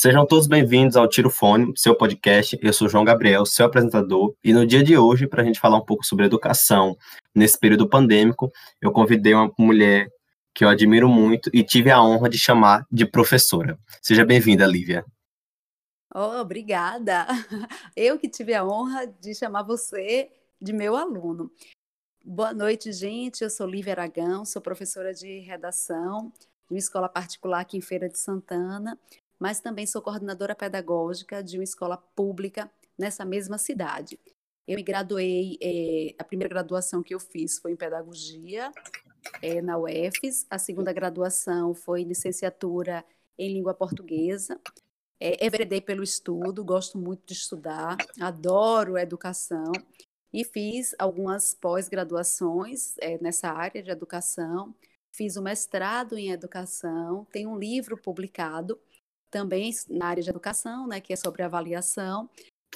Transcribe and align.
Sejam 0.00 0.24
todos 0.24 0.46
bem-vindos 0.46 0.96
ao 0.96 1.08
Tiro 1.08 1.28
Fone, 1.28 1.72
seu 1.74 1.92
podcast. 1.92 2.56
Eu 2.62 2.72
sou 2.72 2.88
João 2.88 3.04
Gabriel, 3.04 3.44
seu 3.44 3.66
apresentador, 3.66 4.32
e 4.44 4.52
no 4.52 4.64
dia 4.64 4.80
de 4.80 4.96
hoje, 4.96 5.26
para 5.26 5.42
a 5.42 5.44
gente 5.44 5.58
falar 5.58 5.76
um 5.76 5.84
pouco 5.84 6.06
sobre 6.06 6.24
educação 6.24 6.96
nesse 7.34 7.58
período 7.58 7.88
pandêmico, 7.88 8.48
eu 8.80 8.92
convidei 8.92 9.34
uma 9.34 9.52
mulher 9.58 10.08
que 10.54 10.64
eu 10.64 10.68
admiro 10.68 11.08
muito 11.08 11.50
e 11.52 11.64
tive 11.64 11.90
a 11.90 12.00
honra 12.00 12.28
de 12.28 12.38
chamar 12.38 12.86
de 12.88 13.04
professora. 13.06 13.76
Seja 14.00 14.24
bem-vinda, 14.24 14.64
Lívia. 14.68 15.04
Oh, 16.14 16.40
obrigada. 16.42 17.26
Eu 17.96 18.20
que 18.20 18.28
tive 18.28 18.54
a 18.54 18.64
honra 18.64 19.04
de 19.04 19.34
chamar 19.34 19.64
você 19.64 20.30
de 20.62 20.72
meu 20.72 20.94
aluno. 20.94 21.50
Boa 22.24 22.54
noite, 22.54 22.92
gente. 22.92 23.42
Eu 23.42 23.50
sou 23.50 23.66
Lívia 23.66 23.94
Aragão, 23.94 24.44
sou 24.44 24.62
professora 24.62 25.12
de 25.12 25.40
redação 25.40 26.32
de 26.68 26.74
uma 26.74 26.78
escola 26.78 27.08
particular 27.08 27.62
aqui 27.62 27.76
em 27.76 27.80
Feira 27.80 28.08
de 28.08 28.16
Santana, 28.16 28.96
mas 29.38 29.60
também 29.60 29.86
sou 29.86 30.02
coordenadora 30.02 30.54
pedagógica 30.54 31.42
de 31.42 31.58
uma 31.58 31.64
escola 31.64 31.96
pública 31.96 32.70
nessa 32.98 33.24
mesma 33.24 33.58
cidade. 33.58 34.18
Eu 34.66 34.76
me 34.76 34.82
graduei, 34.82 35.56
é, 35.62 36.14
a 36.18 36.24
primeira 36.24 36.52
graduação 36.52 37.02
que 37.02 37.14
eu 37.14 37.20
fiz 37.20 37.58
foi 37.58 37.72
em 37.72 37.76
pedagogia 37.76 38.70
é, 39.42 39.62
na 39.62 39.78
UFES, 39.78 40.46
a 40.50 40.58
segunda 40.58 40.92
graduação 40.92 41.74
foi 41.74 42.02
licenciatura 42.02 43.04
em 43.38 43.52
língua 43.52 43.72
portuguesa. 43.72 44.60
É, 45.20 45.44
enveredei 45.44 45.80
pelo 45.80 46.02
estudo, 46.02 46.64
gosto 46.64 46.98
muito 46.98 47.26
de 47.26 47.32
estudar, 47.32 47.96
adoro 48.20 48.98
educação 48.98 49.72
e 50.32 50.44
fiz 50.44 50.94
algumas 50.98 51.54
pós-graduações 51.54 52.96
é, 52.98 53.18
nessa 53.22 53.48
área 53.48 53.82
de 53.82 53.90
educação. 53.90 54.74
Fiz 55.10 55.36
o 55.36 55.40
um 55.40 55.44
mestrado 55.44 56.16
em 56.16 56.30
educação, 56.30 57.26
tenho 57.32 57.50
um 57.50 57.58
livro 57.58 57.96
publicado 57.96 58.78
também 59.30 59.72
na 59.88 60.06
área 60.06 60.22
de 60.22 60.30
educação, 60.30 60.86
né, 60.86 61.00
que 61.00 61.12
é 61.12 61.16
sobre 61.16 61.42
avaliação. 61.42 62.28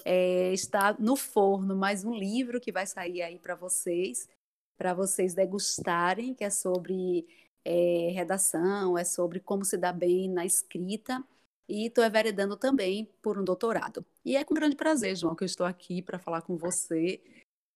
É, 0.04 0.52
está 0.52 0.94
no 0.98 1.16
forno 1.16 1.76
mais 1.76 2.04
um 2.04 2.14
livro 2.14 2.60
que 2.60 2.72
vai 2.72 2.86
sair 2.86 3.22
aí 3.22 3.38
para 3.38 3.54
vocês, 3.54 4.28
para 4.76 4.94
vocês 4.94 5.34
degustarem, 5.34 6.34
que 6.34 6.44
é 6.44 6.50
sobre 6.50 7.26
é, 7.64 8.10
redação, 8.12 8.98
é 8.98 9.04
sobre 9.04 9.38
como 9.40 9.64
se 9.64 9.76
dar 9.76 9.92
bem 9.92 10.28
na 10.28 10.44
escrita. 10.44 11.22
E 11.68 11.86
estou 11.86 12.04
enveredando 12.04 12.56
também 12.56 13.08
por 13.22 13.38
um 13.38 13.44
doutorado. 13.44 14.04
E 14.24 14.36
é 14.36 14.44
com 14.44 14.54
grande 14.54 14.76
prazer, 14.76 15.16
João, 15.16 15.34
que 15.34 15.44
eu 15.44 15.46
estou 15.46 15.64
aqui 15.64 16.02
para 16.02 16.18
falar 16.18 16.42
com 16.42 16.56
você, 16.56 17.20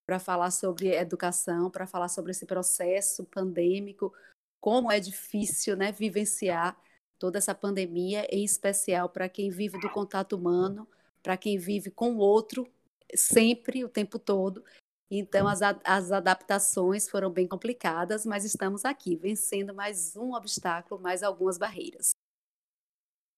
para 0.06 0.18
falar 0.18 0.50
sobre 0.50 0.94
educação, 0.94 1.70
para 1.70 1.86
falar 1.86 2.08
sobre 2.08 2.32
esse 2.32 2.44
processo 2.44 3.24
pandêmico, 3.24 4.12
como 4.60 4.90
é 4.90 4.98
difícil 5.00 5.76
né, 5.76 5.92
vivenciar 5.92 6.76
toda 7.18 7.38
essa 7.38 7.54
pandemia, 7.54 8.26
em 8.30 8.44
especial 8.44 9.08
para 9.08 9.28
quem 9.28 9.50
vive 9.50 9.78
do 9.78 9.90
contato 9.90 10.34
humano, 10.34 10.86
para 11.22 11.36
quem 11.36 11.58
vive 11.58 11.90
com 11.90 12.14
o 12.14 12.18
outro 12.18 12.66
sempre, 13.14 13.84
o 13.84 13.88
tempo 13.88 14.18
todo. 14.18 14.64
Então, 15.10 15.46
as, 15.46 15.60
as 15.84 16.10
adaptações 16.10 17.08
foram 17.08 17.30
bem 17.30 17.46
complicadas, 17.46 18.26
mas 18.26 18.44
estamos 18.44 18.84
aqui, 18.84 19.14
vencendo 19.14 19.72
mais 19.72 20.16
um 20.16 20.34
obstáculo, 20.34 21.00
mais 21.00 21.22
algumas 21.22 21.56
barreiras. 21.56 22.10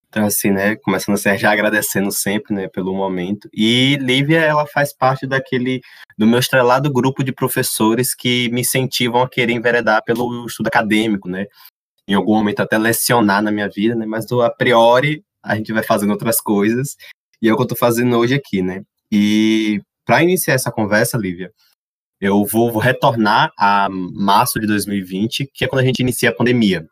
Então, 0.09 0.25
assim, 0.25 0.51
né, 0.51 0.75
começando 0.77 1.17
assim, 1.17 1.37
já 1.37 1.53
agradecendo 1.53 2.11
sempre, 2.11 2.55
né, 2.55 2.67
pelo 2.69 2.95
momento. 2.95 3.47
E 3.53 3.97
Lívia, 4.01 4.41
ela 4.41 4.67
faz 4.67 4.91
parte 4.95 5.27
daquele, 5.27 5.83
do 6.17 6.27
meu 6.27 6.39
estrelado 6.39 6.91
grupo 6.91 7.23
de 7.23 7.31
professores 7.31 8.15
que 8.15 8.49
me 8.51 8.63
incentivam 8.63 9.21
a 9.21 9.29
querer 9.29 9.53
enveredar 9.53 10.03
pelo 10.03 10.47
estudo 10.47 10.69
acadêmico, 10.69 11.29
né, 11.29 11.47
em 12.09 12.15
algum 12.15 12.35
momento 12.35 12.61
até 12.61 12.79
lecionar 12.79 13.43
na 13.43 13.53
minha 13.53 13.69
vida, 13.69 13.95
né? 13.95 14.07
Mas 14.07 14.25
do, 14.25 14.41
a 14.43 14.51
priori 14.51 15.23
a 15.43 15.55
gente 15.55 15.73
vai 15.73 15.83
fazendo 15.83 16.11
outras 16.11 16.41
coisas 16.41 16.97
e 17.41 17.49
é 17.49 17.53
o 17.53 17.57
que 17.57 17.63
eu 17.63 17.65
estou 17.65 17.79
fazendo 17.79 18.17
hoje 18.17 18.35
aqui, 18.35 18.63
né? 18.63 18.83
E 19.13 19.81
para 20.07 20.23
iniciar 20.23 20.55
essa 20.55 20.73
conversa, 20.73 21.19
Lívia, 21.19 21.53
eu 22.21 22.45
vou, 22.47 22.73
vou, 22.73 22.81
retornar 22.81 23.53
a 23.59 23.89
março 23.91 24.59
de 24.59 24.67
2020, 24.67 25.51
que 25.53 25.65
é 25.65 25.69
quando 25.69 25.83
a 25.83 25.85
gente 25.85 26.01
inicia 26.01 26.31
a 26.31 26.35
pandemia. 26.35 26.87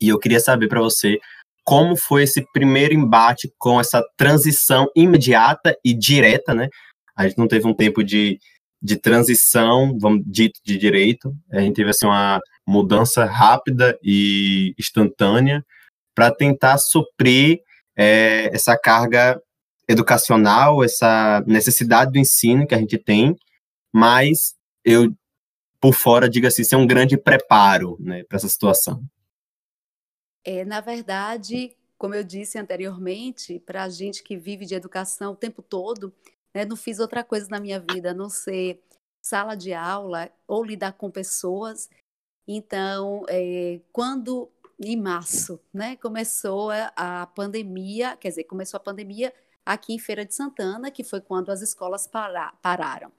E 0.00 0.08
eu 0.08 0.18
queria 0.18 0.40
saber 0.40 0.66
para 0.66 0.80
você 0.80 1.18
como 1.62 1.96
foi 1.96 2.22
esse 2.22 2.44
primeiro 2.52 2.94
embate 2.94 3.52
com 3.58 3.78
essa 3.78 4.02
transição 4.16 4.88
imediata 4.96 5.76
e 5.84 5.92
direta, 5.92 6.54
né? 6.54 6.68
A 7.14 7.26
gente 7.28 7.38
não 7.38 7.48
teve 7.48 7.66
um 7.66 7.74
tempo 7.74 8.02
de, 8.02 8.38
de 8.82 8.96
transição, 8.96 9.96
vamos 9.98 10.22
dito 10.26 10.60
de 10.64 10.76
direito, 10.78 11.34
a 11.52 11.60
gente 11.60 11.76
teve 11.76 11.90
assim 11.90 12.06
uma 12.06 12.40
mudança 12.66 13.24
rápida 13.24 13.98
e 14.02 14.74
instantânea 14.78 15.64
para 16.14 16.30
tentar 16.34 16.78
suprir 16.78 17.62
é, 17.96 18.54
essa 18.54 18.76
carga 18.76 19.40
educacional, 19.88 20.82
essa 20.82 21.44
necessidade 21.46 22.12
do 22.12 22.18
ensino 22.18 22.66
que 22.66 22.74
a 22.74 22.78
gente 22.78 22.98
tem, 22.98 23.36
mas 23.94 24.54
eu, 24.84 25.14
por 25.80 25.94
fora, 25.94 26.28
digo 26.28 26.46
assim, 26.46 26.64
ser 26.64 26.76
um 26.76 26.86
grande 26.86 27.16
preparo 27.16 27.96
né, 28.00 28.24
para 28.24 28.36
essa 28.36 28.48
situação. 28.48 29.02
É, 30.44 30.64
na 30.64 30.80
verdade, 30.80 31.76
como 31.96 32.14
eu 32.14 32.24
disse 32.24 32.58
anteriormente, 32.58 33.60
para 33.60 33.84
a 33.84 33.88
gente 33.88 34.22
que 34.22 34.36
vive 34.36 34.66
de 34.66 34.74
educação 34.74 35.32
o 35.32 35.36
tempo 35.36 35.62
todo, 35.62 36.12
né, 36.54 36.64
não 36.64 36.76
fiz 36.76 36.98
outra 36.98 37.22
coisa 37.22 37.48
na 37.48 37.60
minha 37.60 37.80
vida 37.80 38.10
a 38.10 38.14
não 38.14 38.28
ser 38.28 38.82
sala 39.22 39.56
de 39.56 39.72
aula 39.72 40.30
ou 40.46 40.64
lidar 40.64 40.92
com 40.92 41.10
pessoas 41.10 41.88
então, 42.46 43.24
é, 43.28 43.80
quando 43.92 44.50
em 44.78 44.96
março, 44.96 45.58
né, 45.72 45.96
começou 45.96 46.70
a, 46.70 47.26
pandemia, 47.34 48.16
quer 48.16 48.28
dizer, 48.28 48.44
começou 48.44 48.76
a 48.76 48.80
pandemia 48.80 49.32
aqui 49.64 49.94
em 49.94 49.98
Feira 49.98 50.24
de 50.24 50.34
Santana, 50.34 50.90
que 50.90 51.02
foi 51.02 51.20
quando 51.20 51.50
as 51.50 51.62
escolas 51.62 52.06
para, 52.06 52.52
pararam. 52.62 53.10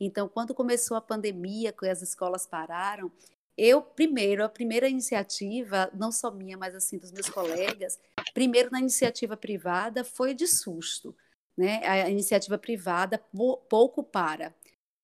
Então, 0.00 0.28
quando 0.28 0.54
começou 0.54 0.96
a 0.96 1.00
pandemia, 1.00 1.72
que 1.72 1.86
as 1.86 2.02
escolas 2.02 2.46
pararam, 2.46 3.12
eu 3.56 3.80
primeiro, 3.80 4.42
a 4.42 4.48
primeira 4.48 4.88
iniciativa, 4.88 5.90
não 5.94 6.10
só 6.10 6.30
minha, 6.30 6.56
mas 6.56 6.74
assim 6.74 6.98
dos 6.98 7.12
meus 7.12 7.28
colegas, 7.28 7.98
primeiro 8.32 8.70
na 8.70 8.80
iniciativa 8.80 9.36
privada 9.36 10.02
foi 10.02 10.34
de 10.34 10.48
susto, 10.48 11.14
né? 11.56 11.86
A 11.86 12.10
iniciativa 12.10 12.58
privada 12.58 13.22
pouco 13.68 14.02
para. 14.02 14.52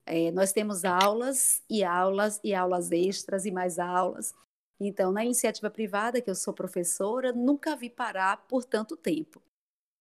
É, 0.06 0.31
nós 0.33 0.53
temos 0.53 0.84
aulas 0.84 1.62
e 1.69 1.84
aulas 1.84 2.41
e 2.43 2.55
aulas 2.55 2.91
extras 2.91 3.44
e 3.47 3.50
mais 3.50 3.78
aulas. 3.78 4.34
Então, 4.81 5.12
na 5.12 5.25
iniciativa 5.25 5.71
privada, 5.71 6.21
que 6.21 6.31
eu 6.31 6.34
sou 6.34 6.55
professora, 6.55 7.33
nunca 7.33 7.77
vi 7.77 7.91
parar 7.91 8.39
por 8.49 8.65
tanto 8.65 8.97
tempo. 8.97 9.43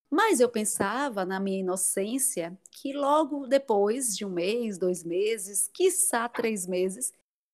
Mas 0.10 0.40
eu 0.40 0.50
pensava, 0.50 1.24
na 1.26 1.40
minha 1.40 1.60
inocência, 1.60 2.58
que 2.72 2.94
logo 2.94 3.46
depois 3.46 4.16
de 4.18 4.26
um 4.26 4.30
mês, 4.30 4.78
dois 4.78 5.04
meses, 5.04 5.70
quiçá 5.72 6.28
três 6.28 6.66
meses, 6.66 7.14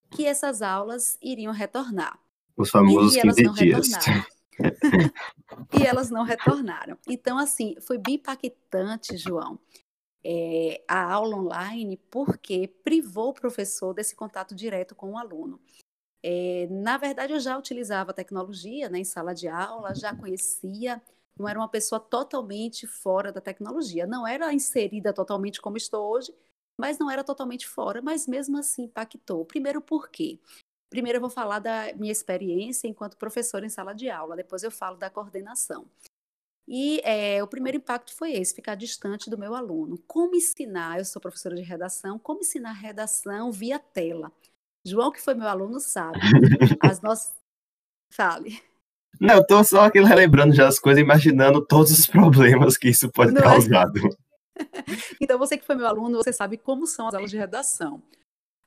que 0.09 0.25
essas 0.25 0.61
aulas 0.61 1.17
iriam 1.21 1.51
retornar. 1.51 2.17
Os 2.55 2.69
famosos 2.69 3.15
e 3.15 3.21
15 3.21 3.49
dias. 3.53 3.89
e 5.77 5.85
elas 5.85 6.09
não 6.09 6.23
retornaram. 6.23 6.97
Então, 7.07 7.37
assim, 7.37 7.75
foi 7.81 7.97
bem 7.97 8.15
impactante, 8.15 9.17
João, 9.17 9.59
é, 10.27 10.83
a 10.87 11.13
aula 11.13 11.37
online 11.37 11.97
porque 12.09 12.67
privou 12.83 13.29
o 13.29 13.33
professor 13.33 13.93
desse 13.93 14.15
contato 14.15 14.55
direto 14.55 14.95
com 14.95 15.11
o 15.11 15.17
aluno. 15.19 15.61
É, 16.23 16.67
na 16.71 16.97
verdade, 16.97 17.33
eu 17.33 17.39
já 17.39 17.55
utilizava 17.55 18.11
tecnologia 18.11 18.89
né, 18.89 18.97
em 18.97 19.03
sala 19.03 19.35
de 19.35 19.47
aula, 19.47 19.93
já 19.93 20.15
conhecia, 20.15 20.99
não 21.39 21.47
era 21.47 21.59
uma 21.59 21.69
pessoa 21.69 21.99
totalmente 21.99 22.87
fora 22.87 23.31
da 23.31 23.39
tecnologia, 23.39 24.07
não 24.07 24.25
era 24.27 24.51
inserida 24.51 25.13
totalmente 25.13 25.61
como 25.61 25.77
estou 25.77 26.11
hoje, 26.11 26.33
mas 26.79 26.97
não 26.97 27.11
era 27.11 27.23
totalmente 27.23 27.67
fora, 27.67 28.01
mas 28.01 28.25
mesmo 28.25 28.57
assim 28.57 28.85
impactou. 28.85 29.45
Primeiro, 29.45 29.79
por 29.79 30.09
quê? 30.09 30.39
Primeiro, 30.89 31.17
eu 31.17 31.21
vou 31.21 31.29
falar 31.29 31.59
da 31.59 31.93
minha 31.93 32.11
experiência 32.11 32.87
enquanto 32.87 33.17
professora 33.17 33.65
em 33.65 33.69
sala 33.69 33.93
de 33.93 34.09
aula, 34.09 34.35
depois 34.35 34.63
eu 34.63 34.71
falo 34.71 34.97
da 34.97 35.09
coordenação. 35.09 35.85
E 36.67 36.99
é, 37.03 37.43
o 37.43 37.47
primeiro 37.47 37.77
impacto 37.77 38.13
foi 38.13 38.33
esse, 38.33 38.55
ficar 38.55 38.75
distante 38.75 39.29
do 39.29 39.37
meu 39.37 39.53
aluno. 39.53 39.99
Como 40.07 40.35
ensinar? 40.35 40.97
Eu 40.97 41.05
sou 41.05 41.21
professora 41.21 41.55
de 41.55 41.61
redação, 41.61 42.17
como 42.17 42.41
ensinar 42.41 42.73
redação 42.73 43.51
via 43.51 43.77
tela? 43.77 44.31
João, 44.85 45.11
que 45.11 45.21
foi 45.21 45.35
meu 45.35 45.47
aluno, 45.47 45.79
sabe. 45.79 46.19
As 46.81 47.01
nossas. 47.01 47.33
Fale. 48.11 48.61
Não, 49.19 49.35
eu 49.35 49.47
tô 49.47 49.63
só 49.63 49.85
aqui 49.85 50.01
relembrando 50.01 50.53
já 50.53 50.67
as 50.67 50.79
coisas, 50.79 51.01
imaginando 51.01 51.65
todos 51.65 51.91
os 51.91 52.05
problemas 52.05 52.77
que 52.77 52.89
isso 52.89 53.09
pode 53.11 53.33
ter 53.33 53.39
é? 53.39 53.43
causado. 53.43 53.99
então, 55.21 55.37
você 55.37 55.57
que 55.57 55.65
foi 55.65 55.75
meu 55.75 55.87
aluno, 55.87 56.17
você 56.17 56.33
sabe 56.33 56.57
como 56.57 56.85
são 56.85 57.07
as 57.07 57.13
aulas 57.13 57.31
de 57.31 57.37
redação. 57.37 58.01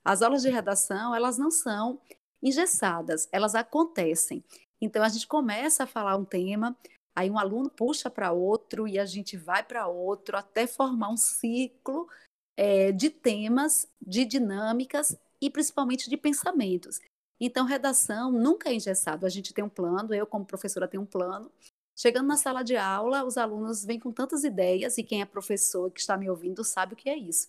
As 0.05 0.23
aulas 0.23 0.43
de 0.43 0.49
redação, 0.49 1.15
elas 1.15 1.39
não 1.39 1.51
são 1.51 2.01
engessadas, 2.43 3.29
elas 3.31 3.55
acontecem. 3.55 4.45
Então, 4.81 5.03
a 5.03 5.09
gente 5.09 5.27
começa 5.27 5.85
a 5.85 5.87
falar 5.87 6.17
um 6.17 6.25
tema, 6.25 6.77
Aí 7.19 7.29
um 7.29 7.37
aluno 7.37 7.69
puxa 7.69 8.09
para 8.09 8.31
outro 8.31 8.87
e 8.87 8.97
a 8.97 9.05
gente 9.05 9.37
vai 9.37 9.61
para 9.61 9.89
outro 9.89 10.37
até 10.37 10.69
formar 10.69 11.09
um 11.09 11.17
ciclo 11.17 12.09
é, 12.57 12.93
de 12.93 13.11
temas, 13.11 13.89
de 14.01 14.25
dinâmicas 14.25 15.19
e 15.41 15.51
principalmente 15.51 16.09
de 16.09 16.17
pensamentos. 16.17 17.01
Então, 17.41 17.67
redação 17.67 18.31
nunca 18.31 18.71
é 18.71 18.75
engessado. 18.75 19.27
A 19.27 19.29
gente 19.29 19.53
tem 19.53 19.65
um 19.65 19.69
plano, 19.69 20.15
eu, 20.15 20.29
como 20.29 20.47
professora, 20.47 20.87
tenho 20.87 21.03
um 21.03 21.07
plano. 21.07 21.51
Chegando 21.97 22.29
na 22.29 22.37
sala 22.37 22.63
de 22.63 22.77
aula, 22.77 23.25
os 23.25 23.37
alunos 23.37 23.85
vêm 23.85 23.99
com 23.99 24.13
tantas 24.13 24.45
ideias, 24.45 24.97
e 24.97 25.03
quem 25.03 25.21
é 25.21 25.25
professor 25.25 25.91
que 25.91 25.99
está 25.99 26.17
me 26.17 26.31
ouvindo 26.31 26.63
sabe 26.63 26.95
o 26.95 26.97
que 26.97 27.11
é 27.11 27.17
isso. 27.17 27.49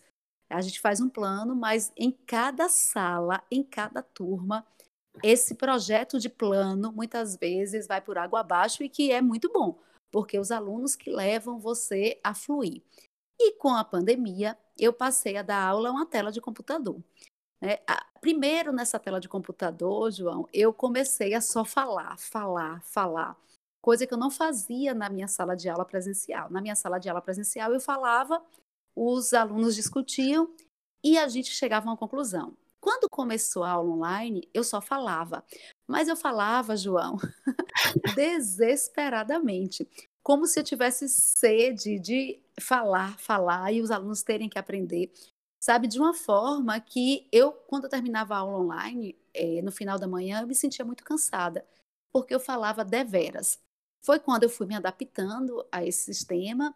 A 0.50 0.62
gente 0.62 0.82
faz 0.82 1.00
um 1.00 1.08
plano, 1.08 1.56
mas 1.56 1.94
em 1.96 2.10
cada 2.10 2.68
sala, 2.70 3.44
em 3.52 3.62
cada 3.62 4.02
turma, 4.02 4.66
esse 5.24 5.56
projeto 5.56 6.20
de 6.20 6.30
plano 6.30 6.92
muitas 6.92 7.36
vezes 7.36 7.88
vai 7.88 8.02
por 8.02 8.18
água 8.18 8.40
abaixo 8.40 8.84
e 8.84 8.90
que 8.90 9.12
é 9.12 9.22
muito 9.22 9.52
bom, 9.52 9.78
porque 10.12 10.40
os 10.40 10.52
alunos 10.52 10.96
que 10.96 11.10
levam 11.10 11.60
você 11.60 12.20
a 12.24 12.34
fluir. 12.34 12.82
E 13.40 13.54
com 13.54 13.70
a 13.70 13.84
pandemia, 13.84 14.58
eu 14.78 14.92
passei 14.92 15.38
a 15.38 15.42
dar 15.42 15.62
aula 15.62 15.92
uma 15.92 16.06
tela 16.06 16.32
de 16.32 16.42
computador. 16.42 17.02
Né? 17.62 17.80
Primeiro, 18.22 18.72
nessa 18.72 19.00
tela 19.00 19.20
de 19.20 19.30
computador, 19.30 20.12
João, 20.12 20.48
eu 20.54 20.74
comecei 20.74 21.34
a 21.34 21.42
só 21.42 21.64
falar, 21.64 22.18
falar, 22.18 22.82
falar, 22.84 23.38
coisa 23.82 24.06
que 24.06 24.14
eu 24.14 24.18
não 24.18 24.30
fazia 24.30 24.94
na 24.94 25.10
minha 25.10 25.28
sala 25.28 25.56
de 25.56 25.70
aula 25.70 25.86
presencial. 25.86 26.50
Na 26.50 26.62
minha 26.62 26.76
sala 26.76 27.00
de 27.00 27.10
aula 27.10 27.22
presencial, 27.22 27.74
eu 27.74 27.80
falava, 27.80 28.44
os 28.96 29.34
alunos 29.34 29.76
discutiam 29.76 30.54
e 31.04 31.18
a 31.18 31.28
gente 31.28 31.52
chegava 31.52 31.88
a 31.88 31.92
uma 31.92 31.98
conclusão. 31.98 32.58
Quando 32.82 33.10
começou 33.10 33.64
a 33.64 33.72
aula 33.72 33.92
online, 33.92 34.48
eu 34.54 34.64
só 34.64 34.82
falava. 34.82 35.44
Mas 35.88 36.08
eu 36.08 36.16
falava, 36.16 36.78
João, 36.78 37.18
desesperadamente, 38.16 39.88
como 40.24 40.46
se 40.46 40.60
eu 40.60 40.64
tivesse 40.64 41.10
sede 41.10 42.00
de 42.00 42.42
falar, 42.60 43.18
falar 43.20 43.72
e 43.74 43.82
os 43.82 43.92
alunos 43.92 44.24
terem 44.24 44.50
que 44.50 44.60
aprender, 44.60 45.12
sabe, 45.60 45.88
de 45.88 46.00
uma 46.00 46.14
forma 46.14 46.80
que 46.80 47.28
eu, 47.32 47.52
quando 47.52 47.86
eu 47.86 47.90
terminava 47.90 48.36
a 48.36 48.40
aula 48.40 48.60
online, 48.60 49.18
é, 49.34 49.62
no 49.62 49.72
final 49.72 50.00
da 50.00 50.08
manhã, 50.08 50.42
eu 50.42 50.48
me 50.48 50.56
sentia 50.56 50.86
muito 50.86 51.04
cansada, 51.04 51.66
porque 52.12 52.34
eu 52.34 52.40
falava 52.40 52.86
deveras. 52.86 53.60
Foi 54.06 54.20
quando 54.20 54.44
eu 54.44 54.50
fui 54.50 54.66
me 54.68 54.76
adaptando 54.76 55.66
a 55.72 55.84
esse 55.86 56.14
sistema 56.14 56.74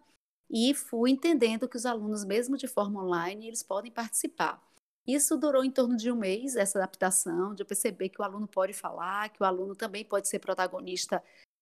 e 0.50 0.74
fui 0.74 1.12
entendendo 1.12 1.68
que 1.68 1.78
os 1.78 1.86
alunos, 1.86 2.26
mesmo 2.26 2.58
de 2.58 2.68
forma 2.68 3.04
online, 3.04 3.48
eles 3.48 3.64
podem 3.64 3.92
participar. 3.92 4.62
Isso 5.06 5.38
durou 5.38 5.64
em 5.64 5.72
torno 5.72 5.98
de 5.98 6.10
um 6.12 6.16
mês, 6.16 6.56
essa 6.56 6.80
adaptação, 6.80 7.54
de 7.54 7.66
perceber 7.66 8.10
que 8.10 8.22
o 8.22 8.24
aluno 8.24 8.48
pode 8.48 8.74
falar, 8.74 9.30
que 9.30 9.44
o 9.44 9.46
aluno 9.46 9.76
também 9.76 10.06
pode 10.06 10.28
ser 10.30 10.40
protagonista 10.40 11.22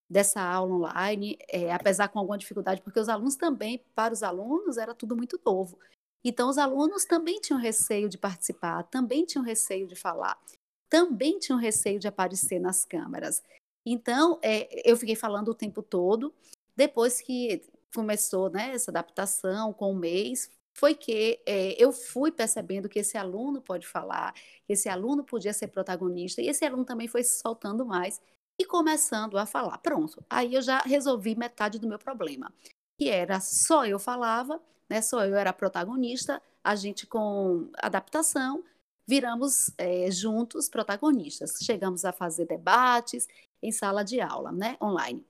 dessa 0.10 0.42
aula 0.42 0.76
online, 0.76 1.38
é, 1.48 1.72
apesar 1.74 2.10
com 2.10 2.20
alguma 2.20 2.38
dificuldade, 2.38 2.82
porque 2.82 3.00
os 3.00 3.10
alunos 3.10 3.36
também, 3.36 3.84
para 3.96 4.14
os 4.14 4.22
alunos, 4.22 4.78
era 4.78 4.94
tudo 4.94 5.16
muito 5.16 5.40
novo. 5.44 5.80
Então, 6.24 6.50
os 6.50 6.58
alunos 6.58 7.06
também 7.06 7.40
tinham 7.40 7.60
receio 7.60 8.08
de 8.08 8.18
participar, 8.18 8.84
também 8.84 9.26
tinham 9.26 9.44
receio 9.44 9.88
de 9.88 9.96
falar, 9.96 10.38
também 10.90 11.40
tinham 11.40 11.58
receio 11.58 12.00
de 12.00 12.08
aparecer 12.08 12.60
nas 12.60 12.86
câmeras. 12.86 13.42
Então, 13.86 14.38
é, 14.44 14.90
eu 14.90 14.96
fiquei 14.98 15.16
falando 15.16 15.50
o 15.50 15.56
tempo 15.56 15.82
todo. 15.82 16.34
Depois 16.76 17.22
que 17.22 17.64
começou 17.94 18.50
né, 18.50 18.72
essa 18.74 18.92
adaptação 18.92 19.74
com 19.74 19.92
o 19.92 19.96
mês, 19.96 20.50
foi 20.74 20.96
que 20.96 21.42
é, 21.46 21.82
eu 21.82 21.92
fui 21.92 22.32
percebendo 22.32 22.90
que 22.90 23.00
esse 23.00 23.18
aluno 23.18 23.62
pode 23.62 23.88
falar, 23.88 24.34
que 24.34 24.74
esse 24.74 24.90
aluno 24.90 25.24
podia 25.24 25.54
ser 25.54 25.68
protagonista, 25.68 26.42
e 26.42 26.48
esse 26.48 26.66
aluno 26.66 26.86
também 26.86 27.08
foi 27.08 27.24
se 27.24 27.40
soltando 27.40 27.86
mais 27.86 28.22
e 28.58 28.66
começando 28.66 29.38
a 29.38 29.46
falar. 29.46 29.78
Pronto, 29.80 30.24
aí 30.30 30.56
eu 30.56 30.62
já 30.62 30.80
resolvi 30.80 31.36
metade 31.36 31.80
do 31.80 31.88
meu 31.88 32.00
problema, 32.00 32.54
que 32.98 33.10
era 33.10 33.40
só 33.40 33.86
eu 33.86 34.00
falava, 34.00 34.62
né, 34.90 35.02
só 35.02 35.26
eu 35.26 35.36
era 35.36 35.54
protagonista, 35.54 36.42
a 36.64 36.76
gente 36.76 37.08
com 37.08 37.70
adaptação 37.78 38.64
viramos 39.08 39.72
é, 39.78 40.10
juntos 40.10 40.70
protagonistas. 40.70 41.58
Chegamos 41.62 42.06
a 42.06 42.14
fazer 42.14 42.46
debates 42.46 43.28
em 43.62 43.72
sala 43.72 44.04
de 44.04 44.22
aula, 44.22 44.52
né, 44.52 44.78
online. 44.82 45.26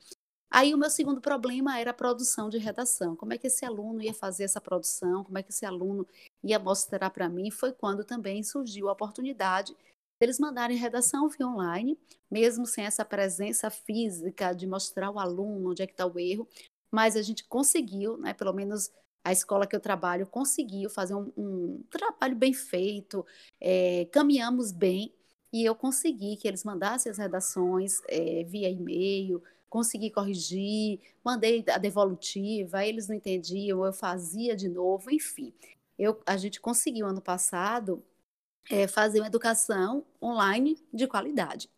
Aí 0.51 0.74
o 0.74 0.77
meu 0.77 0.89
segundo 0.89 1.21
problema 1.21 1.80
era 1.80 1.92
a 1.92 1.94
produção 1.94 2.50
de 2.50 2.57
redação. 2.57 3.15
Como 3.15 3.31
é 3.31 3.38
que 3.38 3.48
esse 3.48 3.65
aluno 3.65 4.01
ia 4.01 4.13
fazer 4.13 4.44
essa 4.44 4.59
produção? 4.59 5.24
Como 5.24 5.38
é 5.38 5.44
que 5.44 5.50
esse 5.50 5.65
aluno 5.65 6.06
ia 6.44 6.59
mostrar 6.59 7.09
para 7.09 7.30
mim? 7.30 7.50
Foi 7.50 7.71
quando 7.71 8.03
também 8.03 8.44
surgiu 8.44 8.89
a 8.89 8.92
oportunidade 8.92 9.74
deles 10.19 10.39
mandarem 10.39 10.77
redação 10.77 11.30
via 11.30 11.48
online, 11.48 11.98
mesmo 12.30 12.65
sem 12.65 12.86
essa 12.86 13.06
presença 13.06 13.69
física 13.69 14.53
de 14.53 14.68
mostrar 14.68 15.09
o 15.09 15.18
aluno 15.18 15.71
onde 15.71 15.81
é 15.81 15.88
que 15.88 15.94
está 15.94 16.06
o 16.06 16.19
erro, 16.19 16.48
mas 16.92 17.15
a 17.15 17.21
gente 17.21 17.44
conseguiu, 17.48 18.18
né, 18.18 18.33
pelo 18.33 18.53
menos 18.53 18.92
a 19.24 19.31
escola 19.31 19.65
que 19.65 19.75
eu 19.75 19.80
trabalho 19.80 20.27
conseguiu 20.27 20.89
fazer 20.89 21.15
um, 21.15 21.31
um 21.36 21.83
trabalho 21.89 22.36
bem 22.36 22.53
feito, 22.53 23.25
é, 23.59 24.06
caminhamos 24.12 24.71
bem, 24.71 25.12
e 25.51 25.65
eu 25.65 25.74
consegui 25.74 26.38
que 26.38 26.48
eles 26.48 26.63
mandassem 26.63 27.12
as 27.12 27.18
redações 27.18 28.00
é, 28.07 28.44
via 28.44 28.69
e-mail, 28.69 29.42
consegui 29.71 30.12
corrigir, 30.12 31.00
mandei 31.23 31.63
a 31.69 31.77
devolutiva, 31.77 32.85
eles 32.85 33.07
não 33.07 33.15
entendiam, 33.15 33.85
eu 33.85 33.94
fazia 33.94 34.53
de 34.53 34.68
novo, 34.68 35.09
enfim. 35.09 35.53
Eu, 35.97 36.21
a 36.25 36.35
gente 36.35 36.59
conseguiu 36.59 37.07
ano 37.07 37.21
passado 37.21 38.03
é, 38.69 38.85
fazer 38.85 39.21
uma 39.21 39.27
educação 39.27 40.06
online 40.21 40.77
de 40.94 41.07
qualidade. 41.07 41.69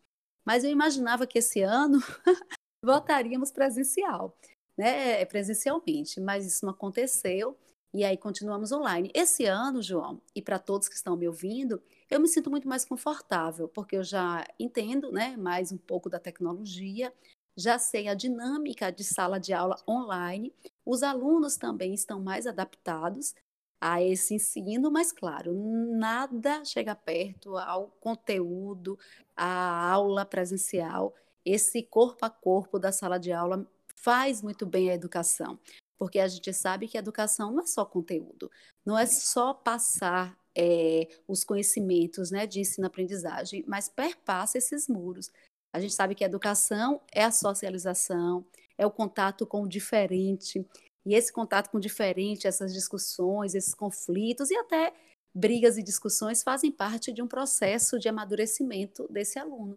Mas 0.44 0.64
eu 0.64 0.72
imaginava 0.72 1.28
que 1.28 1.38
esse 1.38 1.62
ano 1.62 2.00
voltaríamos 2.84 3.52
presencial, 3.52 4.36
né, 4.76 5.24
presencialmente, 5.26 6.20
mas 6.20 6.48
isso 6.48 6.66
não 6.66 6.74
aconteceu 6.74 7.56
e 7.94 8.04
aí 8.04 8.18
continuamos 8.18 8.72
online. 8.72 9.12
Esse 9.14 9.46
ano, 9.46 9.84
João, 9.84 10.20
e 10.36 10.42
para 10.42 10.58
todos 10.58 10.90
que 10.90 10.96
estão 10.96 11.16
me 11.16 11.28
ouvindo, 11.28 11.80
eu 12.10 12.20
me 12.20 12.28
sinto 12.28 12.50
muito 12.50 12.68
mais 12.68 12.84
confortável, 12.86 13.68
porque 13.68 13.98
eu 13.98 14.04
já 14.04 14.44
entendo, 14.60 15.12
né, 15.12 15.38
mais 15.38 15.72
um 15.72 15.78
pouco 15.78 16.10
da 16.10 16.20
tecnologia, 16.20 17.14
já 17.56 17.78
sei 17.78 18.08
a 18.08 18.14
dinâmica 18.14 18.92
de 18.92 19.04
sala 19.04 19.40
de 19.40 19.54
aula 19.54 19.76
online, 19.88 20.54
os 20.86 21.04
alunos 21.04 21.56
também 21.56 21.94
estão 21.94 22.22
mais 22.22 22.48
adaptados 22.48 23.34
a 23.80 24.02
esse 24.02 24.36
ensino, 24.36 24.90
mas 24.90 25.12
claro, 25.12 25.54
nada 25.54 26.64
chega 26.64 26.96
perto 26.96 27.58
ao 27.58 27.88
conteúdo, 28.00 28.98
à 29.36 29.92
aula 29.92 30.26
presencial. 30.26 31.14
Esse 31.46 31.84
corpo 31.84 32.26
a 32.26 32.30
corpo 32.30 32.80
da 32.80 32.92
sala 32.92 33.20
de 33.20 33.34
aula 33.34 33.68
faz 33.96 34.42
muito 34.42 34.66
bem 34.66 34.90
a 34.90 34.94
educação, 34.94 35.60
porque 35.98 36.20
a 36.20 36.28
gente 36.28 36.54
sabe 36.54 36.88
que 36.88 36.98
a 36.98 37.02
educação 37.02 37.52
não 37.52 37.64
é 37.64 37.66
só 37.66 37.86
conteúdo, 37.86 38.50
não 38.86 38.98
é 38.98 39.06
só 39.06 39.54
passar 39.54 40.38
é, 40.56 41.08
os 41.28 41.44
conhecimentos 41.44 42.32
né, 42.32 42.48
de 42.48 42.62
ensino-aprendizagem, 42.62 43.66
mas 43.68 43.90
perpassa 43.90 44.58
esses 44.58 44.88
muros. 44.88 45.30
A 45.74 45.80
gente 45.80 45.94
sabe 45.94 46.14
que 46.14 46.24
a 46.24 46.28
educação 46.28 47.02
é 47.12 47.24
a 47.24 47.32
socialização, 47.32 48.46
é 48.78 48.86
o 48.86 48.92
contato 48.92 49.46
com 49.46 49.64
o 49.64 49.68
diferente. 49.68 50.64
E 51.04 51.16
esse 51.16 51.34
contato 51.34 51.72
com 51.72 51.80
o 51.80 51.82
diferente, 51.82 52.48
essas 52.48 52.72
discussões, 52.72 53.56
esses 53.56 53.74
conflitos 53.74 54.52
e 54.52 54.56
até 54.56 54.94
brigas 55.34 55.78
e 55.78 55.84
discussões 55.84 56.44
fazem 56.44 56.72
parte 56.72 57.12
de 57.12 57.24
um 57.24 57.28
processo 57.28 57.98
de 57.98 58.08
amadurecimento 58.08 59.08
desse 59.10 59.40
aluno. 59.40 59.76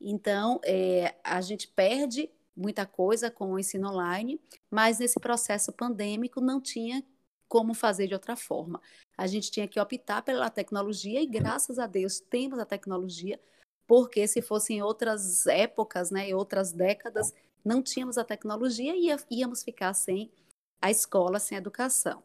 Então, 0.00 0.60
é, 0.64 1.14
a 1.22 1.40
gente 1.40 1.68
perde 1.68 2.28
muita 2.56 2.84
coisa 2.84 3.30
com 3.30 3.52
o 3.52 3.58
ensino 3.58 3.88
online, 3.88 4.40
mas 4.68 4.98
nesse 4.98 5.20
processo 5.20 5.72
pandêmico 5.72 6.40
não 6.40 6.60
tinha 6.60 7.04
como 7.48 7.72
fazer 7.72 8.06
de 8.06 8.14
outra 8.14 8.36
forma. 8.36 8.80
A 9.16 9.26
gente 9.26 9.50
tinha 9.50 9.68
que 9.68 9.78
optar 9.78 10.22
pela 10.22 10.50
tecnologia 10.50 11.20
e, 11.20 11.26
graças 11.26 11.78
a 11.78 11.86
Deus, 11.86 12.20
temos 12.20 12.58
a 12.58 12.64
tecnologia 12.64 13.40
porque 13.90 14.28
se 14.28 14.40
fossem 14.40 14.80
outras 14.80 15.48
épocas, 15.48 16.12
né, 16.12 16.32
outras 16.32 16.70
décadas, 16.70 17.34
não 17.64 17.82
tínhamos 17.82 18.16
a 18.18 18.22
tecnologia 18.22 18.94
e 18.94 19.08
íamos 19.28 19.64
ficar 19.64 19.92
sem 19.94 20.30
a 20.80 20.92
escola, 20.92 21.40
sem 21.40 21.58
a 21.58 21.60
educação. 21.60 22.22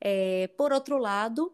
É, 0.00 0.46
por 0.56 0.72
outro 0.72 0.96
lado, 0.96 1.52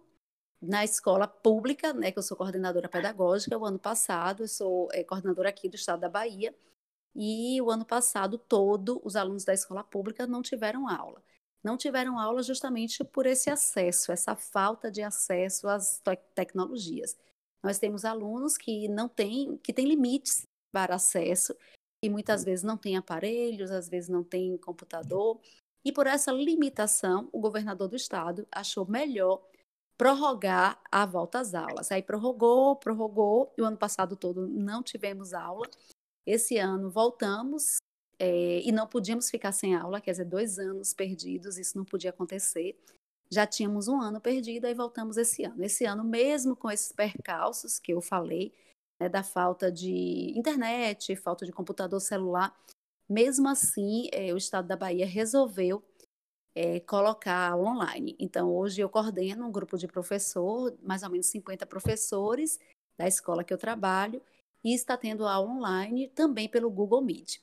na 0.61 0.85
escola 0.85 1.27
pública, 1.27 1.95
né, 1.95 2.13
que 2.13 2.19
eu 2.19 2.23
sou 2.23 2.37
coordenadora 2.37 2.87
pedagógica, 2.87 3.57
o 3.57 3.65
ano 3.65 3.79
passado, 3.79 4.43
eu 4.43 4.49
sou 4.49 4.91
é, 4.93 5.03
coordenadora 5.03 5.49
aqui 5.49 5.71
do 5.71 5.77
estado 5.77 6.01
da 6.01 6.09
Bahia, 6.11 6.55
e 7.17 7.63
o 7.63 7.71
ano 7.71 7.87
passado 7.87 8.37
todo 8.37 9.01
os 9.03 9.17
alunos 9.17 9.43
da 9.43 9.55
escola 9.55 9.83
pública 9.83 10.27
não 10.27 10.43
tiveram 10.43 10.87
aula. 10.87 11.23
Não 11.65 11.79
tiveram 11.79 12.19
aula 12.19 12.43
justamente 12.43 13.03
por 13.03 13.25
esse 13.25 13.49
acesso, 13.49 14.13
essa 14.13 14.37
falta 14.37 14.91
de 14.91 15.01
acesso 15.01 15.67
às 15.67 15.99
te 15.99 16.15
tecnologias. 16.35 17.17
Nós 17.63 17.79
temos 17.79 18.05
alunos 18.05 18.57
que 18.57 18.89
não 18.89 19.09
têm, 19.09 19.57
que 19.59 19.73
têm 19.73 19.87
limites 19.87 20.43
para 20.73 20.95
acesso 20.95 21.55
e 22.03 22.09
muitas 22.09 22.45
vezes 22.45 22.65
não 22.65 22.77
têm 22.77 22.97
aparelhos, 22.97 23.71
às 23.71 23.89
vezes 23.89 24.09
não 24.09 24.25
têm 24.25 24.57
computador. 24.57 25.41
E 25.85 25.93
por 25.93 26.07
essa 26.07 26.33
limitação, 26.33 27.29
o 27.33 27.41
governador 27.41 27.89
do 27.89 27.97
estado 27.97 28.47
achou 28.51 28.87
melhor 28.87 29.43
prorrogar 29.99 30.81
a 30.91 31.05
volta 31.05 31.41
às 31.41 31.55
aulas. 31.55 31.93
Aí 31.93 32.03
prorrogou, 32.03 32.77
prorrogou, 32.77 33.53
e 33.57 33.63
o 33.63 33.67
ano 33.67 33.77
passado 33.77 34.17
todo 34.17 34.47
não 34.47 34.83
tivemos 34.83 35.35
aula. 35.35 35.69
Esse 36.27 36.57
ano 36.57 36.91
voltamos 36.91 37.79
é, 38.19 38.61
e 38.61 38.73
não 38.73 38.87
podíamos 38.87 39.31
ficar 39.31 39.53
sem 39.53 39.75
aula, 39.75 40.01
quer 40.01 40.13
dizer, 40.13 40.25
dois 40.25 40.59
anos 40.59 40.93
perdidos, 40.93 41.59
isso 41.59 41.77
não 41.77 41.85
podia 41.85 42.11
acontecer 42.11 42.79
já 43.33 43.47
tínhamos 43.47 43.89
um 43.89 44.01
ano 44.01 44.21
perdido, 44.21 44.67
aí 44.67 44.75
voltamos 44.75 45.17
esse 45.17 45.45
ano. 45.45 45.63
Esse 45.65 45.85
ano, 45.85 46.05
mesmo 46.05 46.57
com 46.57 46.71
esses 46.71 46.93
percalços 46.93 47.79
que 47.79 47.93
eu 47.93 48.01
falei, 48.01 48.53
né, 49.01 49.09
da 49.09 49.23
falta 49.23 49.71
de 49.71 50.33
internet, 50.37 51.15
falta 51.17 51.47
de 51.47 51.53
computador 51.53 52.01
celular, 52.01 52.55
Mesmo 53.11 53.49
assim, 53.49 54.09
é, 54.13 54.33
o 54.33 54.37
Estado 54.37 54.69
da 54.69 54.77
Bahia 54.77 55.05
resolveu 55.05 55.83
é, 56.55 56.79
colocar 56.81 57.57
online. 57.57 58.17
Então, 58.21 58.55
hoje 58.55 58.81
eu 58.81 58.89
coordeno 58.89 59.47
um 59.49 59.51
grupo 59.51 59.77
de 59.77 59.89
professor, 59.89 60.77
mais 60.81 61.03
ou 61.03 61.11
menos 61.11 61.27
50 61.27 61.67
professores 61.67 62.61
da 62.97 63.09
escola 63.09 63.43
que 63.43 63.53
eu 63.53 63.59
trabalho, 63.59 64.23
e 64.63 64.73
está 64.73 64.97
tendo 64.97 65.27
aula 65.27 65.51
online 65.51 66.07
também 66.09 66.49
pelo 66.49 66.71
Google 66.71 67.03
Meet. 67.03 67.41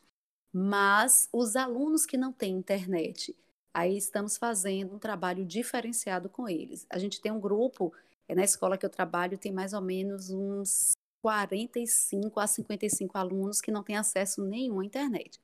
Mas 0.54 1.28
os 1.34 1.58
alunos 1.58 2.06
que 2.06 2.16
não 2.16 2.32
têm 2.32 2.56
internet, 2.56 3.36
aí 3.74 3.98
estamos 3.98 4.38
fazendo 4.38 4.96
um 4.96 5.00
trabalho 5.00 5.46
diferenciado 5.46 6.30
com 6.30 6.48
eles. 6.48 6.86
A 6.90 6.98
gente 6.98 7.22
tem 7.22 7.32
um 7.32 7.40
grupo, 7.40 7.94
é, 8.28 8.36
na 8.36 8.44
escola 8.44 8.78
que 8.78 8.86
eu 8.86 8.90
trabalho, 8.90 9.38
tem 9.38 9.52
mais 9.52 9.74
ou 9.74 9.82
menos 9.82 10.30
uns 10.30 10.94
45 11.22 12.40
a 12.40 12.48
55 12.48 13.18
alunos 13.18 13.62
que 13.62 13.72
não 13.72 13.84
têm 13.84 13.98
acesso 13.98 14.44
nenhum 14.44 14.80
à 14.80 14.86
internet. 14.86 15.40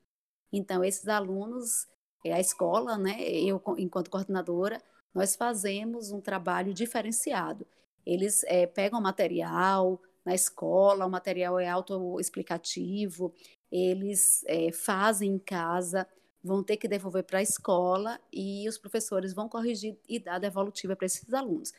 Então, 0.52 0.84
esses 0.84 1.08
alunos 1.08 1.86
é 2.24 2.32
a 2.32 2.40
escola, 2.40 2.96
né, 2.96 3.20
eu 3.22 3.62
enquanto 3.76 4.10
coordenadora, 4.10 4.82
nós 5.12 5.36
fazemos 5.36 6.10
um 6.10 6.20
trabalho 6.20 6.72
diferenciado. 6.72 7.66
Eles 8.04 8.42
é, 8.44 8.66
pegam 8.66 9.00
material 9.00 10.00
na 10.24 10.34
escola, 10.34 11.06
o 11.06 11.10
material 11.10 11.58
é 11.58 11.68
autoexplicativo, 11.68 13.32
eles 13.70 14.42
é, 14.46 14.72
fazem 14.72 15.32
em 15.32 15.38
casa, 15.38 16.06
vão 16.44 16.62
ter 16.62 16.76
que 16.76 16.86
devolver 16.86 17.24
para 17.24 17.38
a 17.38 17.42
escola 17.42 18.20
e 18.30 18.68
os 18.68 18.76
professores 18.76 19.32
vão 19.32 19.48
corrigir 19.48 19.98
e 20.06 20.18
dar 20.18 20.38
devolutiva 20.38 20.94
para 20.94 21.06
esses 21.06 21.32
alunos. 21.32 21.72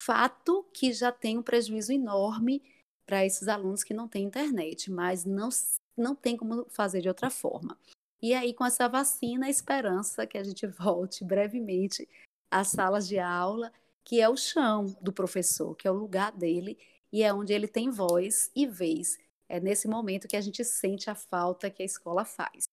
Fato 0.00 0.64
que 0.72 0.92
já 0.92 1.10
tem 1.10 1.36
um 1.36 1.42
prejuízo 1.42 1.92
enorme 1.92 2.62
para 3.04 3.26
esses 3.26 3.48
alunos 3.48 3.82
que 3.82 3.92
não 3.92 4.06
têm 4.06 4.24
internet, 4.24 4.90
mas 4.90 5.24
não, 5.24 5.48
não 5.96 6.14
tem 6.14 6.36
como 6.36 6.64
fazer 6.70 7.00
de 7.00 7.08
outra 7.08 7.28
forma. 7.28 7.76
E 8.22 8.32
aí, 8.32 8.54
com 8.54 8.64
essa 8.64 8.88
vacina, 8.88 9.46
a 9.46 9.50
esperança 9.50 10.26
que 10.26 10.38
a 10.38 10.44
gente 10.44 10.66
volte 10.68 11.24
brevemente 11.24 12.08
às 12.50 12.68
salas 12.68 13.08
de 13.08 13.18
aula, 13.18 13.72
que 14.04 14.20
é 14.20 14.28
o 14.28 14.36
chão 14.36 14.96
do 15.00 15.12
professor, 15.12 15.74
que 15.74 15.88
é 15.88 15.90
o 15.90 15.94
lugar 15.94 16.32
dele 16.32 16.78
e 17.12 17.22
é 17.22 17.32
onde 17.32 17.52
ele 17.52 17.66
tem 17.66 17.90
voz 17.90 18.50
e 18.54 18.66
vez. 18.66 19.18
É 19.48 19.60
nesse 19.60 19.88
momento 19.88 20.28
que 20.28 20.36
a 20.36 20.40
gente 20.40 20.64
sente 20.64 21.10
a 21.10 21.14
falta 21.14 21.70
que 21.70 21.82
a 21.82 21.86
escola 21.86 22.24
faz. 22.24 22.64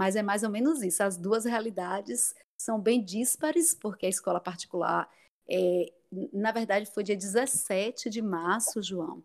Mas 0.00 0.16
é 0.16 0.22
mais 0.22 0.42
ou 0.42 0.48
menos 0.48 0.82
isso. 0.82 1.02
As 1.02 1.18
duas 1.18 1.44
realidades 1.44 2.34
são 2.58 2.80
bem 2.80 3.04
díspares, 3.04 3.74
porque 3.74 4.06
a 4.06 4.08
escola 4.08 4.40
particular, 4.40 5.06
é, 5.46 5.92
na 6.32 6.52
verdade, 6.52 6.90
foi 6.90 7.04
dia 7.04 7.14
17 7.14 8.08
de 8.08 8.22
março, 8.22 8.82
João, 8.82 9.22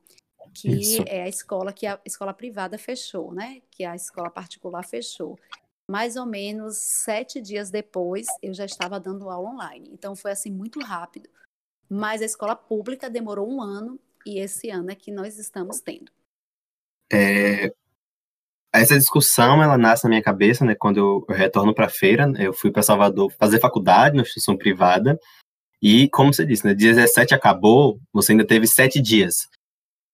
que 0.53 0.67
isso. 0.67 1.01
é 1.08 1.24
a 1.24 1.29
escola 1.29 1.72
que 1.72 1.88
a 1.88 1.98
escola 2.03 2.34
privada 2.34 2.77
fechou, 2.77 3.34
né? 3.34 3.62
Que 3.72 3.86
a 3.86 3.96
escola 3.96 4.29
particular 4.29 4.84
fechou 4.84 5.39
mais 5.89 6.17
ou 6.17 6.25
menos 6.25 6.75
sete 6.75 7.41
dias 7.41 7.72
depois, 7.72 8.27
eu 8.41 8.53
já 8.53 8.65
estava 8.65 9.00
dando 9.00 9.29
aula 9.29 9.51
online. 9.51 9.89
Então 9.94 10.13
foi 10.13 10.32
assim 10.32 10.51
muito 10.51 10.82
rápido. 10.82 11.29
Mas 11.88 12.22
a 12.22 12.25
escola 12.25 12.53
pública 12.53 13.10
demorou 13.10 13.50
um 13.50 13.62
ano 13.62 13.98
e 14.25 14.39
esse 14.39 14.70
ano 14.70 14.91
é 14.91 14.96
que 14.96 15.10
nós 15.10 15.38
estamos 15.39 15.79
tendo. 15.79 16.12
É, 17.13 17.74
essa 18.82 18.98
discussão 18.98 19.62
ela 19.62 19.77
nasce 19.77 20.03
na 20.03 20.10
minha 20.10 20.22
cabeça, 20.22 20.65
né? 20.65 20.75
Quando 20.75 20.98
eu, 20.98 21.25
retorno 21.36 21.74
para 21.74 21.86
a 21.86 21.89
feira, 21.89 22.32
eu 22.38 22.53
fui 22.53 22.72
para 22.72 22.82
Salvador 22.82 23.32
fazer 23.39 23.60
faculdade 23.60 24.15
na 24.15 24.22
instituição 24.22 24.58
privada 24.58 25.20
e, 25.82 26.10
como 26.10 26.34
você 26.34 26.46
disse, 26.46 26.65
né? 26.65 26.74
17 26.74 27.34
acabou, 27.34 28.00
você 28.12 28.32
ainda 28.32 28.46
teve 28.46 28.67
sete 28.67 29.01
dias. 29.01 29.48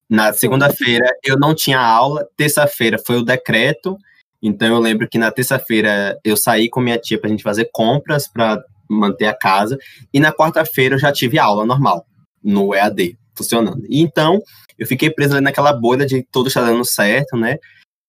Na 0.10 0.34
segunda-feira 0.34 1.06
eu 1.24 1.38
não 1.40 1.56
tinha 1.56 1.80
aula, 1.80 2.28
terça-feira 2.36 2.98
foi 3.00 3.18
o 3.18 3.24
decreto 3.24 3.98
então 4.42 4.68
eu 4.68 4.80
lembro 4.80 5.08
que 5.08 5.18
na 5.18 5.32
terça-feira 5.32 6.20
eu 6.24 6.36
saí 6.36 6.70
com 6.70 6.82
minha 6.82 6.98
tia 6.98 7.20
para 7.20 7.28
a 7.28 7.32
gente 7.32 7.44
fazer 7.44 7.70
compras 7.72 8.28
para 8.28 8.62
manter 8.90 9.28
a 9.28 9.38
casa 9.38 9.78
e 10.12 10.20
na 10.20 10.34
quarta-feira 10.34 10.96
eu 10.96 11.00
já 11.00 11.12
tive 11.12 11.38
aula 11.38 11.66
normal 11.66 12.06
no 12.44 12.74
EAD 12.74 13.18
funcionando. 13.36 13.86
E 13.88 14.02
então 14.02 14.42
eu 14.80 14.88
fiquei 14.88 15.12
preso 15.12 15.40
naquela 15.40 15.72
bolha 15.72 16.06
de 16.06 16.26
tudo 16.32 16.48
está 16.48 16.62
dando 16.62 16.84
certo, 16.84 17.38
né? 17.38 17.58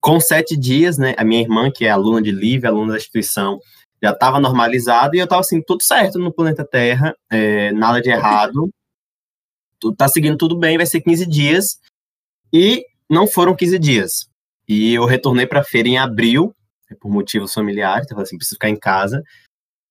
Com 0.02 0.21
sete 0.21 0.56
dias, 0.56 0.99
né? 0.99 1.14
A 1.16 1.25
minha 1.25 1.40
irmã 1.40 1.71
que 1.71 1.87
é 1.87 1.90
aluna 1.90 2.21
de 2.21 2.30
Livre, 2.30 2.66
aluna 2.66 2.92
da 2.92 2.99
instituição, 2.99 3.59
já 4.02 4.11
estava 4.11 4.40
normalizado 4.40 5.14
e 5.14 5.21
eu 5.21 5.25
estava 5.25 5.40
assim 5.40 5.62
tudo 5.62 5.82
certo 5.82 6.18
no 6.18 6.32
planeta 6.32 6.64
Terra, 6.64 7.16
é, 7.30 7.73
nada 7.73 8.02
de 8.02 8.11
errado, 8.11 8.68
tudo 9.78 9.97
tá 9.97 10.09
seguindo 10.09 10.37
tudo 10.37 10.59
bem, 10.59 10.76
vai 10.76 10.87
ser 10.87 11.00
15 11.00 11.25
dias 11.26 11.78
e 12.52 12.85
não 13.09 13.26
foram 13.26 13.54
15 13.54 13.78
dias 13.78 14.32
e 14.68 14.94
eu 14.94 15.04
retornei 15.04 15.47
para 15.47 15.61
a 15.61 15.64
feira 15.64 15.88
em 15.88 15.99
abril, 15.99 16.54
né, 16.90 16.97
por 17.00 17.11
motivos 17.11 17.52
familiares, 17.52 18.06
então 18.06 18.18
assim, 18.21 18.37
preciso 18.37 18.56
ficar 18.56 18.71
em 18.71 18.78
casa. 18.78 19.23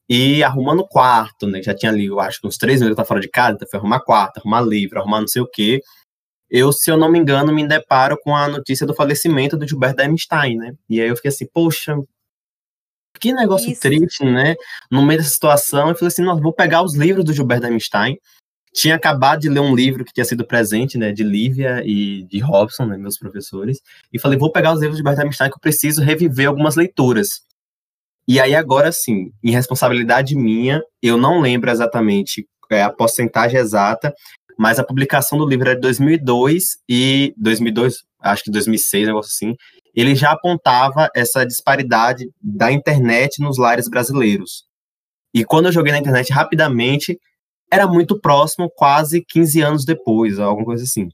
E 0.09 0.43
arrumando 0.43 0.85
quarto, 0.87 1.47
né? 1.47 1.61
Já 1.63 1.73
tinha 1.73 1.91
ali, 1.91 2.07
eu 2.07 2.19
acho 2.19 2.41
que 2.41 2.47
uns 2.47 2.57
três 2.57 2.79
meses 2.79 2.89
eu 2.89 2.95
tava 2.95 3.07
fora 3.07 3.21
de 3.21 3.29
casa, 3.29 3.55
então 3.55 3.67
foi 3.69 3.79
arrumar 3.79 4.01
quarto, 4.01 4.39
arrumar 4.39 4.61
livro, 4.61 4.99
arrumar 4.99 5.21
não 5.21 5.27
sei 5.27 5.41
o 5.41 5.47
quê. 5.47 5.81
Eu, 6.51 6.73
se 6.73 6.91
eu 6.91 6.97
não 6.97 7.09
me 7.09 7.17
engano, 7.17 7.53
me 7.53 7.65
deparo 7.65 8.17
com 8.21 8.35
a 8.35 8.47
notícia 8.47 8.85
do 8.85 8.93
falecimento 8.93 9.57
do 9.57 9.67
Gilberto 9.67 10.01
Einstein, 10.01 10.57
né? 10.57 10.73
E 10.89 10.99
aí 10.99 11.07
eu 11.07 11.15
fiquei 11.15 11.29
assim, 11.29 11.47
poxa, 11.51 11.95
que 13.19 13.31
negócio 13.31 13.71
Isso. 13.71 13.81
triste, 13.81 14.25
né? 14.25 14.55
No 14.91 15.01
meio 15.01 15.19
dessa 15.19 15.31
situação, 15.31 15.89
eu 15.89 15.95
falei 15.95 16.07
assim, 16.09 16.23
nossa, 16.23 16.41
vou 16.41 16.53
pegar 16.53 16.83
os 16.83 16.95
livros 16.95 17.23
do 17.23 17.33
Gilberto 17.33 17.67
Einstein 17.67 18.17
tinha 18.73 18.95
acabado 18.95 19.41
de 19.41 19.49
ler 19.49 19.59
um 19.59 19.75
livro 19.75 20.05
que 20.05 20.13
tinha 20.13 20.25
sido 20.25 20.45
presente, 20.45 20.97
né, 20.97 21.11
de 21.11 21.23
Lívia 21.23 21.83
e 21.85 22.23
de 22.23 22.39
Robson, 22.39 22.85
né, 22.85 22.97
meus 22.97 23.17
professores, 23.17 23.81
e 24.11 24.19
falei, 24.19 24.37
vou 24.37 24.51
pegar 24.51 24.73
os 24.73 24.79
livros 24.79 24.97
de 24.97 25.03
Bert 25.03 25.19
Einstein 25.19 25.49
que 25.49 25.55
eu 25.55 25.61
preciso 25.61 26.01
reviver 26.01 26.47
algumas 26.47 26.75
leituras. 26.75 27.41
E 28.27 28.39
aí 28.39 28.55
agora 28.55 28.91
sim, 28.91 29.31
em 29.43 29.51
responsabilidade 29.51 30.35
minha, 30.35 30.81
eu 31.01 31.17
não 31.17 31.41
lembro 31.41 31.69
exatamente 31.69 32.47
é, 32.69 32.83
a 32.83 32.89
porcentagem 32.89 33.59
exata, 33.59 34.13
mas 34.61 34.77
a 34.77 34.83
publicação 34.83 35.39
do 35.39 35.47
livro 35.47 35.67
era 35.67 35.75
de 35.75 35.81
2002 35.81 36.77
e 36.87 37.33
2002, 37.35 37.95
acho 38.21 38.43
que 38.43 38.51
2006, 38.51 39.07
negócio 39.07 39.31
assim, 39.31 39.55
ele 39.95 40.13
já 40.13 40.33
apontava 40.33 41.09
essa 41.15 41.43
disparidade 41.43 42.29
da 42.39 42.71
internet 42.71 43.41
nos 43.41 43.57
lares 43.57 43.89
brasileiros. 43.89 44.65
E 45.33 45.43
quando 45.43 45.65
eu 45.65 45.71
joguei 45.71 45.91
na 45.91 45.97
internet 45.97 46.31
rapidamente, 46.31 47.19
era 47.71 47.87
muito 47.87 48.21
próximo, 48.21 48.69
quase 48.69 49.25
15 49.27 49.61
anos 49.61 49.83
depois, 49.83 50.37
alguma 50.37 50.63
coisa 50.63 50.83
assim. 50.83 51.09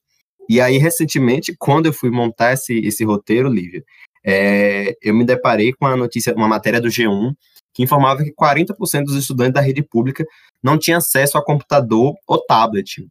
E 0.49 0.59
aí, 0.59 0.77
recentemente, 0.77 1.55
quando 1.57 1.85
eu 1.85 1.93
fui 1.93 2.11
montar 2.11 2.51
esse, 2.51 2.77
esse 2.79 3.05
roteiro, 3.05 3.47
Lívia, 3.47 3.81
é, 4.25 4.93
eu 5.01 5.13
me 5.13 5.23
deparei 5.23 5.71
com 5.71 5.85
a 5.85 5.95
notícia, 5.95 6.35
uma 6.35 6.49
matéria 6.49 6.81
do 6.81 6.89
G1, 6.89 7.31
que 7.73 7.81
informava 7.81 8.25
que 8.25 8.33
40% 8.33 9.05
dos 9.05 9.15
estudantes 9.15 9.53
da 9.53 9.61
rede 9.61 9.81
pública 9.81 10.25
não 10.61 10.77
tinham 10.77 10.97
acesso 10.97 11.37
a 11.37 11.45
computador 11.45 12.13
ou 12.27 12.45
tablet. 12.45 13.07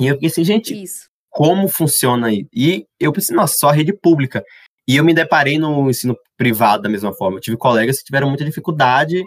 E 0.00 0.06
eu 0.06 0.18
pensei, 0.18 0.42
gente, 0.44 0.82
Isso. 0.82 1.08
como 1.28 1.68
funciona 1.68 2.28
aí? 2.28 2.48
E 2.54 2.86
eu 2.98 3.12
pensei, 3.12 3.36
nossa, 3.36 3.54
só 3.58 3.68
a 3.68 3.72
rede 3.72 3.92
pública. 3.92 4.42
E 4.88 4.96
eu 4.96 5.04
me 5.04 5.12
deparei 5.12 5.58
no 5.58 5.90
ensino 5.90 6.16
privado 6.36 6.82
da 6.82 6.88
mesma 6.88 7.12
forma. 7.12 7.36
Eu 7.36 7.42
tive 7.42 7.56
colegas 7.58 7.98
que 7.98 8.06
tiveram 8.06 8.28
muita 8.28 8.44
dificuldade 8.44 9.22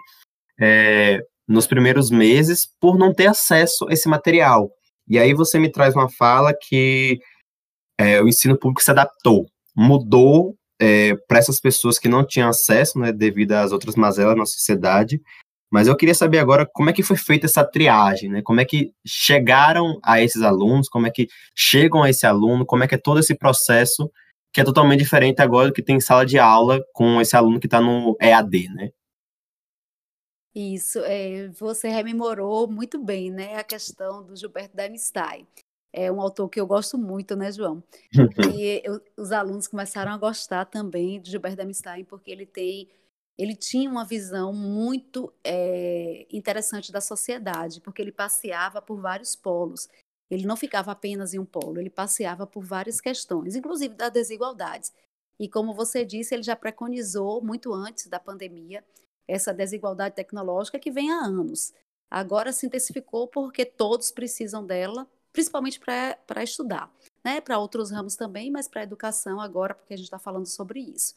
é, 0.59 1.21
nos 1.47 1.67
primeiros 1.67 2.09
meses 2.09 2.67
por 2.79 2.97
não 2.97 3.13
ter 3.13 3.27
acesso 3.27 3.87
a 3.87 3.93
esse 3.93 4.09
material. 4.09 4.71
E 5.07 5.19
aí 5.19 5.33
você 5.33 5.59
me 5.59 5.71
traz 5.71 5.95
uma 5.95 6.09
fala 6.09 6.53
que 6.59 7.19
é, 7.99 8.21
o 8.21 8.27
ensino 8.27 8.57
público 8.57 8.83
se 8.83 8.89
adaptou, 8.89 9.45
mudou 9.75 10.55
é, 10.81 11.15
para 11.27 11.37
essas 11.37 11.59
pessoas 11.59 11.99
que 11.99 12.09
não 12.09 12.25
tinham 12.25 12.49
acesso, 12.49 12.97
né, 12.97 13.11
devido 13.11 13.53
às 13.53 13.71
outras 13.71 13.95
mazelas 13.95 14.35
na 14.35 14.45
sociedade. 14.45 15.21
Mas 15.73 15.87
eu 15.87 15.97
queria 15.97 16.13
saber 16.13 16.37
agora 16.37 16.67
como 16.71 16.91
é 16.91 16.93
que 16.93 17.01
foi 17.01 17.17
feita 17.17 17.47
essa 17.47 17.65
triagem, 17.65 18.29
né? 18.29 18.43
Como 18.43 18.61
é 18.61 18.65
que 18.65 18.93
chegaram 19.03 19.99
a 20.03 20.21
esses 20.21 20.43
alunos, 20.43 20.87
como 20.87 21.07
é 21.07 21.09
que 21.09 21.27
chegam 21.55 22.03
a 22.03 22.11
esse 22.11 22.27
aluno, 22.27 22.63
como 22.63 22.83
é 22.83 22.87
que 22.87 22.93
é 22.93 22.97
todo 22.99 23.19
esse 23.19 23.33
processo 23.33 24.07
que 24.53 24.61
é 24.61 24.63
totalmente 24.63 24.99
diferente 24.99 25.41
agora 25.41 25.69
do 25.69 25.73
que 25.73 25.81
tem 25.81 25.99
sala 25.99 26.27
de 26.27 26.37
aula 26.37 26.79
com 26.93 27.19
esse 27.19 27.35
aluno 27.35 27.59
que 27.59 27.65
está 27.65 27.81
no 27.81 28.15
EAD, 28.21 28.69
né? 28.69 28.91
Isso, 30.53 30.99
é, 30.99 31.47
você 31.47 31.89
rememorou 31.89 32.67
muito 32.67 33.03
bem, 33.03 33.31
né, 33.31 33.55
a 33.55 33.63
questão 33.63 34.23
do 34.23 34.35
Gilberto 34.35 34.79
Einstein. 34.79 35.47
É 35.91 36.11
um 36.11 36.21
autor 36.21 36.49
que 36.49 36.61
eu 36.61 36.67
gosto 36.67 36.99
muito, 36.99 37.35
né, 37.35 37.51
João? 37.51 37.83
E 38.55 38.79
eu, 38.85 39.01
os 39.17 39.31
alunos 39.31 39.67
começaram 39.67 40.11
a 40.11 40.17
gostar 40.19 40.65
também 40.65 41.19
de 41.19 41.31
Gilberto 41.31 41.63
Einstein 41.63 42.05
porque 42.05 42.29
ele 42.29 42.45
tem, 42.45 42.87
ele 43.37 43.55
tinha 43.55 43.89
uma 43.89 44.05
visão 44.05 44.53
muito 44.53 45.33
é, 45.43 46.27
interessante 46.31 46.91
da 46.91 47.01
sociedade, 47.01 47.81
porque 47.81 48.01
ele 48.01 48.11
passeava 48.11 48.81
por 48.81 48.99
vários 48.99 49.35
polos. 49.35 49.89
Ele 50.29 50.45
não 50.45 50.55
ficava 50.55 50.91
apenas 50.91 51.33
em 51.33 51.39
um 51.39 51.45
polo, 51.45 51.79
ele 51.79 51.89
passeava 51.89 52.45
por 52.45 52.63
várias 52.63 53.01
questões, 53.01 53.55
inclusive 53.55 53.95
das 53.95 54.11
desigualdades. 54.11 54.93
E 55.39 55.49
como 55.49 55.73
você 55.73 56.05
disse, 56.05 56.33
ele 56.33 56.43
já 56.43 56.55
preconizou 56.55 57.43
muito 57.43 57.73
antes 57.73 58.07
da 58.07 58.19
pandemia 58.19 58.83
essa 59.27 59.53
desigualdade 59.53 60.15
tecnológica 60.15 60.79
que 60.79 60.91
vem 60.91 61.11
há 61.11 61.25
anos. 61.25 61.73
Agora 62.09 62.51
se 62.51 62.65
intensificou 62.65 63.27
porque 63.27 63.65
todos 63.65 64.11
precisam 64.11 64.65
dela, 64.65 65.07
principalmente 65.31 65.79
para 65.79 66.43
estudar, 66.43 66.93
né? 67.23 67.41
Para 67.41 67.57
outros 67.57 67.89
ramos 67.89 68.15
também, 68.15 68.51
mas 68.51 68.67
para 68.67 68.81
a 68.81 68.83
educação 68.83 69.41
agora, 69.41 69.73
porque 69.73 69.93
a 69.93 69.97
gente 69.97 70.05
está 70.05 70.19
falando 70.19 70.45
sobre 70.45 70.79
isso. 70.79 71.15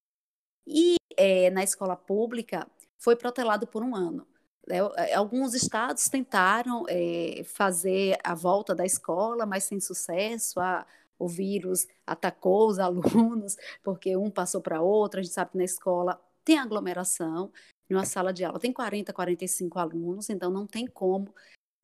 E 0.66 0.96
é, 1.16 1.50
na 1.50 1.62
escola 1.62 1.96
pública 1.96 2.66
foi 2.98 3.16
protelado 3.16 3.66
por 3.66 3.82
um 3.82 3.94
ano. 3.94 4.26
Né? 4.66 4.78
Alguns 5.14 5.54
estados 5.54 6.08
tentaram 6.08 6.84
é, 6.88 7.42
fazer 7.44 8.18
a 8.24 8.34
volta 8.34 8.74
da 8.74 8.84
escola, 8.84 9.46
mas 9.46 9.64
sem 9.64 9.80
sucesso. 9.80 10.58
A, 10.60 10.86
o 11.18 11.28
vírus 11.28 11.86
atacou 12.06 12.68
os 12.68 12.78
alunos, 12.80 13.56
porque 13.82 14.16
um 14.16 14.30
passou 14.30 14.60
para 14.60 14.82
outro. 14.82 15.20
A 15.20 15.22
gente 15.22 15.32
sabe 15.32 15.52
que 15.52 15.58
na 15.58 15.64
escola 15.64 16.20
tem 16.44 16.58
aglomeração, 16.58 17.50
numa 17.88 18.04
sala 18.04 18.32
de 18.32 18.44
aula 18.44 18.58
tem 18.58 18.72
40, 18.72 19.12
45 19.12 19.78
alunos, 19.78 20.28
então 20.30 20.50
não 20.50 20.66
tem 20.66 20.86
como 20.86 21.34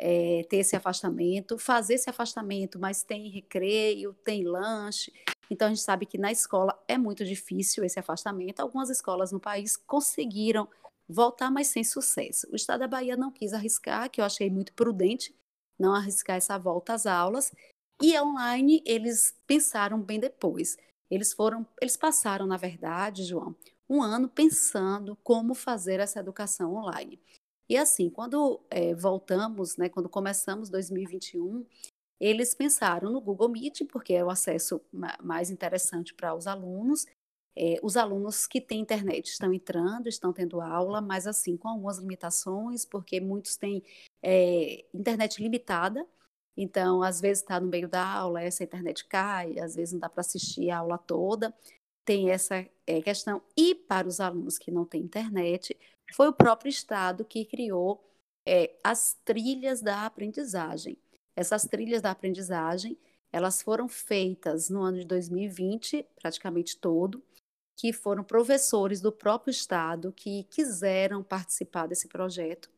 é, 0.04 0.44
ter 0.48 0.56
esse 0.56 0.74
afastamento, 0.74 1.56
fazer 1.56 1.94
esse 1.94 2.10
afastamento, 2.10 2.76
mas 2.76 3.04
tem 3.04 3.30
recreio, 3.30 4.12
tem 4.24 4.42
lanche. 4.42 5.12
Então 5.48 5.68
a 5.68 5.70
gente 5.70 5.82
sabe 5.82 6.06
que 6.06 6.18
na 6.18 6.32
escola 6.32 6.76
é 6.88 6.98
muito 6.98 7.24
difícil 7.24 7.84
esse 7.84 8.00
afastamento. 8.00 8.58
Algumas 8.58 8.90
escolas 8.90 9.30
no 9.30 9.38
país 9.38 9.76
conseguiram 9.76 10.68
voltar, 11.08 11.52
mas 11.52 11.68
sem 11.68 11.84
sucesso. 11.84 12.48
O 12.50 12.56
estado 12.56 12.80
da 12.80 12.88
Bahia 12.88 13.16
não 13.16 13.30
quis 13.30 13.52
arriscar, 13.52 14.10
que 14.10 14.20
eu 14.20 14.24
achei 14.24 14.50
muito 14.50 14.72
prudente 14.72 15.32
não 15.78 15.94
arriscar 15.94 16.36
essa 16.36 16.58
volta 16.58 16.94
às 16.94 17.06
aulas. 17.06 17.52
E 18.02 18.18
online 18.18 18.82
eles 18.84 19.36
pensaram 19.46 20.00
bem 20.00 20.18
depois. 20.18 20.76
Eles 21.08 21.32
foram, 21.32 21.64
eles 21.80 21.96
passaram, 21.96 22.44
na 22.44 22.56
verdade, 22.56 23.22
João, 23.22 23.54
um 23.88 24.02
ano 24.02 24.28
pensando 24.28 25.16
como 25.22 25.54
fazer 25.54 26.00
essa 26.00 26.18
educação 26.18 26.74
online. 26.74 27.20
E 27.72 27.76
assim, 27.78 28.10
quando 28.10 28.60
é, 28.68 28.94
voltamos, 28.94 29.78
né, 29.78 29.88
quando 29.88 30.06
começamos 30.06 30.68
2021, 30.68 31.64
eles 32.20 32.52
pensaram 32.52 33.10
no 33.10 33.18
Google 33.18 33.48
Meet, 33.48 33.86
porque 33.90 34.12
é 34.12 34.22
o 34.22 34.28
acesso 34.28 34.78
mais 35.22 35.48
interessante 35.48 36.12
para 36.12 36.34
os 36.34 36.46
alunos. 36.46 37.06
É, 37.56 37.80
os 37.82 37.96
alunos 37.96 38.46
que 38.46 38.60
têm 38.60 38.80
internet 38.80 39.28
estão 39.28 39.54
entrando, 39.54 40.06
estão 40.06 40.34
tendo 40.34 40.60
aula, 40.60 41.00
mas 41.00 41.26
assim, 41.26 41.56
com 41.56 41.66
algumas 41.66 41.96
limitações, 41.96 42.84
porque 42.84 43.22
muitos 43.22 43.56
têm 43.56 43.82
é, 44.22 44.84
internet 44.92 45.42
limitada. 45.42 46.06
Então, 46.54 47.02
às 47.02 47.22
vezes 47.22 47.42
está 47.42 47.58
no 47.58 47.68
meio 47.68 47.88
da 47.88 48.06
aula, 48.06 48.42
essa 48.42 48.64
internet 48.64 49.06
cai, 49.06 49.58
às 49.58 49.74
vezes 49.76 49.94
não 49.94 50.00
dá 50.00 50.10
para 50.10 50.20
assistir 50.20 50.68
a 50.68 50.80
aula 50.80 50.98
toda. 50.98 51.54
Tem 52.04 52.28
essa 52.28 52.68
é, 52.86 53.00
questão. 53.00 53.40
E 53.56 53.74
para 53.74 54.06
os 54.06 54.20
alunos 54.20 54.58
que 54.58 54.70
não 54.70 54.84
têm 54.84 55.00
internet, 55.00 55.74
foi 56.12 56.28
o 56.28 56.32
próprio 56.32 56.68
Estado 56.68 57.24
que 57.24 57.44
criou 57.44 58.04
é, 58.46 58.74
as 58.82 59.18
trilhas 59.24 59.80
da 59.80 60.04
aprendizagem. 60.04 60.96
Essas 61.36 61.64
trilhas 61.64 62.02
da 62.02 62.10
aprendizagem, 62.10 62.98
elas 63.32 63.62
foram 63.62 63.88
feitas 63.88 64.68
no 64.68 64.82
ano 64.82 64.98
de 64.98 65.06
2020, 65.06 66.06
praticamente 66.20 66.76
todo, 66.76 67.22
que 67.76 67.92
foram 67.92 68.22
professores 68.22 69.00
do 69.00 69.10
próprio 69.10 69.50
Estado 69.50 70.12
que 70.12 70.44
quiseram 70.44 71.22
participar 71.22 71.86
desse 71.86 72.08
projeto 72.08 72.70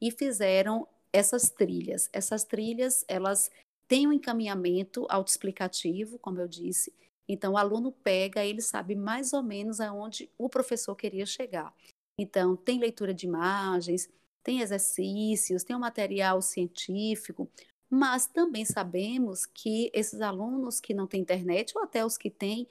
e 0.00 0.10
fizeram 0.10 0.88
essas 1.12 1.50
trilhas. 1.50 2.08
Essas 2.12 2.44
trilhas, 2.44 3.04
elas 3.06 3.50
têm 3.86 4.08
um 4.08 4.12
encaminhamento 4.12 5.06
autoexplicativo, 5.08 6.18
como 6.18 6.40
eu 6.40 6.48
disse, 6.48 6.92
então, 7.32 7.52
o 7.52 7.56
aluno 7.56 7.92
pega, 7.92 8.44
ele 8.44 8.60
sabe 8.60 8.96
mais 8.96 9.32
ou 9.32 9.40
menos 9.40 9.80
aonde 9.80 10.28
o 10.36 10.48
professor 10.48 10.96
queria 10.96 11.24
chegar. 11.24 11.72
Então, 12.20 12.54
tem 12.54 12.78
leitura 12.78 13.14
de 13.14 13.26
imagens, 13.26 14.06
tem 14.42 14.60
exercícios, 14.60 15.64
tem 15.64 15.74
um 15.74 15.80
material 15.80 16.42
científico, 16.42 17.50
mas 17.88 18.26
também 18.26 18.64
sabemos 18.66 19.46
que 19.46 19.90
esses 19.94 20.20
alunos 20.20 20.80
que 20.80 20.92
não 20.92 21.06
têm 21.06 21.22
internet, 21.22 21.72
ou 21.74 21.82
até 21.82 22.04
os 22.04 22.18
que 22.18 22.28
têm, 22.28 22.68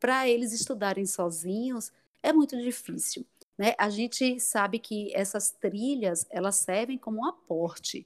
para 0.00 0.28
eles 0.28 0.52
estudarem 0.52 1.06
sozinhos, 1.06 1.92
é 2.24 2.32
muito 2.32 2.60
difícil. 2.60 3.24
Né? 3.56 3.72
A 3.78 3.88
gente 3.88 4.40
sabe 4.40 4.80
que 4.80 5.14
essas 5.14 5.50
trilhas, 5.50 6.26
elas 6.28 6.56
servem 6.56 6.98
como 6.98 7.18
um 7.18 7.24
aporte, 7.24 8.04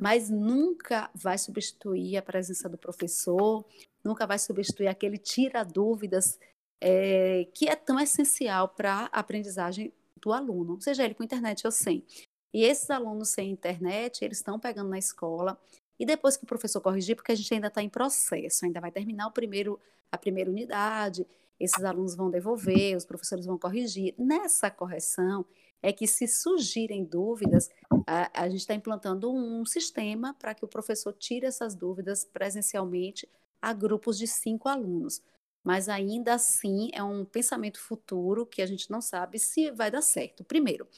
mas 0.00 0.30
nunca 0.30 1.10
vai 1.14 1.36
substituir 1.36 2.16
a 2.16 2.22
presença 2.22 2.66
do 2.66 2.78
professor, 2.78 3.62
nunca 4.02 4.26
vai 4.26 4.38
substituir 4.38 4.88
aquele 4.88 5.18
tira 5.18 5.62
dúvidas 5.64 6.38
é, 6.80 7.46
que 7.54 7.68
é 7.68 7.76
tão 7.76 8.00
essencial 8.00 8.68
para 8.68 9.10
a 9.12 9.20
aprendizagem 9.20 9.92
do 10.20 10.32
aluno, 10.32 10.80
seja 10.80 11.04
ele 11.04 11.14
com 11.14 11.24
internet 11.24 11.66
ou 11.66 11.72
sem. 11.72 12.04
E 12.52 12.64
esses 12.64 12.90
alunos 12.90 13.28
sem 13.30 13.50
internet, 13.50 14.24
eles 14.24 14.38
estão 14.38 14.58
pegando 14.58 14.90
na 14.90 14.98
escola, 14.98 15.60
e 15.98 16.06
depois 16.06 16.36
que 16.36 16.44
o 16.44 16.46
professor 16.46 16.80
corrigir, 16.80 17.14
porque 17.14 17.32
a 17.32 17.34
gente 17.34 17.52
ainda 17.52 17.68
está 17.68 17.82
em 17.82 17.88
processo, 17.88 18.64
ainda 18.64 18.80
vai 18.80 18.90
terminar 18.90 19.26
o 19.26 19.32
primeiro, 19.32 19.78
a 20.10 20.16
primeira 20.16 20.50
unidade, 20.50 21.26
esses 21.60 21.84
alunos 21.84 22.16
vão 22.16 22.30
devolver, 22.30 22.96
os 22.96 23.04
professores 23.04 23.44
vão 23.44 23.58
corrigir. 23.58 24.14
Nessa 24.18 24.70
correção 24.70 25.44
é 25.82 25.92
que 25.92 26.06
se 26.06 26.26
surgirem 26.26 27.04
dúvidas, 27.04 27.68
a, 28.06 28.44
a 28.44 28.48
gente 28.48 28.60
está 28.60 28.74
implantando 28.74 29.30
um 29.30 29.64
sistema 29.66 30.34
para 30.34 30.54
que 30.54 30.64
o 30.64 30.68
professor 30.68 31.12
tire 31.12 31.44
essas 31.44 31.74
dúvidas 31.74 32.24
presencialmente 32.24 33.28
a 33.60 33.74
grupos 33.74 34.16
de 34.16 34.26
cinco 34.26 34.68
alunos. 34.68 35.22
Mas 35.62 35.88
ainda 35.88 36.34
assim 36.34 36.90
é 36.92 37.02
um 37.02 37.24
pensamento 37.24 37.78
futuro 37.80 38.46
que 38.46 38.62
a 38.62 38.66
gente 38.66 38.90
não 38.90 39.00
sabe 39.00 39.38
se 39.38 39.70
vai 39.70 39.90
dar 39.90 40.02
certo. 40.02 40.42
Primeiro, 40.42 40.88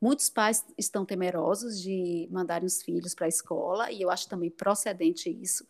muitos 0.00 0.28
pais 0.28 0.64
estão 0.76 1.04
temerosos 1.04 1.80
de 1.80 2.28
mandarem 2.30 2.66
os 2.66 2.82
filhos 2.82 3.14
para 3.14 3.26
a 3.26 3.28
escola, 3.28 3.90
e 3.92 4.02
eu 4.02 4.10
acho 4.10 4.28
também 4.28 4.50
procedente 4.50 5.30
isso. 5.30 5.66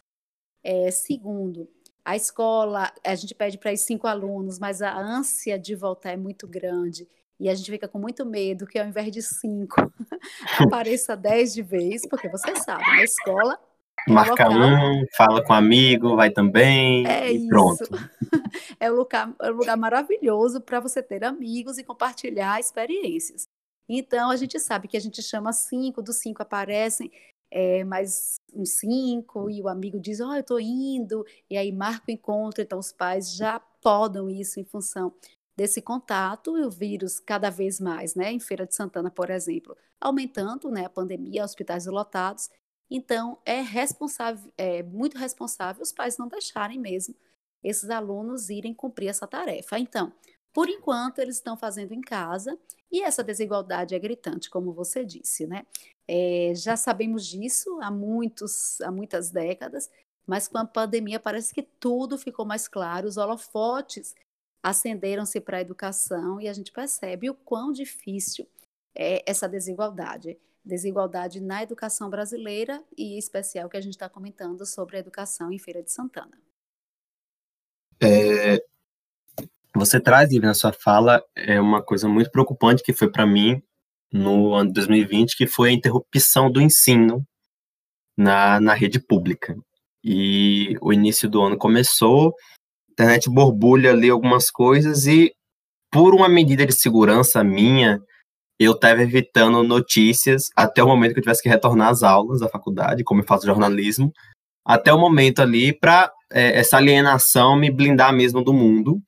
É, 0.62 0.90
segundo, 0.90 1.68
a 2.04 2.16
escola, 2.16 2.92
a 3.04 3.14
gente 3.14 3.34
pede 3.34 3.58
para 3.58 3.72
ir 3.72 3.78
cinco 3.78 4.06
alunos, 4.06 4.58
mas 4.58 4.80
a 4.80 4.96
ânsia 4.98 5.58
de 5.58 5.74
voltar 5.74 6.12
é 6.12 6.16
muito 6.16 6.48
grande. 6.48 7.06
E 7.38 7.48
a 7.48 7.54
gente 7.54 7.70
fica 7.70 7.86
com 7.86 7.98
muito 7.98 8.26
medo 8.26 8.66
que 8.66 8.78
ao 8.78 8.86
invés 8.86 9.12
de 9.12 9.22
cinco, 9.22 9.76
apareça 10.58 11.16
dez 11.16 11.54
de 11.54 11.62
vez, 11.62 12.02
porque 12.08 12.28
você 12.28 12.56
sabe, 12.56 12.82
na 12.82 13.04
escola 13.04 13.67
Marca 14.06 14.48
um, 14.48 15.04
fala 15.16 15.42
com 15.42 15.52
um 15.52 15.56
amigo, 15.56 16.16
vai 16.16 16.30
também 16.30 17.06
é 17.06 17.32
e 17.32 17.46
pronto. 17.48 17.84
É 18.80 18.90
um 18.90 18.94
lugar, 18.94 19.34
é 19.40 19.50
um 19.50 19.56
lugar 19.56 19.76
maravilhoso 19.76 20.60
para 20.60 20.80
você 20.80 21.02
ter 21.02 21.24
amigos 21.24 21.78
e 21.78 21.84
compartilhar 21.84 22.60
experiências. 22.60 23.48
Então, 23.88 24.30
a 24.30 24.36
gente 24.36 24.58
sabe 24.60 24.86
que 24.86 24.96
a 24.96 25.00
gente 25.00 25.22
chama 25.22 25.52
cinco, 25.52 26.02
dos 26.02 26.16
cinco 26.16 26.42
aparecem 26.42 27.10
é, 27.50 27.82
mais 27.84 28.40
uns 28.52 28.70
cinco, 28.70 29.50
e 29.50 29.62
o 29.62 29.68
amigo 29.68 29.98
diz, 29.98 30.20
ó, 30.20 30.28
oh, 30.28 30.34
eu 30.34 30.40
estou 30.40 30.60
indo, 30.60 31.24
e 31.50 31.56
aí 31.56 31.72
marca 31.72 32.04
o 32.08 32.10
encontro, 32.10 32.62
então 32.62 32.78
os 32.78 32.92
pais 32.92 33.34
já 33.34 33.58
podam 33.80 34.28
isso 34.28 34.60
em 34.60 34.64
função 34.64 35.12
desse 35.56 35.82
contato 35.82 36.56
e 36.56 36.62
o 36.62 36.70
vírus 36.70 37.18
cada 37.18 37.50
vez 37.50 37.80
mais, 37.80 38.14
né, 38.14 38.30
em 38.30 38.38
Feira 38.38 38.66
de 38.66 38.74
Santana, 38.74 39.10
por 39.10 39.30
exemplo, 39.30 39.76
aumentando, 40.00 40.70
né, 40.70 40.84
a 40.84 40.90
pandemia, 40.90 41.44
hospitais 41.44 41.86
lotados, 41.86 42.48
então, 42.90 43.38
é 43.44 43.60
responsável, 43.60 44.52
é 44.56 44.82
muito 44.82 45.18
responsável 45.18 45.82
os 45.82 45.92
pais 45.92 46.16
não 46.16 46.28
deixarem 46.28 46.78
mesmo 46.78 47.14
esses 47.62 47.90
alunos 47.90 48.50
irem 48.50 48.72
cumprir 48.72 49.08
essa 49.08 49.26
tarefa. 49.26 49.78
Então, 49.78 50.12
por 50.52 50.68
enquanto, 50.68 51.18
eles 51.18 51.36
estão 51.36 51.56
fazendo 51.56 51.92
em 51.92 52.00
casa 52.00 52.58
e 52.90 53.02
essa 53.02 53.22
desigualdade 53.22 53.94
é 53.94 53.98
gritante, 53.98 54.48
como 54.48 54.72
você 54.72 55.04
disse, 55.04 55.46
né? 55.46 55.66
É, 56.06 56.52
já 56.54 56.76
sabemos 56.76 57.26
disso 57.26 57.78
há, 57.82 57.90
muitos, 57.90 58.80
há 58.80 58.90
muitas 58.90 59.30
décadas, 59.30 59.90
mas 60.26 60.48
com 60.48 60.56
a 60.58 60.64
pandemia 60.64 61.20
parece 61.20 61.52
que 61.54 61.62
tudo 61.62 62.16
ficou 62.16 62.46
mais 62.46 62.66
claro, 62.66 63.06
os 63.06 63.18
holofotes 63.18 64.14
acenderam-se 64.62 65.40
para 65.40 65.58
a 65.58 65.60
educação 65.60 66.40
e 66.40 66.48
a 66.48 66.52
gente 66.52 66.72
percebe 66.72 67.28
o 67.30 67.34
quão 67.34 67.72
difícil 67.72 68.46
é 68.94 69.22
essa 69.30 69.48
desigualdade 69.48 70.38
desigualdade 70.68 71.40
na 71.40 71.62
educação 71.62 72.10
brasileira 72.10 72.84
e 72.96 73.14
em 73.14 73.18
especial 73.18 73.68
que 73.68 73.76
a 73.76 73.80
gente 73.80 73.94
está 73.94 74.08
comentando 74.08 74.64
sobre 74.66 74.96
a 74.96 75.00
educação 75.00 75.50
em 75.50 75.58
Feira 75.58 75.82
de 75.82 75.90
Santana. 75.90 76.38
É, 78.00 78.62
você 79.74 79.98
traz, 79.98 80.30
na 80.40 80.54
sua 80.54 80.72
fala, 80.72 81.24
é 81.34 81.60
uma 81.60 81.82
coisa 81.82 82.08
muito 82.08 82.30
preocupante 82.30 82.82
que 82.82 82.92
foi 82.92 83.10
para 83.10 83.26
mim 83.26 83.60
no 84.12 84.54
ano 84.54 84.68
de 84.68 84.74
2020, 84.74 85.36
que 85.36 85.46
foi 85.46 85.70
a 85.70 85.72
interrupção 85.72 86.50
do 86.50 86.60
ensino 86.60 87.26
na, 88.16 88.60
na 88.60 88.74
rede 88.74 89.00
pública. 89.00 89.56
E 90.04 90.76
o 90.80 90.92
início 90.92 91.28
do 91.28 91.42
ano 91.42 91.56
começou, 91.56 92.34
a 92.88 92.92
internet 92.92 93.28
borbulha 93.30 93.90
ali 93.90 94.10
algumas 94.10 94.50
coisas 94.50 95.06
e, 95.06 95.34
por 95.90 96.14
uma 96.14 96.28
medida 96.28 96.64
de 96.64 96.72
segurança 96.72 97.42
minha, 97.42 98.00
eu 98.58 98.72
estava 98.72 99.02
evitando 99.02 99.62
notícias 99.62 100.44
até 100.56 100.82
o 100.82 100.88
momento 100.88 101.12
que 101.12 101.18
eu 101.18 101.22
tivesse 101.22 101.42
que 101.42 101.48
retornar 101.48 101.88
às 101.88 102.02
aulas 102.02 102.40
da 102.40 102.48
faculdade, 102.48 103.04
como 103.04 103.20
eu 103.20 103.26
faço 103.26 103.46
jornalismo, 103.46 104.12
até 104.64 104.92
o 104.92 104.98
momento 104.98 105.40
ali 105.40 105.72
para 105.72 106.12
é, 106.32 106.58
essa 106.58 106.76
alienação 106.76 107.56
me 107.56 107.70
blindar 107.70 108.12
mesmo 108.12 108.42
do 108.42 108.52
mundo. 108.52 109.00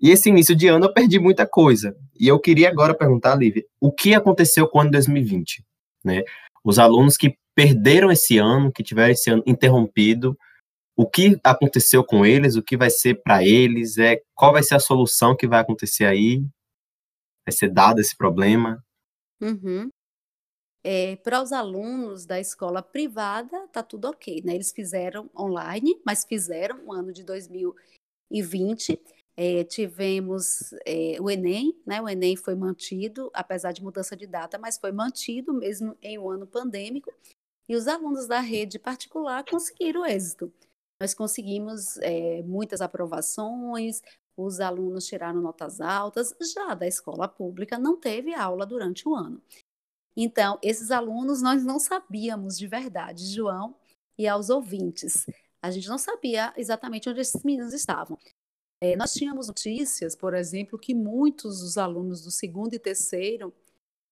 E 0.00 0.10
esse 0.10 0.28
início 0.28 0.56
de 0.56 0.68
ano 0.68 0.86
eu 0.86 0.92
perdi 0.92 1.18
muita 1.18 1.46
coisa. 1.46 1.94
E 2.18 2.26
eu 2.26 2.38
queria 2.40 2.68
agora 2.68 2.94
perguntar, 2.94 3.34
Lívia, 3.34 3.64
o 3.80 3.92
que 3.92 4.14
aconteceu 4.14 4.66
com 4.68 4.78
o 4.78 4.80
ano 4.80 4.90
2020? 4.90 5.64
Né? 6.04 6.22
Os 6.64 6.78
alunos 6.78 7.16
que 7.16 7.36
perderam 7.54 8.10
esse 8.10 8.38
ano, 8.38 8.72
que 8.72 8.82
tiveram 8.82 9.12
esse 9.12 9.30
ano 9.30 9.42
interrompido, 9.46 10.36
o 10.96 11.08
que 11.08 11.38
aconteceu 11.44 12.04
com 12.04 12.24
eles, 12.24 12.56
o 12.56 12.62
que 12.62 12.76
vai 12.76 12.90
ser 12.90 13.20
para 13.22 13.44
eles, 13.44 13.98
é 13.98 14.18
qual 14.34 14.52
vai 14.52 14.62
ser 14.62 14.74
a 14.74 14.80
solução 14.80 15.36
que 15.36 15.46
vai 15.46 15.60
acontecer 15.60 16.04
aí? 16.04 16.42
vai 17.46 17.52
ser 17.52 17.68
dado 17.68 18.00
esse 18.00 18.16
problema? 18.16 18.82
Uhum. 19.44 19.90
É, 20.82 21.16
para 21.16 21.42
os 21.42 21.52
alunos 21.52 22.24
da 22.24 22.40
escola 22.40 22.82
privada, 22.82 23.68
tá 23.68 23.82
tudo 23.82 24.06
ok, 24.08 24.42
né? 24.42 24.54
Eles 24.54 24.72
fizeram 24.72 25.30
online, 25.38 26.00
mas 26.04 26.24
fizeram 26.24 26.86
o 26.86 26.92
ano 26.92 27.12
de 27.12 27.22
2020. 27.24 29.00
É, 29.36 29.64
tivemos 29.64 30.72
é, 30.86 31.16
o 31.20 31.30
Enem, 31.30 31.74
né? 31.86 32.00
O 32.00 32.08
Enem 32.08 32.36
foi 32.36 32.54
mantido, 32.54 33.30
apesar 33.34 33.72
de 33.72 33.82
mudança 33.82 34.16
de 34.16 34.26
data, 34.26 34.58
mas 34.58 34.78
foi 34.78 34.92
mantido 34.92 35.52
mesmo 35.52 35.96
em 36.02 36.18
um 36.18 36.30
ano 36.30 36.46
pandêmico. 36.46 37.12
E 37.68 37.76
os 37.76 37.86
alunos 37.88 38.26
da 38.26 38.40
rede 38.40 38.78
particular 38.78 39.44
conseguiram 39.44 40.06
êxito. 40.06 40.52
Nós 41.00 41.14
conseguimos 41.14 41.96
é, 41.98 42.42
muitas 42.42 42.80
aprovações, 42.80 44.00
os 44.36 44.60
alunos 44.60 45.06
tiraram 45.06 45.40
notas 45.40 45.80
altas, 45.80 46.34
já 46.52 46.74
da 46.74 46.86
escola 46.86 47.28
pública 47.28 47.78
não 47.78 47.96
teve 47.96 48.34
aula 48.34 48.66
durante 48.66 49.08
o 49.08 49.14
ano. 49.14 49.40
Então, 50.16 50.58
esses 50.62 50.90
alunos 50.90 51.42
nós 51.42 51.64
não 51.64 51.78
sabíamos 51.78 52.56
de 52.56 52.66
verdade, 52.66 53.26
João 53.26 53.74
e 54.18 54.28
aos 54.28 54.48
ouvintes. 54.48 55.26
A 55.60 55.70
gente 55.70 55.88
não 55.88 55.98
sabia 55.98 56.52
exatamente 56.56 57.08
onde 57.08 57.20
esses 57.20 57.42
meninos 57.42 57.72
estavam. 57.72 58.18
É, 58.80 58.94
nós 58.96 59.12
tínhamos 59.14 59.48
notícias, 59.48 60.14
por 60.14 60.34
exemplo, 60.34 60.78
que 60.78 60.94
muitos 60.94 61.60
dos 61.60 61.78
alunos 61.78 62.22
do 62.22 62.30
segundo 62.30 62.74
e 62.74 62.78
terceiro 62.78 63.52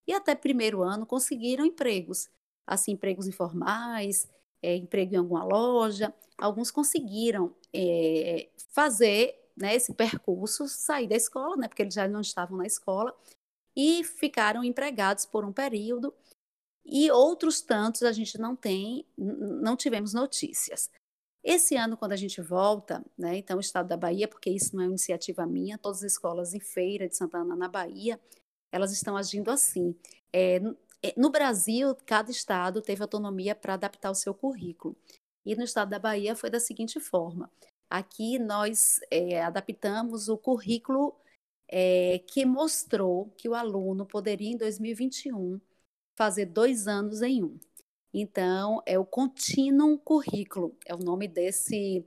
e 0.07 0.13
até 0.13 0.35
primeiro 0.35 0.83
ano 0.83 1.07
conseguiram 1.07 1.65
empregos, 1.65 2.29
assim, 2.67 2.93
empregos 2.93 3.29
informais, 3.29 4.29
é, 4.63 4.75
emprego 4.77 5.15
em 5.15 5.19
alguma 5.19 5.45
loja. 5.45 6.13
Alguns 6.39 6.71
conseguiram 6.71 7.55
é, 7.73 8.49
fazer 8.71 9.42
né, 9.57 9.75
esse 9.75 9.93
percurso, 9.95 10.69
sair 10.69 11.09
da 11.09 11.17
escola, 11.17 11.57
né, 11.57 11.69
porque 11.69 11.83
eles 11.83 11.95
já 11.95 12.09
não 12.09 12.21
estavam 12.21 12.59
na 12.59 12.67
escola, 12.67 13.15
e 13.77 14.05
ficaram 14.05 14.62
empregados 14.62 15.25
por 15.27 15.45
um 15.45 15.53
período. 15.53 16.15
E 16.85 17.11
outros 17.11 17.61
tantos 17.61 18.03
a 18.03 18.12
gente 18.12 18.38
não 18.38 18.57
tem, 18.57 19.07
não 19.17 19.77
tivemos 19.77 20.12
notícias. 20.12 20.91
Esse 21.45 21.77
ano, 21.77 21.97
quando 21.97 22.12
a 22.12 22.17
gente 22.17 22.41
volta, 22.41 23.05
né, 23.19 23.37
então 23.38 23.57
o 23.57 23.61
estado 23.61 23.88
da 23.88 23.97
Bahia, 23.97 24.29
porque 24.29 24.51
isso 24.51 24.75
não 24.77 24.83
é 24.83 24.87
uma 24.87 24.93
iniciativa 24.93 25.47
minha, 25.47 25.79
todas 25.79 25.99
as 25.99 26.12
escolas 26.12 26.55
em 26.55 26.61
feira 26.61 27.09
de 27.09 27.17
Santana 27.17 27.57
na 27.57 27.69
Bahia, 27.69 28.21
elas 28.71 28.93
estão 28.93 29.17
agindo 29.17 29.51
assim. 29.51 29.95
É, 30.33 30.61
é, 31.03 31.12
no 31.17 31.31
Brasil, 31.31 31.97
cada 32.07 32.31
estado 32.31 32.81
teve 32.81 33.03
autonomia 33.03 33.55
para 33.55 33.75
adaptar 33.75 34.11
o 34.11 34.15
seu 34.15 34.33
currículo. 34.33 34.97
E 35.45 35.57
no 35.57 35.65
estado 35.65 35.91
da 35.91 35.99
Bahia 35.99 36.37
foi 36.37 36.49
da 36.49 36.61
seguinte 36.61 37.01
forma: 37.01 37.51
aqui 37.93 38.39
nós 38.39 39.01
é, 39.11 39.43
adaptamos 39.43 40.31
o 40.31 40.39
currículo 40.39 41.15
é, 41.69 42.21
que 42.27 42.47
mostrou 42.47 43.27
que 43.37 43.47
o 43.49 43.55
aluno 43.55 44.07
poderia, 44.07 44.51
em 44.51 44.57
2021, 44.57 45.61
fazer 46.17 46.47
dois 46.47 46.89
anos 46.89 47.21
em 47.21 47.45
um. 47.45 47.59
Então, 48.15 48.83
é 48.87 48.99
o 48.99 49.05
Continuum 49.05 49.99
Currículo, 49.99 50.75
é 50.87 50.95
o 50.95 50.99
nome 50.99 51.29
desse 51.29 52.03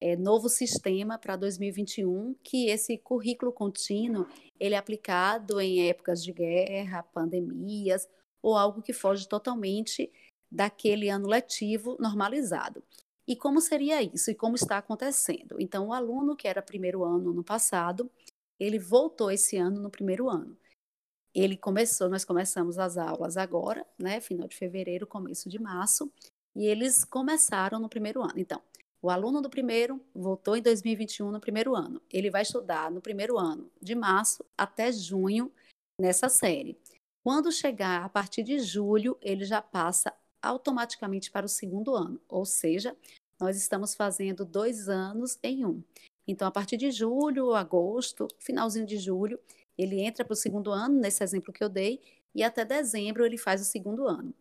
é, 0.00 0.16
novo 0.16 0.48
sistema 0.48 1.18
para 1.18 1.36
2021, 1.36 2.34
que 2.42 2.68
esse 2.68 2.96
currículo 2.96 3.52
contínuo 3.52 4.26
ele 4.58 4.74
é 4.74 4.78
aplicado 4.78 5.60
em 5.60 5.86
épocas 5.88 6.24
de 6.24 6.32
guerra, 6.32 7.02
pandemias, 7.02 8.08
ou 8.42 8.56
algo 8.56 8.80
que 8.80 8.92
foge 8.94 9.28
totalmente 9.28 10.10
daquele 10.50 11.10
ano 11.10 11.28
letivo 11.28 11.96
normalizado. 12.00 12.82
E 13.26 13.34
como 13.34 13.60
seria 13.60 14.02
isso 14.02 14.30
e 14.30 14.34
como 14.34 14.54
está 14.54 14.78
acontecendo? 14.78 15.56
Então, 15.58 15.88
o 15.88 15.92
aluno 15.92 16.36
que 16.36 16.46
era 16.46 16.62
primeiro 16.62 17.04
ano 17.04 17.32
no 17.32 17.42
passado, 17.42 18.10
ele 18.58 18.78
voltou 18.78 19.30
esse 19.30 19.56
ano 19.56 19.80
no 19.80 19.90
primeiro 19.90 20.30
ano. 20.30 20.56
Ele 21.34 21.56
começou, 21.56 22.08
nós 22.08 22.24
começamos 22.24 22.78
as 22.78 22.96
aulas 22.96 23.36
agora, 23.36 23.86
né, 23.98 24.20
final 24.20 24.48
de 24.48 24.56
fevereiro, 24.56 25.06
começo 25.06 25.48
de 25.48 25.58
março, 25.58 26.10
e 26.54 26.66
eles 26.66 27.04
começaram 27.04 27.78
no 27.78 27.88
primeiro 27.88 28.22
ano. 28.22 28.34
Então, 28.36 28.62
o 29.02 29.10
aluno 29.10 29.42
do 29.42 29.50
primeiro 29.50 30.00
voltou 30.14 30.56
em 30.56 30.62
2021 30.62 31.30
no 31.30 31.40
primeiro 31.40 31.74
ano. 31.74 32.00
Ele 32.10 32.30
vai 32.30 32.42
estudar 32.42 32.90
no 32.90 33.02
primeiro 33.02 33.38
ano, 33.38 33.70
de 33.82 33.94
março 33.94 34.44
até 34.56 34.90
junho, 34.90 35.52
nessa 36.00 36.28
série. 36.28 36.78
Quando 37.22 37.52
chegar 37.52 38.04
a 38.04 38.08
partir 38.08 38.42
de 38.42 38.58
julho, 38.58 39.18
ele 39.20 39.44
já 39.44 39.60
passa 39.60 40.14
automaticamente 40.46 41.30
para 41.30 41.46
o 41.46 41.48
segundo 41.48 41.94
ano, 41.94 42.20
ou 42.28 42.44
seja, 42.44 42.96
nós 43.38 43.56
estamos 43.56 43.94
fazendo 43.94 44.44
dois 44.44 44.88
anos 44.88 45.38
em 45.42 45.64
um. 45.64 45.82
Então, 46.26 46.48
a 46.48 46.50
partir 46.50 46.76
de 46.76 46.90
julho, 46.90 47.54
agosto, 47.54 48.26
finalzinho 48.38 48.86
de 48.86 48.98
julho, 48.98 49.38
ele 49.78 50.00
entra 50.00 50.24
para 50.24 50.32
o 50.32 50.36
segundo 50.36 50.70
ano, 50.70 50.98
nesse 50.98 51.22
exemplo 51.22 51.52
que 51.52 51.62
eu 51.62 51.68
dei, 51.68 52.00
e 52.34 52.42
até 52.42 52.64
dezembro 52.64 53.24
ele 53.24 53.38
faz 53.38 53.60
o 53.60 53.64
segundo 53.64 54.06
ano. 54.06 54.34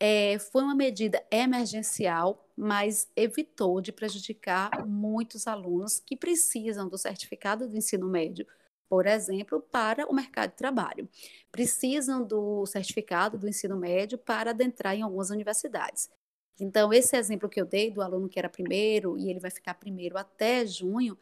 É, 0.00 0.38
foi 0.38 0.62
uma 0.62 0.74
medida 0.74 1.24
emergencial, 1.30 2.46
mas 2.56 3.08
evitou 3.16 3.80
de 3.80 3.92
prejudicar 3.92 4.86
muitos 4.86 5.46
alunos 5.46 6.00
que 6.00 6.16
precisam 6.16 6.88
do 6.88 6.96
certificado 6.96 7.68
do 7.68 7.76
ensino 7.76 8.08
médio 8.08 8.46
por 8.88 9.06
exemplo, 9.06 9.60
para 9.60 10.06
o 10.06 10.14
mercado 10.14 10.50
de 10.50 10.56
trabalho. 10.56 11.08
Precisam 11.52 12.24
do 12.24 12.64
certificado 12.66 13.36
do 13.36 13.48
ensino 13.48 13.76
médio 13.76 14.16
para 14.18 14.50
adentrar 14.50 14.94
em 14.94 15.02
algumas 15.02 15.30
universidades. 15.30 16.10
Então, 16.60 16.92
esse 16.92 17.16
exemplo 17.16 17.48
que 17.48 17.60
eu 17.60 17.66
dei 17.66 17.90
do 17.90 18.02
aluno 18.02 18.28
que 18.28 18.38
era 18.38 18.48
primeiro 18.48 19.16
e 19.18 19.30
ele 19.30 19.38
vai 19.38 19.50
ficar 19.50 19.74
primeiro 19.74 20.18
até 20.18 20.66
junho, 20.66 21.16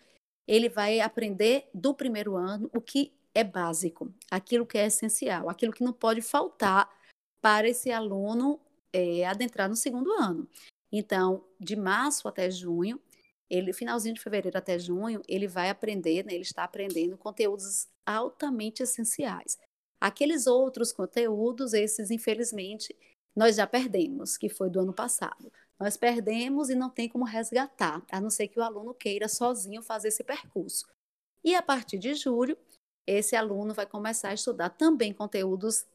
ele 0.47 0.69
vai 0.69 1.01
aprender 1.01 1.69
do 1.75 1.93
primeiro 1.93 2.37
ano 2.37 2.71
o 2.75 2.81
que 2.81 3.13
é 3.35 3.45
básico, 3.45 4.11
aquilo 4.31 4.65
que 4.65 4.79
é 4.79 4.87
essencial, 4.87 5.51
aquilo 5.51 5.73
que 5.73 5.85
não 5.85 5.93
pode 5.93 6.23
faltar 6.23 6.89
para 7.43 7.69
esse 7.69 7.91
aluno 7.91 8.59
é, 8.93 9.27
adentrar 9.27 9.69
no 9.69 9.77
segundo 9.77 10.11
ano. 10.13 10.49
Então, 10.91 11.45
de 11.61 11.77
março 11.77 12.27
até 12.29 12.51
junho, 12.51 12.99
ele 13.49 13.73
finalzinho 13.73 14.15
de 14.15 14.21
fevereiro 14.21 14.59
até 14.59 14.79
junho, 14.79 15.23
ele 15.29 15.47
vai 15.47 15.71
aprender, 15.71 16.25
né, 16.25 16.35
ele 16.35 16.43
está 16.43 16.65
aprendendo 16.65 17.17
conteúdos 17.17 17.87
altamente 18.05 18.83
essenciais. 18.83 19.59
Aqueles 20.01 20.47
outros 20.47 20.93
conteúdos, 20.93 21.73
esses 21.73 22.11
infelizmente 22.11 22.95
nós 23.35 23.57
já 23.57 23.67
perdemos, 23.67 24.37
que 24.37 24.49
foi 24.49 24.71
do 24.71 24.81
ano 24.81 24.93
passado. 24.95 25.53
Nós 25.79 25.97
perdemos 25.97 26.71
e 26.71 26.75
não 26.75 26.89
tem 26.89 27.09
como 27.09 27.25
resgatar, 27.25 28.03
a 28.11 28.21
não 28.21 28.31
ser 28.31 28.49
que 28.49 28.59
o 28.59 28.63
aluno 28.63 28.95
queira 28.95 29.29
sozinho 29.29 29.83
fazer 29.83 30.09
esse 30.09 30.25
percurso. 30.25 30.87
E 31.45 31.55
a 31.55 31.63
partir 31.63 31.99
de 31.99 32.15
julho, 32.15 32.57
esse 33.07 33.37
aluno 33.37 33.75
vai 33.75 33.87
começar 33.87 34.31
a 34.31 34.35
estudar 34.35 34.71
também 34.71 35.13
conteúdos 35.13 35.87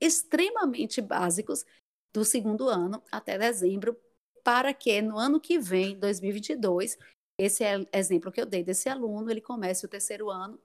extremamente 0.00 1.00
básicos 1.00 1.64
do 2.12 2.24
segundo 2.24 2.68
ano 2.68 3.02
até 3.10 3.38
dezembro, 3.38 3.96
para 4.42 4.72
que 4.72 5.00
no 5.02 5.18
ano 5.18 5.40
que 5.40 5.58
vem, 5.58 5.98
2022, 5.98 6.98
esse 7.38 7.64
é 7.64 7.86
exemplo 7.92 8.30
que 8.30 8.40
eu 8.40 8.46
dei 8.46 8.62
desse 8.62 8.88
aluno, 8.88 9.30
ele 9.30 9.40
comece 9.40 9.84
o 9.84 9.88
terceiro 9.88 10.30
ano 10.30 10.58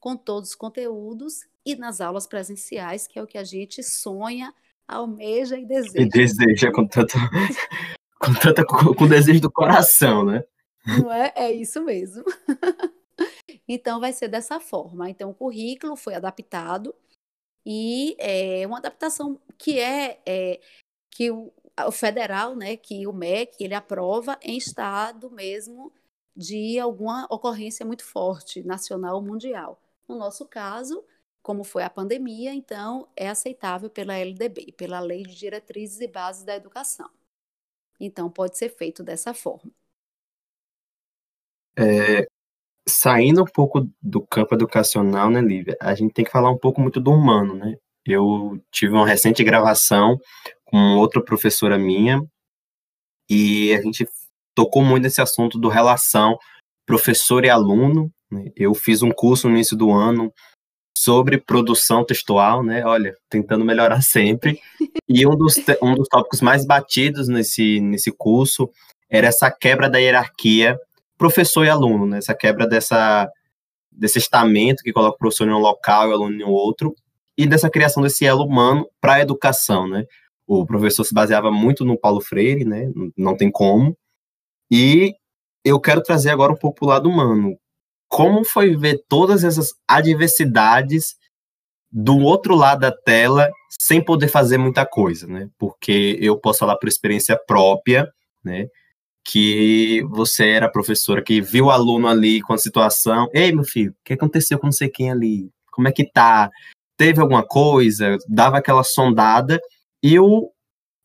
com 0.00 0.16
todos 0.16 0.50
os 0.50 0.54
conteúdos 0.54 1.46
e 1.64 1.76
nas 1.76 2.00
aulas 2.00 2.26
presenciais, 2.26 3.06
que 3.06 3.18
é 3.18 3.22
o 3.22 3.26
que 3.26 3.38
a 3.38 3.44
gente 3.44 3.82
sonha, 3.82 4.52
almeja 4.86 5.58
e 5.58 5.64
deseja. 5.64 6.00
E 6.00 6.08
deseja 6.08 6.72
com 6.72 6.86
tanto 6.86 7.14
com 8.18 8.34
tanta 8.34 8.64
com 8.64 9.06
desejo 9.06 9.40
do 9.40 9.50
coração, 9.50 10.24
né? 10.24 10.44
Não 10.86 11.12
é? 11.12 11.32
É 11.36 11.52
isso 11.52 11.82
mesmo. 11.82 12.24
então 13.68 14.00
vai 14.00 14.12
ser 14.12 14.28
dessa 14.28 14.58
forma. 14.58 15.08
Então 15.08 15.30
o 15.30 15.34
currículo 15.34 15.96
foi 15.96 16.14
adaptado 16.14 16.94
e 17.64 18.16
é 18.18 18.66
uma 18.66 18.78
adaptação 18.78 19.40
que 19.56 19.78
é, 19.78 20.20
é 20.26 20.60
que 21.10 21.30
o, 21.30 21.52
o 21.80 21.90
federal, 21.90 22.54
né, 22.54 22.76
que 22.76 23.06
o 23.06 23.12
MEC, 23.12 23.64
ele 23.64 23.74
aprova 23.74 24.38
em 24.42 24.56
estado 24.56 25.30
mesmo 25.30 25.92
de 26.36 26.78
alguma 26.78 27.26
ocorrência 27.30 27.84
muito 27.84 28.04
forte, 28.04 28.62
nacional 28.62 29.16
ou 29.16 29.22
mundial. 29.22 29.80
No 30.08 30.16
nosso 30.16 30.46
caso, 30.46 31.04
como 31.42 31.64
foi 31.64 31.82
a 31.82 31.90
pandemia, 31.90 32.54
então 32.54 33.08
é 33.16 33.28
aceitável 33.28 33.90
pela 33.90 34.16
LDB, 34.16 34.72
pela 34.72 35.00
Lei 35.00 35.22
de 35.22 35.34
Diretrizes 35.34 36.00
e 36.00 36.06
Bases 36.06 36.44
da 36.44 36.54
Educação. 36.54 37.10
Então 37.98 38.30
pode 38.30 38.56
ser 38.56 38.70
feito 38.70 39.02
dessa 39.02 39.34
forma. 39.34 39.70
É, 41.76 42.26
saindo 42.88 43.42
um 43.42 43.46
pouco 43.46 43.88
do 44.00 44.20
campo 44.26 44.54
educacional, 44.54 45.30
né, 45.30 45.40
Lívia? 45.40 45.76
A 45.80 45.94
gente 45.94 46.12
tem 46.12 46.24
que 46.24 46.30
falar 46.30 46.50
um 46.50 46.58
pouco 46.58 46.80
muito 46.80 47.00
do 47.00 47.10
humano, 47.10 47.54
né? 47.54 47.76
Eu 48.04 48.60
tive 48.70 48.92
uma 48.92 49.06
recente 49.06 49.44
gravação 49.44 50.18
com 50.72 50.96
outra 50.96 51.22
professora 51.22 51.78
minha, 51.78 52.22
e 53.28 53.74
a 53.74 53.82
gente 53.82 54.08
tocou 54.54 54.82
muito 54.82 55.04
nesse 55.04 55.20
assunto 55.20 55.58
do 55.58 55.68
relação 55.68 56.38
professor 56.86 57.44
e 57.44 57.50
aluno. 57.50 58.10
Né? 58.30 58.50
Eu 58.56 58.74
fiz 58.74 59.02
um 59.02 59.10
curso 59.10 59.48
no 59.48 59.54
início 59.54 59.76
do 59.76 59.92
ano 59.92 60.32
sobre 60.96 61.38
produção 61.38 62.04
textual, 62.04 62.62
né? 62.62 62.84
Olha, 62.84 63.14
tentando 63.28 63.64
melhorar 63.64 64.00
sempre. 64.02 64.60
E 65.08 65.26
um 65.26 65.36
dos, 65.36 65.56
um 65.82 65.94
dos 65.94 66.08
tópicos 66.08 66.40
mais 66.40 66.64
batidos 66.64 67.28
nesse, 67.28 67.80
nesse 67.80 68.10
curso 68.10 68.70
era 69.10 69.26
essa 69.26 69.50
quebra 69.50 69.90
da 69.90 69.98
hierarquia 69.98 70.78
professor 71.18 71.64
e 71.64 71.68
aluno, 71.68 72.06
né? 72.06 72.18
Essa 72.18 72.34
quebra 72.34 72.66
dessa, 72.66 73.30
desse 73.90 74.18
estamento 74.18 74.82
que 74.82 74.92
coloca 74.92 75.16
o 75.16 75.18
professor 75.18 75.46
em 75.46 75.52
um 75.52 75.58
local 75.58 76.08
e 76.08 76.10
o 76.10 76.14
aluno 76.14 76.40
em 76.40 76.44
outro. 76.44 76.94
e 77.36 77.46
dessa 77.46 77.70
criação 77.70 78.02
desse 78.02 78.24
elo 78.24 78.44
humano 78.44 78.88
para 79.00 79.14
a 79.14 79.20
educação, 79.20 79.88
né? 79.88 80.04
O 80.54 80.66
professor 80.66 81.02
se 81.02 81.14
baseava 81.14 81.50
muito 81.50 81.82
no 81.82 81.98
Paulo 81.98 82.20
Freire, 82.20 82.62
né? 82.62 82.92
Não 83.16 83.34
tem 83.34 83.50
como. 83.50 83.96
E 84.70 85.14
eu 85.64 85.80
quero 85.80 86.02
trazer 86.02 86.28
agora 86.28 86.52
um 86.52 86.56
pouco 86.56 86.84
o 86.84 86.88
lado 86.88 87.08
humano. 87.08 87.56
Como 88.06 88.44
foi 88.44 88.76
ver 88.76 89.02
todas 89.08 89.44
essas 89.44 89.72
adversidades 89.88 91.16
do 91.90 92.18
outro 92.18 92.54
lado 92.54 92.80
da 92.80 92.92
tela 92.92 93.50
sem 93.70 94.04
poder 94.04 94.28
fazer 94.28 94.58
muita 94.58 94.84
coisa, 94.84 95.26
né? 95.26 95.48
Porque 95.58 96.18
eu 96.20 96.38
posso 96.38 96.58
falar 96.58 96.76
por 96.76 96.86
experiência 96.86 97.38
própria, 97.46 98.12
né? 98.44 98.66
Que 99.24 100.02
você 100.10 100.50
era 100.50 100.70
professora 100.70 101.22
que 101.22 101.40
viu 101.40 101.66
o 101.66 101.70
aluno 101.70 102.08
ali 102.08 102.42
com 102.42 102.52
a 102.52 102.58
situação, 102.58 103.26
ei, 103.32 103.52
meu 103.52 103.64
filho, 103.64 103.92
o 103.92 104.04
que 104.04 104.12
aconteceu 104.12 104.58
com 104.58 104.66
não 104.66 104.72
sei 104.72 104.90
quem 104.90 105.10
ali? 105.10 105.48
Como 105.70 105.88
é 105.88 105.92
que 105.92 106.04
tá? 106.04 106.50
Teve 106.98 107.22
alguma 107.22 107.42
coisa? 107.42 108.18
Dava 108.28 108.58
aquela 108.58 108.84
sondada 108.84 109.58
e 110.02 110.18
o, 110.18 110.50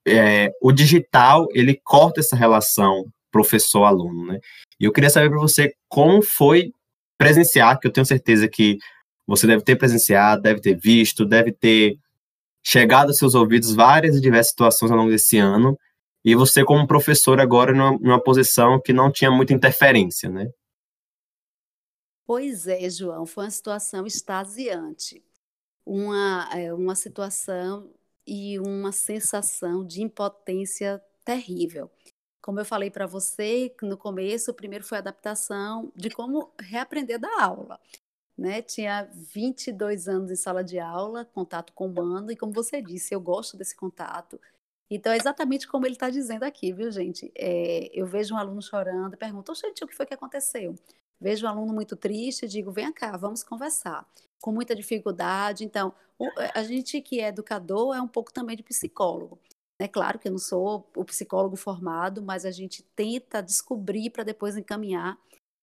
é, 0.07 0.51
o 0.61 0.71
digital, 0.71 1.47
ele 1.51 1.79
corta 1.83 2.19
essa 2.19 2.35
relação 2.35 3.05
professor-aluno, 3.31 4.25
né? 4.25 4.39
E 4.79 4.85
eu 4.85 4.91
queria 4.91 5.09
saber 5.09 5.29
para 5.29 5.39
você 5.39 5.73
como 5.87 6.21
foi 6.21 6.71
presenciar, 7.17 7.79
que 7.79 7.87
eu 7.87 7.91
tenho 7.91 8.05
certeza 8.05 8.47
que 8.47 8.77
você 9.25 9.45
deve 9.45 9.63
ter 9.63 9.75
presenciado, 9.75 10.41
deve 10.41 10.61
ter 10.61 10.75
visto, 10.75 11.25
deve 11.25 11.51
ter 11.51 11.97
chegado 12.65 13.09
aos 13.09 13.17
seus 13.17 13.35
ouvidos 13.35 13.73
várias 13.73 14.15
e 14.15 14.21
diversas 14.21 14.49
situações 14.49 14.91
ao 14.91 14.97
longo 14.97 15.09
desse 15.09 15.37
ano, 15.37 15.77
e 16.23 16.35
você 16.35 16.63
como 16.63 16.87
professor 16.87 17.39
agora 17.39 17.73
numa, 17.73 17.91
numa 17.99 18.21
posição 18.21 18.81
que 18.81 18.93
não 18.93 19.11
tinha 19.11 19.31
muita 19.31 19.53
interferência, 19.53 20.29
né? 20.29 20.49
Pois 22.25 22.67
é, 22.67 22.89
João, 22.89 23.25
foi 23.25 23.45
uma 23.45 23.51
situação 23.51 24.05
extasiante, 24.05 25.23
uma, 25.85 26.49
é, 26.53 26.73
uma 26.73 26.95
situação 26.95 27.89
e 28.27 28.59
uma 28.59 28.91
sensação 28.91 29.85
de 29.85 30.01
impotência 30.03 31.01
terrível. 31.23 31.89
Como 32.41 32.59
eu 32.59 32.65
falei 32.65 32.91
para 32.91 33.07
você 33.07 33.73
no 33.81 33.97
começo, 33.97 34.51
o 34.51 34.53
primeiro 34.53 34.85
foi 34.85 34.97
a 34.97 35.01
adaptação 35.01 35.91
de 35.95 36.09
como 36.09 36.51
reaprender 36.59 37.19
da 37.19 37.41
aula 37.41 37.79
né? 38.37 38.61
Tinha 38.61 39.09
22 39.13 40.07
anos 40.07 40.29
em 40.29 40.35
sala 40.35 40.63
de 40.63 40.77
aula, 40.77 41.25
contato 41.25 41.73
com 41.73 41.87
o 41.87 41.89
humano, 41.89 42.31
e 42.31 42.35
como 42.35 42.53
você 42.53 42.81
disse, 42.81 43.13
eu 43.13 43.19
gosto 43.19 43.57
desse 43.57 43.75
contato. 43.75 44.39
Então, 44.89 45.11
é 45.11 45.17
exatamente 45.17 45.67
como 45.67 45.85
ele 45.85 45.95
está 45.95 46.09
dizendo 46.09 46.43
aqui, 46.43 46.71
viu, 46.71 46.91
gente? 46.91 47.31
É, 47.35 47.89
eu 47.93 48.05
vejo 48.05 48.35
um 48.35 48.37
aluno 48.37 48.61
chorando 48.61 49.15
e 49.15 49.17
pergunto, 49.17 49.53
gente, 49.55 49.83
o 49.83 49.87
que 49.87 49.95
foi 49.95 50.05
que 50.05 50.13
aconteceu? 50.13 50.75
Vejo 51.19 51.45
um 51.45 51.49
aluno 51.49 51.73
muito 51.73 51.95
triste 51.95 52.45
e 52.45 52.47
digo, 52.47 52.71
vem 52.71 52.93
cá, 52.93 53.17
vamos 53.17 53.43
conversar. 53.43 54.07
Com 54.41 54.51
muita 54.51 54.75
dificuldade. 54.75 55.63
Então, 55.63 55.93
a 56.53 56.63
gente 56.63 57.01
que 57.01 57.19
é 57.19 57.27
educador 57.27 57.95
é 57.95 58.01
um 58.01 58.07
pouco 58.07 58.31
também 58.31 58.55
de 58.55 58.63
psicólogo. 58.63 59.39
É 59.79 59.87
claro 59.87 60.17
que 60.17 60.27
eu 60.27 60.31
não 60.31 60.39
sou 60.39 60.89
o 60.95 61.05
psicólogo 61.05 61.55
formado, 61.55 62.21
mas 62.21 62.45
a 62.45 62.51
gente 62.51 62.83
tenta 62.95 63.41
descobrir 63.41 64.09
para 64.09 64.23
depois 64.23 64.57
encaminhar 64.57 65.17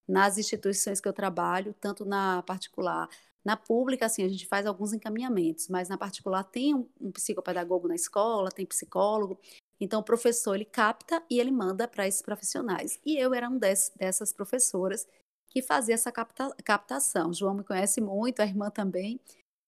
nas 0.06 0.38
instituições 0.38 1.00
que 1.00 1.08
eu 1.08 1.12
trabalho, 1.12 1.74
tanto 1.80 2.04
na 2.04 2.42
particular. 2.42 3.08
Na 3.44 3.56
pública, 3.56 4.06
assim, 4.06 4.22
a 4.22 4.28
gente 4.28 4.46
faz 4.46 4.66
alguns 4.66 4.92
encaminhamentos, 4.92 5.68
mas 5.68 5.88
na 5.88 5.98
particular 5.98 6.44
tem 6.44 6.74
um, 6.74 6.88
um 7.00 7.10
psicopedagogo 7.10 7.88
na 7.88 7.94
escola, 7.94 8.50
tem 8.50 8.64
psicólogo. 8.64 9.38
Então, 9.80 10.00
o 10.00 10.04
professor, 10.04 10.54
ele 10.54 10.64
capta 10.64 11.22
e 11.28 11.40
ele 11.40 11.50
manda 11.50 11.88
para 11.88 12.06
esses 12.06 12.22
profissionais. 12.22 12.98
E 13.04 13.16
eu 13.16 13.34
era 13.34 13.50
um 13.50 13.58
dessas 13.58 14.32
professoras 14.32 15.06
que 15.54 15.62
fazia 15.62 15.94
essa 15.94 16.10
capta, 16.10 16.50
captação. 16.64 17.32
João 17.32 17.54
me 17.54 17.62
conhece 17.62 18.00
muito, 18.00 18.40
a 18.40 18.44
irmã 18.44 18.70
também, 18.70 19.20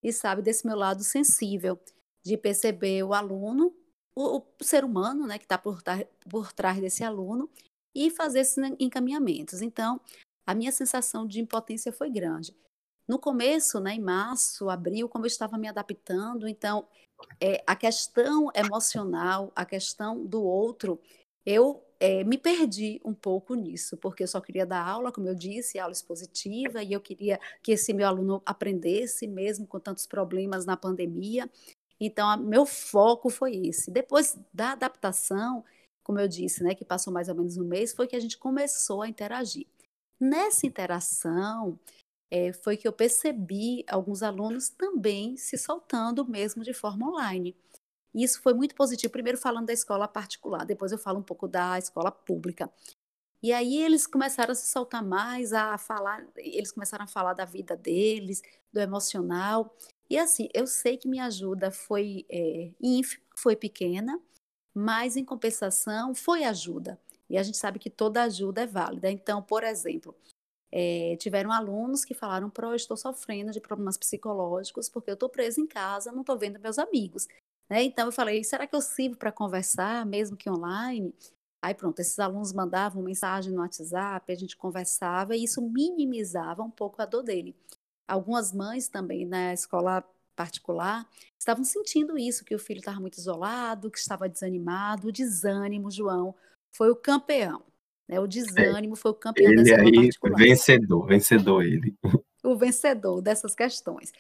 e 0.03 0.13
sabe 0.13 0.43
desse 0.43 0.67
meu 0.67 0.77
lado 0.77 1.05
sensível, 1.05 1.79
de 2.25 2.37
perceber 2.37 3.05
o 3.05 3.15
aluno, 3.15 3.73
o, 4.15 4.39
o 4.39 4.65
ser 4.65 4.85
humano, 4.85 5.27
né, 5.27 5.39
que 5.39 5.45
está 5.45 5.57
por, 5.57 5.81
por 6.29 6.53
trás 6.53 6.81
desse 6.81 7.05
aluno, 7.05 7.49
e 7.95 8.11
fazer 8.11 8.41
esses 8.41 8.59
encaminhamentos. 8.81 9.63
Então, 9.63 10.01
a 10.45 10.55
minha 10.55 10.73
sensação 10.73 11.25
de 11.25 11.41
impotência 11.41 11.93
foi 11.93 12.11
grande. 12.11 12.55
No 13.09 13.21
começo, 13.21 13.79
né, 13.79 13.95
em 13.95 14.01
março, 14.01 14.69
abril, 14.69 15.09
como 15.09 15.25
eu 15.25 15.29
estava 15.29 15.57
me 15.57 15.69
adaptando, 15.69 16.49
então 16.49 16.89
é, 17.41 17.63
a 17.65 17.77
questão 17.77 18.51
emocional, 18.53 19.53
a 19.55 19.65
questão 19.65 20.27
do 20.27 20.43
outro, 20.43 21.01
eu 21.45 21.86
é, 21.99 22.25
me 22.25 22.39
perdi 22.39 23.01
um 23.05 23.15
pouco 23.15 23.55
nisso, 23.55 23.97
porque 23.97 24.23
eu 24.23 24.29
só 24.29 24.41
queria 24.41 24.67
dar 24.67 24.87
aula, 24.87 25.13
como 25.13 25.29
eu 25.29 25.35
disse, 25.35 25.79
aula 25.79 25.93
expositiva, 25.93 26.83
e 26.83 26.93
eu 26.93 27.01
queria 27.01 27.41
que 27.63 27.73
esse 27.73 27.93
meu 27.93 28.07
aluno 28.07 28.43
aprendesse, 28.45 29.27
mesmo 29.27 29.67
com 29.67 29.81
tantos 29.81 30.07
problemas 30.07 30.67
na 30.67 30.77
pandemia. 30.77 31.51
Então, 32.01 32.29
a, 32.29 32.37
meu 32.37 32.67
foco 32.67 33.31
foi 33.31 33.57
esse. 33.67 33.91
Depois 33.91 34.39
da 34.53 34.73
adaptação, 34.73 35.65
como 36.05 36.21
eu 36.21 36.29
disse, 36.29 36.63
né, 36.63 36.75
que 36.75 36.85
passou 36.85 37.13
mais 37.13 37.29
ou 37.29 37.35
menos 37.35 37.57
um 37.57 37.65
mês, 37.65 37.93
foi 37.93 38.07
que 38.07 38.17
a 38.17 38.21
gente 38.21 38.39
começou 38.39 39.03
a 39.03 39.09
interagir. 39.09 39.67
Nessa 40.21 40.67
interação, 40.67 41.79
é, 42.31 42.53
foi 42.53 42.77
que 42.77 42.87
eu 42.87 42.93
percebi 42.93 43.85
alguns 43.89 44.23
alunos 44.23 44.69
também 44.69 45.37
se 45.37 45.57
soltando 45.57 46.27
mesmo 46.27 46.63
de 46.63 46.73
forma 46.73 47.09
online. 47.09 47.55
E 48.17 48.25
isso 48.25 48.41
foi 48.41 48.55
muito 48.55 48.75
positivo, 48.75 49.13
primeiro 49.13 49.37
falando 49.37 49.67
da 49.67 49.75
escola 49.75 50.09
particular, 50.09 50.65
depois 50.65 50.91
eu 50.91 50.97
falo 50.97 51.19
um 51.19 51.23
pouco 51.23 51.47
da 51.47 51.79
escola 51.79 52.11
pública. 52.11 52.73
E 53.43 53.53
aí 53.53 53.83
eles 53.83 54.07
começaram 54.07 54.53
a 54.53 54.55
se 54.55 54.67
soltar 54.69 55.05
mais, 55.05 55.53
a 55.53 55.77
falar, 55.77 56.27
eles 56.39 56.73
começaram 56.73 57.05
a 57.05 57.09
falar 57.09 57.35
da 57.35 57.45
vida 57.45 57.77
deles, 57.77 58.41
do 58.73 58.81
emocional. 58.81 59.77
E 60.09 60.17
assim, 60.17 60.49
eu 60.55 60.67
sei 60.67 60.97
que 60.97 61.07
minha 61.07 61.27
ajuda 61.27 61.71
foi 61.71 62.25
é, 62.31 62.71
ínfima, 62.81 63.23
foi 63.37 63.55
pequena, 63.55 64.19
mas 64.75 65.15
em 65.19 65.25
compensação 65.25 66.15
foi 66.15 66.45
ajuda. 66.45 66.99
E 67.29 67.37
a 67.37 67.43
gente 67.43 67.59
sabe 67.59 67.79
que 67.79 67.91
toda 67.91 68.23
ajuda 68.23 68.63
é 68.63 68.67
válida. 68.67 69.11
Então, 69.11 69.43
por 69.43 69.63
exemplo, 69.63 70.17
é, 70.73 71.17
tiveram 71.17 71.53
alunos 71.53 72.03
que 72.03 72.15
falaram: 72.15 72.49
Pro, 72.49 72.69
eu 72.69 72.77
estou 72.77 72.97
sofrendo 72.97 73.53
de 73.53 73.61
problemas 73.61 73.99
psicológicos 73.99 74.89
porque 74.89 75.11
eu 75.11 75.15
estou 75.15 75.29
preso 75.29 75.61
em 75.61 75.67
casa, 75.67 76.11
não 76.13 76.23
estou 76.23 76.39
vendo 76.39 76.59
meus 76.59 76.79
amigos. 76.79 77.29
Né? 77.69 77.83
Então, 77.83 78.07
eu 78.07 78.13
falei: 78.13 78.43
será 78.45 78.67
que 78.67 78.75
eu 78.75 78.81
sirvo 78.81 79.17
para 79.17 79.33
conversar, 79.33 80.07
mesmo 80.07 80.37
que 80.37 80.49
online? 80.51 81.15
Aí, 81.63 81.75
pronto, 81.75 81.99
esses 81.99 82.19
alunos 82.19 82.53
mandavam 82.53 83.03
mensagem 83.03 83.53
no 83.53 83.61
WhatsApp, 83.61 84.31
a 84.31 84.37
gente 84.37 84.57
conversava 84.57 85.35
e 85.35 85.45
isso 85.45 85.61
minimizava 85.61 86.63
um 86.63 86.71
pouco 86.71 87.03
a 87.03 87.07
dor 87.07 87.23
dele. 87.23 87.57
Algumas 88.07 88.53
mães 88.53 88.89
também 88.89 89.27
na 89.27 89.53
escola 89.53 90.05
particular 90.37 91.09
estavam 91.39 91.65
sentindo 91.65 92.17
isso, 92.19 92.45
que 92.45 92.55
o 92.55 92.59
filho 92.59 92.79
estava 92.79 93.01
muito 93.01 93.19
isolado, 93.19 93.91
que 93.91 93.99
estava 93.99 94.29
desanimado, 94.29 95.09
o 95.09 95.13
desânimo, 95.13 95.91
João, 95.91 96.35
foi 96.73 96.91
o 96.91 96.97
campeão. 96.97 97.65
Né? 98.07 98.21
O 98.21 98.27
desânimo 98.27 98.95
é, 98.95 98.97
foi 98.97 99.11
o 99.11 99.15
campeão 99.15 99.51
ele 99.51 99.65
dessa 99.65 99.81
aí, 99.81 99.93
particular. 99.93 100.39
Vencedor, 100.39 101.07
vencedor 101.07 101.63
ele. 101.65 101.95
O 102.45 102.55
vencedor 102.55 103.21
dessas 103.21 103.57
questões. 103.57 104.13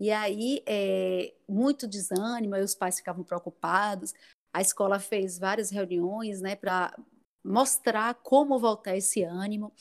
E 0.00 0.10
aí, 0.10 0.62
é, 0.66 1.34
muito 1.46 1.86
desânimo, 1.86 2.54
aí 2.54 2.62
os 2.62 2.74
pais 2.74 2.96
ficavam 2.96 3.22
preocupados. 3.22 4.14
A 4.52 4.62
escola 4.62 4.98
fez 4.98 5.38
várias 5.38 5.70
reuniões 5.70 6.40
né, 6.40 6.56
para 6.56 6.96
mostrar 7.44 8.14
como 8.14 8.58
voltar 8.58 8.96
esse 8.96 9.22
ânimo. 9.22 9.72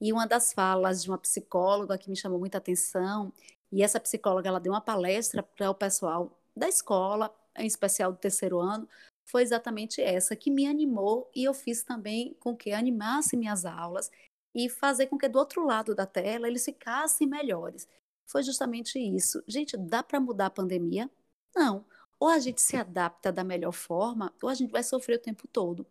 E 0.00 0.12
uma 0.12 0.26
das 0.26 0.52
falas 0.52 1.02
de 1.02 1.10
uma 1.10 1.18
psicóloga 1.18 1.98
que 1.98 2.08
me 2.08 2.16
chamou 2.16 2.38
muita 2.38 2.58
atenção, 2.58 3.32
e 3.70 3.82
essa 3.82 4.00
psicóloga 4.00 4.48
ela 4.48 4.60
deu 4.60 4.72
uma 4.72 4.80
palestra 4.80 5.42
para 5.42 5.70
o 5.70 5.74
pessoal 5.74 6.38
da 6.56 6.68
escola, 6.68 7.34
em 7.56 7.66
especial 7.66 8.12
do 8.12 8.18
terceiro 8.18 8.58
ano, 8.58 8.88
foi 9.26 9.42
exatamente 9.42 10.00
essa 10.00 10.36
que 10.36 10.50
me 10.50 10.66
animou 10.66 11.30
e 11.34 11.44
eu 11.44 11.52
fiz 11.52 11.82
também 11.82 12.34
com 12.40 12.56
que 12.56 12.72
animasse 12.72 13.36
minhas 13.36 13.64
aulas 13.64 14.10
e 14.54 14.68
fazer 14.68 15.08
com 15.08 15.18
que 15.18 15.28
do 15.28 15.38
outro 15.38 15.66
lado 15.66 15.94
da 15.94 16.06
tela 16.06 16.46
eles 16.46 16.64
ficassem 16.64 17.26
melhores. 17.26 17.88
Foi 18.26 18.42
justamente 18.42 18.98
isso. 18.98 19.42
Gente, 19.46 19.76
dá 19.76 20.02
para 20.02 20.20
mudar 20.20 20.46
a 20.46 20.50
pandemia? 20.50 21.10
Não. 21.54 21.84
Ou 22.18 22.28
a 22.28 22.38
gente 22.38 22.60
se 22.60 22.76
adapta 22.76 23.32
da 23.32 23.44
melhor 23.44 23.72
forma, 23.72 24.32
ou 24.42 24.48
a 24.48 24.54
gente 24.54 24.70
vai 24.70 24.82
sofrer 24.82 25.16
o 25.16 25.22
tempo 25.22 25.46
todo. 25.48 25.86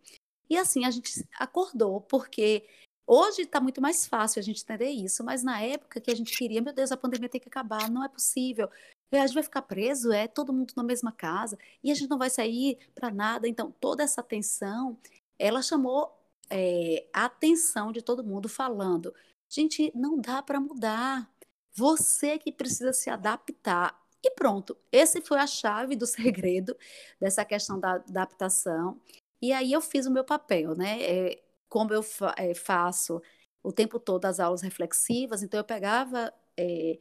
E 0.48 0.56
assim 0.56 0.84
a 0.84 0.90
gente 0.90 1.26
acordou, 1.38 2.00
porque 2.00 2.68
hoje 3.06 3.42
está 3.42 3.60
muito 3.60 3.80
mais 3.80 4.06
fácil 4.06 4.40
a 4.40 4.42
gente 4.42 4.62
entender 4.62 4.90
isso, 4.90 5.24
mas 5.24 5.42
na 5.42 5.60
época 5.60 6.00
que 6.00 6.10
a 6.10 6.14
gente 6.14 6.36
queria, 6.36 6.62
meu 6.62 6.72
Deus, 6.72 6.92
a 6.92 6.96
pandemia 6.96 7.28
tem 7.28 7.40
que 7.40 7.48
acabar, 7.48 7.90
não 7.90 8.04
é 8.04 8.08
possível. 8.08 8.68
A 9.12 9.26
gente 9.26 9.34
vai 9.34 9.42
ficar 9.42 9.62
preso, 9.62 10.12
é 10.12 10.26
todo 10.26 10.52
mundo 10.52 10.74
na 10.76 10.82
mesma 10.82 11.12
casa 11.12 11.56
e 11.82 11.90
a 11.90 11.94
gente 11.94 12.10
não 12.10 12.18
vai 12.18 12.28
sair 12.28 12.78
para 12.94 13.10
nada. 13.10 13.48
Então, 13.48 13.72
toda 13.80 14.02
essa 14.02 14.22
tensão, 14.22 14.98
ela 15.38 15.62
chamou 15.62 16.12
é, 16.50 17.06
a 17.12 17.26
atenção 17.26 17.92
de 17.92 18.02
todo 18.02 18.24
mundo 18.24 18.48
falando: 18.48 19.14
gente, 19.48 19.92
não 19.94 20.18
dá 20.20 20.42
para 20.42 20.60
mudar. 20.60 21.30
Você 21.76 22.38
que 22.38 22.50
precisa 22.50 22.92
se 22.92 23.10
adaptar. 23.10 24.00
E 24.22 24.30
pronto, 24.30 24.76
esse 24.90 25.20
foi 25.20 25.38
a 25.38 25.46
chave 25.46 25.94
do 25.94 26.06
segredo 26.06 26.76
dessa 27.20 27.44
questão 27.44 27.78
da 27.78 27.94
adaptação. 27.94 29.00
E 29.40 29.52
aí 29.52 29.72
eu 29.72 29.80
fiz 29.80 30.06
o 30.06 30.10
meu 30.10 30.24
papel, 30.24 30.74
né? 30.74 31.02
É, 31.02 31.42
como 31.68 31.92
eu 31.92 32.02
fa 32.02 32.34
é, 32.38 32.54
faço 32.54 33.20
o 33.62 33.72
tempo 33.72 33.98
todo 34.00 34.24
as 34.24 34.40
aulas 34.40 34.62
reflexivas, 34.62 35.42
então 35.42 35.58
eu 35.58 35.64
pegava 35.64 36.32
é, 36.56 36.98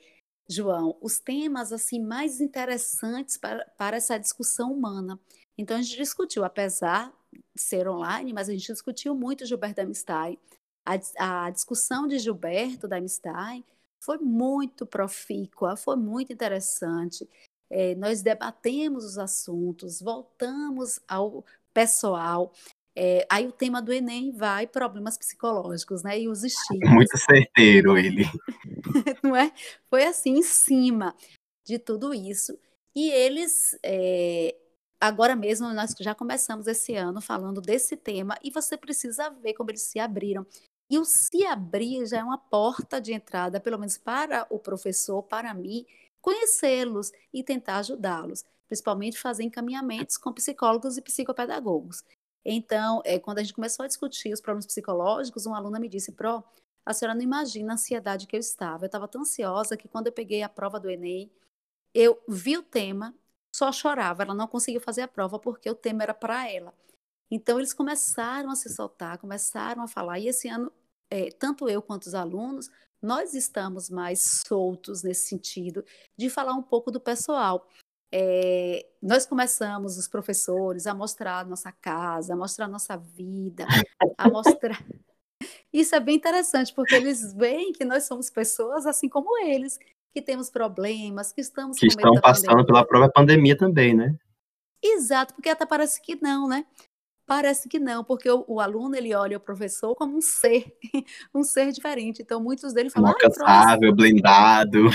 João, 0.49 0.97
os 1.01 1.19
temas 1.19 1.71
assim 1.71 1.99
mais 1.99 2.41
interessantes 2.41 3.37
para, 3.37 3.65
para 3.77 3.97
essa 3.97 4.17
discussão 4.17 4.71
humana. 4.71 5.19
Então 5.57 5.77
a 5.77 5.81
gente 5.81 5.97
discutiu, 5.97 6.43
apesar 6.43 7.13
de 7.33 7.61
ser 7.61 7.87
online, 7.87 8.33
mas 8.33 8.49
a 8.49 8.51
gente 8.51 8.71
discutiu 8.71 9.15
muito 9.15 9.45
Gilberto 9.45 9.81
Amistai. 9.81 10.37
A, 10.85 11.45
a 11.45 11.49
discussão 11.49 12.07
de 12.07 12.19
Gilberto 12.19 12.87
da 12.87 12.97
Amistai 12.97 13.63
foi 14.01 14.17
muito 14.17 14.85
profícua, 14.85 15.75
foi 15.75 15.95
muito 15.95 16.31
interessante. 16.31 17.27
É, 17.69 17.95
nós 17.95 18.21
debatemos 18.21 19.03
os 19.03 19.17
assuntos, 19.17 19.99
voltamos 19.99 20.99
ao 21.07 21.43
pessoal. 21.73 22.53
É, 22.95 23.27
aí 23.29 23.45
o 23.45 23.51
tema 23.51 23.81
do 23.81 23.91
Enem 23.91 24.31
vai 24.31 24.65
problemas 24.65 25.17
psicológicos, 25.17 26.03
né? 26.03 26.19
E 26.19 26.29
os 26.29 26.43
estigmas. 26.45 26.93
Muito 26.93 27.17
certeiro 27.17 27.97
ele. 27.97 28.25
Não 29.23 29.35
é? 29.35 29.51
Foi 29.89 30.05
assim 30.05 30.37
em 30.37 30.43
cima 30.43 31.15
de 31.65 31.79
tudo 31.79 32.13
isso. 32.13 32.57
E 32.95 33.09
eles, 33.09 33.77
é, 33.83 34.55
agora 35.01 35.35
mesmo, 35.35 35.73
nós 35.73 35.93
já 35.99 36.15
começamos 36.15 36.67
esse 36.67 36.95
ano 36.95 37.19
falando 37.19 37.59
desse 37.59 37.97
tema, 37.97 38.37
e 38.41 38.49
você 38.49 38.77
precisa 38.77 39.29
ver 39.29 39.53
como 39.53 39.69
eles 39.69 39.81
se 39.81 39.99
abriram. 39.99 40.45
E 40.89 40.99
o 40.99 41.05
se 41.05 41.45
abrir 41.45 42.05
já 42.05 42.19
é 42.19 42.23
uma 42.23 42.37
porta 42.37 43.01
de 43.01 43.13
entrada, 43.13 43.59
pelo 43.59 43.77
menos 43.79 43.97
para 43.97 44.45
o 44.49 44.59
professor, 44.59 45.23
para 45.23 45.53
mim, 45.53 45.85
conhecê-los 46.21 47.11
e 47.33 47.43
tentar 47.43 47.77
ajudá-los, 47.77 48.43
principalmente 48.67 49.17
fazer 49.19 49.43
encaminhamentos 49.43 50.17
com 50.17 50.31
psicólogos 50.33 50.97
e 50.97 51.01
psicopedagogos. 51.01 52.03
Então, 52.43 53.01
é, 53.03 53.17
quando 53.19 53.39
a 53.39 53.43
gente 53.43 53.53
começou 53.55 53.83
a 53.83 53.87
discutir 53.87 54.31
os 54.31 54.41
problemas 54.41 54.67
psicológicos, 54.67 55.47
uma 55.47 55.57
aluna 55.57 55.79
me 55.79 55.89
disse, 55.89 56.11
Pro, 56.11 56.43
a 56.85 56.93
senhora 56.93 57.15
não 57.15 57.23
imagina 57.23 57.73
a 57.73 57.75
ansiedade 57.75 58.27
que 58.27 58.35
eu 58.35 58.39
estava. 58.39 58.85
Eu 58.85 58.87
estava 58.87 59.07
tão 59.07 59.21
ansiosa 59.21 59.75
que 59.75 59.87
quando 59.87 60.07
eu 60.07 60.13
peguei 60.13 60.43
a 60.43 60.49
prova 60.49 60.79
do 60.79 60.89
Enem, 60.89 61.31
eu 61.93 62.21
vi 62.27 62.57
o 62.57 62.63
tema, 62.63 63.15
só 63.55 63.71
chorava. 63.71 64.21
Ela 64.23 64.35
não 64.35 64.47
conseguiu 64.47 64.79
fazer 64.79 65.01
a 65.01 65.07
prova 65.07 65.39
porque 65.39 65.69
o 65.69 65.75
tema 65.75 66.03
era 66.03 66.13
para 66.13 66.47
ela. 66.51 66.73
Então, 67.29 67.57
eles 67.57 67.73
começaram 67.73 68.49
a 68.49 68.55
se 68.55 68.69
soltar, 68.69 69.17
começaram 69.17 69.83
a 69.83 69.87
falar. 69.87 70.19
E 70.19 70.27
esse 70.27 70.47
ano, 70.47 70.71
é, 71.09 71.29
tanto 71.31 71.69
eu 71.69 71.81
quanto 71.81 72.05
os 72.05 72.15
alunos, 72.15 72.69
nós 73.01 73.33
estamos 73.33 73.89
mais 73.89 74.43
soltos 74.47 75.03
nesse 75.03 75.29
sentido 75.29 75.83
de 76.17 76.29
falar 76.29 76.53
um 76.53 76.63
pouco 76.63 76.91
do 76.91 76.99
pessoal. 76.99 77.67
É, 78.11 78.85
nós 79.01 79.25
começamos, 79.25 79.97
os 79.97 80.07
professores, 80.07 80.87
a 80.87 80.93
mostrar 80.93 81.45
nossa 81.45 81.71
casa, 81.71 82.33
a 82.33 82.37
mostrar 82.37 82.67
nossa 82.67 82.97
vida, 82.97 83.65
a 84.17 84.29
mostrar. 84.29 84.81
Isso 85.71 85.93
é 85.95 85.99
bem 85.99 86.15
interessante, 86.15 86.73
porque 86.73 86.95
eles 86.95 87.33
veem 87.33 87.73
que 87.73 87.83
nós 87.83 88.05
somos 88.05 88.29
pessoas 88.29 88.85
assim 88.85 89.09
como 89.09 89.37
eles, 89.45 89.77
que 90.13 90.21
temos 90.21 90.49
problemas, 90.49 91.33
que 91.33 91.41
estamos. 91.41 91.77
Que 91.77 91.87
estão 91.87 92.13
passando 92.21 92.47
pandemia. 92.47 92.65
pela 92.65 92.87
própria 92.87 93.11
pandemia 93.11 93.57
também, 93.57 93.93
né? 93.93 94.15
Exato, 94.81 95.33
porque 95.33 95.49
até 95.49 95.65
parece 95.65 96.01
que 96.01 96.15
não, 96.21 96.47
né? 96.47 96.65
Parece 97.25 97.67
que 97.67 97.79
não, 97.79 98.03
porque 98.03 98.29
o, 98.29 98.45
o, 98.47 98.59
aluno 98.59 98.95
ele 98.95 99.13
olha 99.15 99.37
o 99.37 99.39
professor 99.39 99.95
como 99.95 100.17
um 100.17 100.21
ser, 100.21 100.77
um 101.33 101.43
ser 101.43 101.71
diferente. 101.71 102.21
Então 102.21 102.41
muitos 102.41 102.71
deles 102.71 102.93
falam, 102.93 103.09
inalcançável, 103.09 103.89
ah, 103.91 103.95
blindado. 103.95 104.89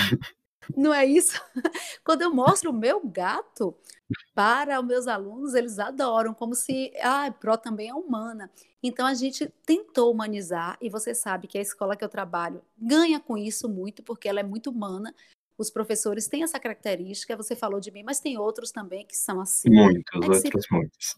Não 0.75 0.93
é 0.93 1.05
isso? 1.05 1.41
Quando 2.03 2.21
eu 2.21 2.33
mostro 2.33 2.71
o 2.71 2.73
meu 2.73 3.01
gato 3.05 3.75
para 4.33 4.79
os 4.79 4.85
meus 4.85 5.07
alunos, 5.07 5.53
eles 5.53 5.79
adoram, 5.79 6.33
como 6.33 6.55
se, 6.55 6.91
ah, 7.01 7.31
Pro 7.31 7.57
também 7.57 7.89
é 7.89 7.93
humana. 7.93 8.49
Então 8.81 9.05
a 9.05 9.13
gente 9.13 9.51
tentou 9.65 10.11
humanizar, 10.11 10.77
e 10.81 10.89
você 10.89 11.13
sabe 11.13 11.47
que 11.47 11.57
a 11.57 11.61
escola 11.61 11.95
que 11.95 12.03
eu 12.03 12.09
trabalho 12.09 12.61
ganha 12.77 13.19
com 13.19 13.37
isso 13.37 13.67
muito, 13.69 14.03
porque 14.03 14.27
ela 14.27 14.39
é 14.39 14.43
muito 14.43 14.69
humana. 14.69 15.13
Os 15.57 15.69
professores 15.69 16.27
têm 16.27 16.43
essa 16.43 16.59
característica, 16.59 17.37
você 17.37 17.55
falou 17.55 17.79
de 17.79 17.91
mim, 17.91 18.03
mas 18.03 18.19
tem 18.19 18.37
outros 18.37 18.71
também 18.71 19.05
que 19.05 19.15
são 19.15 19.39
assim. 19.39 19.69
Muitos, 19.69 20.19
né, 20.19 20.27
outros 20.27 20.63
se, 20.63 20.73
muitos. 20.73 21.15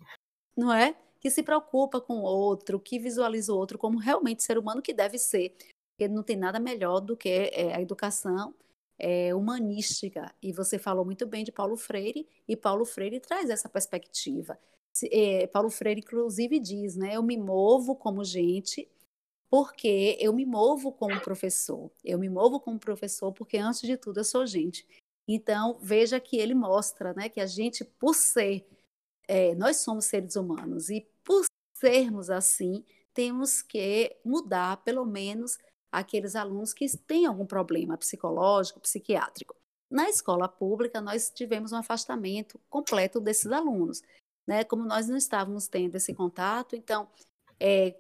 Não 0.56 0.74
é? 0.74 0.96
Que 1.20 1.30
se 1.30 1.44
preocupa 1.44 2.02
com 2.02 2.20
o 2.20 2.24
outro, 2.24 2.80
que 2.80 3.00
visualiza 3.00 3.54
o 3.54 3.58
outro 3.58 3.78
como 3.78 3.98
realmente 3.98 4.44
ser 4.44 4.58
humano 4.58 4.82
que 4.82 4.94
deve 4.94 5.18
ser. 5.18 5.56
Porque 5.92 6.08
não 6.08 6.24
tem 6.24 6.36
nada 6.36 6.60
melhor 6.60 7.00
do 7.00 7.16
que 7.16 7.30
é, 7.30 7.76
a 7.76 7.82
educação 7.82 8.54
é, 8.98 9.34
humanística. 9.34 10.34
E 10.42 10.52
você 10.52 10.78
falou 10.78 11.06
muito 11.06 11.26
bem 11.26 11.44
de 11.44 11.52
Paulo 11.52 11.78
Freire, 11.78 12.28
e 12.48 12.56
Paulo 12.56 12.86
Freire 12.86 13.20
traz 13.20 13.50
essa 13.50 13.70
perspectiva. 13.70 14.58
É, 15.12 15.48
Paulo 15.48 15.70
Freire, 15.70 16.02
inclusive, 16.02 16.60
diz, 16.60 16.96
né? 16.96 17.16
Eu 17.16 17.24
me 17.24 17.38
movo 17.38 17.96
como 17.96 18.24
gente 18.24 18.88
porque 19.50 20.18
eu 20.20 20.34
me 20.34 20.48
movo 20.48 20.92
como 20.92 21.22
professor. 21.22 21.92
Eu 22.04 22.18
me 22.18 22.28
movo 22.28 22.60
como 22.60 22.80
professor 22.80 23.32
porque, 23.32 23.58
antes 23.58 23.82
de 23.82 23.96
tudo, 23.96 24.20
eu 24.20 24.24
sou 24.24 24.48
gente. 24.48 24.84
Então, 25.28 25.78
veja 25.80 26.20
que 26.20 26.38
ele 26.38 26.56
mostra 26.56 27.14
né, 27.14 27.30
que 27.30 27.40
a 27.40 27.46
gente, 27.46 27.86
por 27.86 28.16
ser, 28.16 28.68
é, 29.28 29.56
nós 29.56 29.78
somos 29.78 30.06
seres 30.06 30.36
humanos, 30.36 30.90
e 30.90 31.08
por 31.24 31.46
sermos 31.74 32.30
assim, 32.30 32.84
temos 33.14 33.62
que 33.62 34.16
mudar, 34.24 34.78
pelo 34.84 35.06
menos, 35.06 35.58
aqueles 35.92 36.36
alunos 36.36 36.74
que 36.74 36.86
têm 36.98 37.26
algum 37.26 37.46
problema 37.46 37.98
psicológico, 37.98 38.80
psiquiátrico. 38.80 39.56
Na 39.90 40.10
escola 40.10 40.48
pública, 40.48 41.00
nós 41.00 41.30
tivemos 41.30 41.72
um 41.72 41.78
afastamento 41.78 42.60
completo 42.70 43.20
desses 43.22 43.52
alunos. 43.52 44.02
Né? 44.46 44.64
Como 44.64 44.84
nós 44.86 45.08
não 45.08 45.16
estávamos 45.16 45.68
tendo 45.68 45.96
esse 45.96 46.14
contato, 46.14 46.76
então 46.76 47.08
é, 47.60 47.96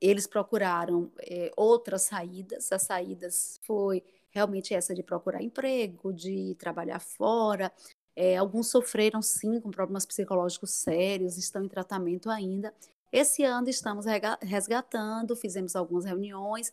eles 0.00 0.26
procuraram 0.26 1.12
é, 1.20 1.52
outras 1.54 2.02
saídas. 2.02 2.72
As 2.72 2.82
saídas 2.82 3.60
foi 3.62 4.02
realmente 4.30 4.72
essa 4.72 4.94
de 4.94 5.02
procurar 5.02 5.42
emprego, 5.42 6.12
de 6.12 6.54
trabalhar 6.58 7.00
fora. 7.00 7.70
É, 8.20 8.36
alguns 8.36 8.66
sofreram 8.66 9.22
sim 9.22 9.60
com 9.60 9.70
problemas 9.70 10.04
psicológicos 10.04 10.72
sérios, 10.72 11.38
estão 11.38 11.62
em 11.62 11.68
tratamento 11.68 12.28
ainda. 12.28 12.74
Esse 13.12 13.44
ano 13.44 13.68
estamos 13.68 14.06
resgatando, 14.40 15.36
fizemos 15.36 15.76
algumas 15.76 16.04
reuniões, 16.04 16.72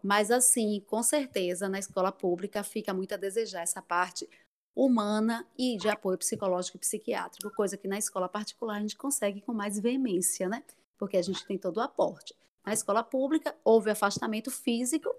mas, 0.00 0.30
assim, 0.30 0.80
com 0.86 1.02
certeza, 1.02 1.68
na 1.68 1.80
escola 1.80 2.12
pública 2.12 2.62
fica 2.62 2.94
muito 2.94 3.12
a 3.12 3.16
desejar 3.16 3.62
essa 3.62 3.82
parte 3.82 4.30
humana 4.72 5.44
e 5.58 5.76
de 5.76 5.88
apoio 5.88 6.16
psicológico 6.16 6.76
e 6.76 6.80
psiquiátrico, 6.80 7.52
coisa 7.56 7.76
que 7.76 7.88
na 7.88 7.98
escola 7.98 8.28
particular 8.28 8.76
a 8.76 8.80
gente 8.80 8.96
consegue 8.96 9.40
com 9.40 9.52
mais 9.52 9.80
veemência, 9.80 10.48
né? 10.48 10.62
Porque 10.96 11.16
a 11.16 11.22
gente 11.22 11.44
tem 11.44 11.58
todo 11.58 11.78
o 11.78 11.80
aporte. 11.80 12.36
Na 12.64 12.72
escola 12.72 13.02
pública 13.02 13.52
houve 13.64 13.90
afastamento 13.90 14.48
físico 14.48 15.12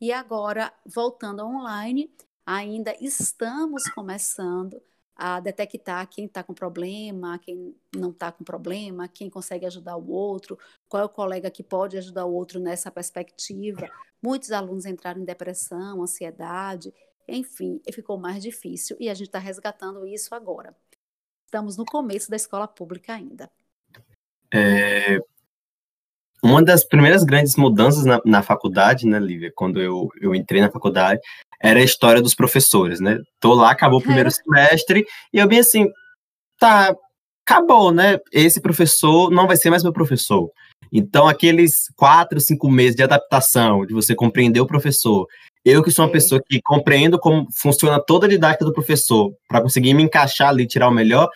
e 0.00 0.12
agora, 0.12 0.72
voltando 0.86 1.44
online, 1.44 2.14
ainda 2.46 2.94
estamos 3.00 3.88
começando 3.90 4.80
a 5.16 5.40
detectar 5.40 6.06
quem 6.08 6.26
está 6.26 6.42
com 6.42 6.52
problema, 6.52 7.38
quem 7.38 7.74
não 7.96 8.10
está 8.10 8.30
com 8.30 8.44
problema, 8.44 9.08
quem 9.08 9.30
consegue 9.30 9.64
ajudar 9.64 9.96
o 9.96 10.10
outro, 10.10 10.58
qual 10.88 11.02
é 11.02 11.06
o 11.06 11.08
colega 11.08 11.50
que 11.50 11.62
pode 11.62 11.96
ajudar 11.96 12.26
o 12.26 12.34
outro 12.34 12.60
nessa 12.60 12.90
perspectiva. 12.90 13.88
Muitos 14.22 14.52
alunos 14.52 14.84
entraram 14.84 15.20
em 15.20 15.24
depressão, 15.24 16.02
ansiedade, 16.02 16.92
enfim, 17.26 17.80
ficou 17.92 18.18
mais 18.18 18.42
difícil 18.42 18.96
e 19.00 19.08
a 19.08 19.14
gente 19.14 19.28
está 19.28 19.38
resgatando 19.38 20.06
isso 20.06 20.34
agora. 20.34 20.76
Estamos 21.46 21.76
no 21.76 21.84
começo 21.84 22.30
da 22.30 22.36
escola 22.36 22.68
pública 22.68 23.14
ainda. 23.14 23.50
É, 24.52 25.18
uma 26.42 26.62
das 26.62 26.84
primeiras 26.84 27.24
grandes 27.24 27.56
mudanças 27.56 28.04
na, 28.04 28.20
na, 28.24 28.42
faculdade, 28.42 29.06
né, 29.06 29.18
Lívia, 29.18 29.52
quando 29.54 29.80
eu, 29.80 30.08
eu 30.20 30.34
entrei 30.34 30.60
na 30.60 30.70
faculdade, 30.70 31.20
era 31.60 31.80
a 31.80 31.84
história 31.84 32.20
dos 32.20 32.34
professores, 32.34 33.00
né? 33.00 33.18
Tô 33.40 33.54
lá, 33.54 33.70
acabou 33.70 33.98
o 33.98 34.02
primeiro 34.02 34.28
é. 34.28 34.32
semestre, 34.32 35.06
e 35.32 35.38
eu 35.38 35.48
bem 35.48 35.60
assim, 35.60 35.88
tá, 36.58 36.94
acabou, 37.46 37.92
né? 37.92 38.18
Esse 38.32 38.60
professor 38.60 39.30
não 39.30 39.46
vai 39.46 39.56
ser 39.56 39.70
mais 39.70 39.82
meu 39.82 39.92
professor. 39.92 40.50
Então, 40.92 41.26
aqueles 41.26 41.86
quatro, 41.96 42.40
cinco 42.40 42.70
meses 42.70 42.94
de 42.94 43.02
adaptação, 43.02 43.84
de 43.84 43.94
você 43.94 44.14
compreender 44.14 44.60
o 44.60 44.66
professor, 44.66 45.26
eu 45.64 45.82
que 45.82 45.90
sou 45.90 46.04
uma 46.04 46.10
é. 46.10 46.12
pessoa 46.12 46.40
que 46.48 46.60
compreendo 46.62 47.18
como 47.18 47.48
funciona 47.52 48.00
toda 48.00 48.26
a 48.26 48.28
didática 48.28 48.64
do 48.64 48.72
professor, 48.72 49.32
para 49.48 49.60
conseguir 49.60 49.94
me 49.94 50.02
encaixar 50.02 50.50
ali, 50.50 50.66
tirar 50.66 50.88
o 50.88 50.92
melhor, 50.92 51.28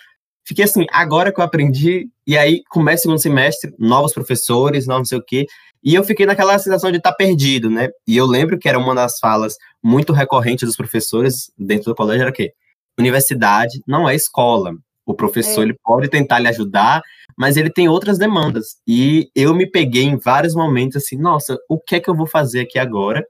fiquei 0.45 0.65
assim, 0.65 0.87
agora 0.91 1.33
que 1.33 1.41
eu 1.41 1.45
aprendi, 1.45 2.09
e 2.27 2.37
aí 2.37 2.63
começa 2.69 3.01
o 3.01 3.03
segundo 3.03 3.21
semestre, 3.21 3.75
novos 3.79 4.13
professores, 4.13 4.87
não 4.87 5.05
sei 5.05 5.19
o 5.19 5.25
quê, 5.25 5.47
e 5.83 5.95
eu 5.95 6.05
fiquei 6.05 6.27
naquela 6.27 6.59
sensação 6.59 6.91
de 6.91 6.99
estar 6.99 7.11
tá 7.11 7.17
perdido, 7.17 7.71
né? 7.71 7.89
E 8.07 8.17
eu 8.17 8.27
lembro 8.27 8.59
que 8.59 8.69
era 8.69 8.79
uma 8.79 8.95
das 8.95 9.19
falas 9.19 9.57
muito 9.83 10.13
recorrentes 10.13 10.67
dos 10.67 10.77
professores 10.77 11.51
dentro 11.59 11.87
do 11.87 11.95
colégio, 11.95 12.23
era 12.23 12.33
que 12.33 12.53
universidade 12.99 13.83
não 13.87 14.09
é 14.09 14.15
escola. 14.15 14.73
O 15.07 15.15
professor 15.15 15.63
é. 15.63 15.65
ele 15.65 15.77
pode 15.83 16.09
tentar 16.09 16.39
lhe 16.39 16.49
ajudar, 16.49 17.03
mas 17.37 17.57
ele 17.57 17.71
tem 17.71 17.89
outras 17.89 18.19
demandas. 18.19 18.77
E 18.87 19.31
eu 19.35 19.55
me 19.55 19.69
peguei 19.69 20.05
em 20.05 20.19
vários 20.19 20.55
momentos 20.55 20.97
assim, 20.97 21.17
nossa, 21.17 21.59
o 21.69 21.81
que 21.81 21.97
é 21.97 22.01
que 22.01 22.09
eu 22.09 22.15
vou 22.15 22.27
fazer 22.27 22.61
aqui 22.61 22.79
agora? 22.79 23.25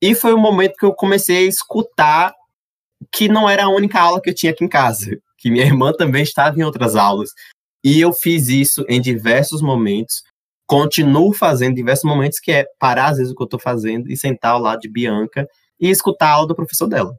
E 0.00 0.14
foi 0.14 0.32
o 0.32 0.38
momento 0.38 0.76
que 0.78 0.84
eu 0.84 0.94
comecei 0.94 1.38
a 1.38 1.48
escutar 1.48 2.34
que 3.10 3.28
não 3.28 3.48
era 3.48 3.64
a 3.64 3.68
única 3.70 4.00
aula 4.00 4.20
que 4.20 4.30
eu 4.30 4.34
tinha 4.34 4.52
aqui 4.52 4.64
em 4.64 4.68
casa, 4.68 5.18
que 5.40 5.50
minha 5.50 5.64
irmã 5.64 5.92
também 5.92 6.22
estava 6.22 6.60
em 6.60 6.62
outras 6.62 6.94
aulas. 6.94 7.30
E 7.82 7.98
eu 7.98 8.12
fiz 8.12 8.48
isso 8.48 8.84
em 8.88 9.00
diversos 9.00 9.62
momentos, 9.62 10.22
continuo 10.66 11.32
fazendo 11.32 11.72
em 11.72 11.76
diversos 11.76 12.04
momentos, 12.04 12.38
que 12.38 12.52
é 12.52 12.66
parar 12.78 13.08
às 13.08 13.16
vezes 13.16 13.32
o 13.32 13.34
que 13.34 13.42
eu 13.42 13.46
estou 13.46 13.58
fazendo 13.58 14.08
e 14.10 14.16
sentar 14.16 14.52
ao 14.52 14.60
lado 14.60 14.80
de 14.80 14.88
Bianca 14.88 15.48
e 15.80 15.88
escutar 15.88 16.28
a 16.28 16.32
aula 16.32 16.48
do 16.48 16.54
professor 16.54 16.86
dela. 16.86 17.16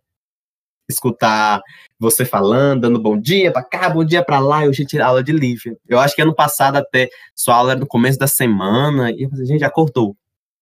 escutar 0.88 1.62
você 1.98 2.26
falando, 2.26 2.82
dando 2.82 3.00
bom 3.00 3.18
dia 3.20 3.52
para 3.52 3.64
cá, 3.64 3.90
bom 3.90 4.04
dia 4.04 4.24
para 4.24 4.40
lá, 4.40 4.66
e 4.66 4.70
hoje 4.70 4.86
tirar 4.86 5.08
aula 5.08 5.24
de 5.24 5.32
Lívia. 5.32 5.78
Eu 5.88 6.00
acho 6.00 6.16
que 6.16 6.22
ano 6.22 6.36
passado 6.36 6.76
até 6.76 7.10
sua 7.36 7.56
aula 7.56 7.72
era 7.72 7.80
no 7.80 7.88
começo 7.88 8.20
da 8.20 8.28
semana, 8.28 9.10
e 9.12 9.24
eu 9.24 9.30
falei, 9.30 9.46
gente, 9.46 9.64
acordou. 9.64 10.16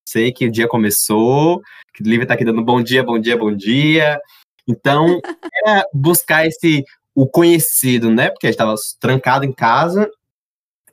Sei 0.07 0.31
que 0.31 0.45
o 0.47 0.51
dia 0.51 0.67
começou, 0.67 1.61
que 1.93 2.03
Lívia 2.03 2.27
tá 2.27 2.35
aqui 2.35 2.45
dando 2.45 2.63
bom 2.63 2.81
dia, 2.81 3.03
bom 3.03 3.19
dia, 3.19 3.37
bom 3.37 3.53
dia. 3.53 4.19
Então, 4.67 5.19
é 5.67 5.83
buscar 5.93 6.45
esse 6.45 6.85
o 7.13 7.27
conhecido, 7.27 8.09
né? 8.09 8.29
Porque 8.29 8.47
a 8.47 8.49
gente 8.49 8.55
estava 8.55 8.75
trancado 8.99 9.45
em 9.45 9.51
casa. 9.51 10.09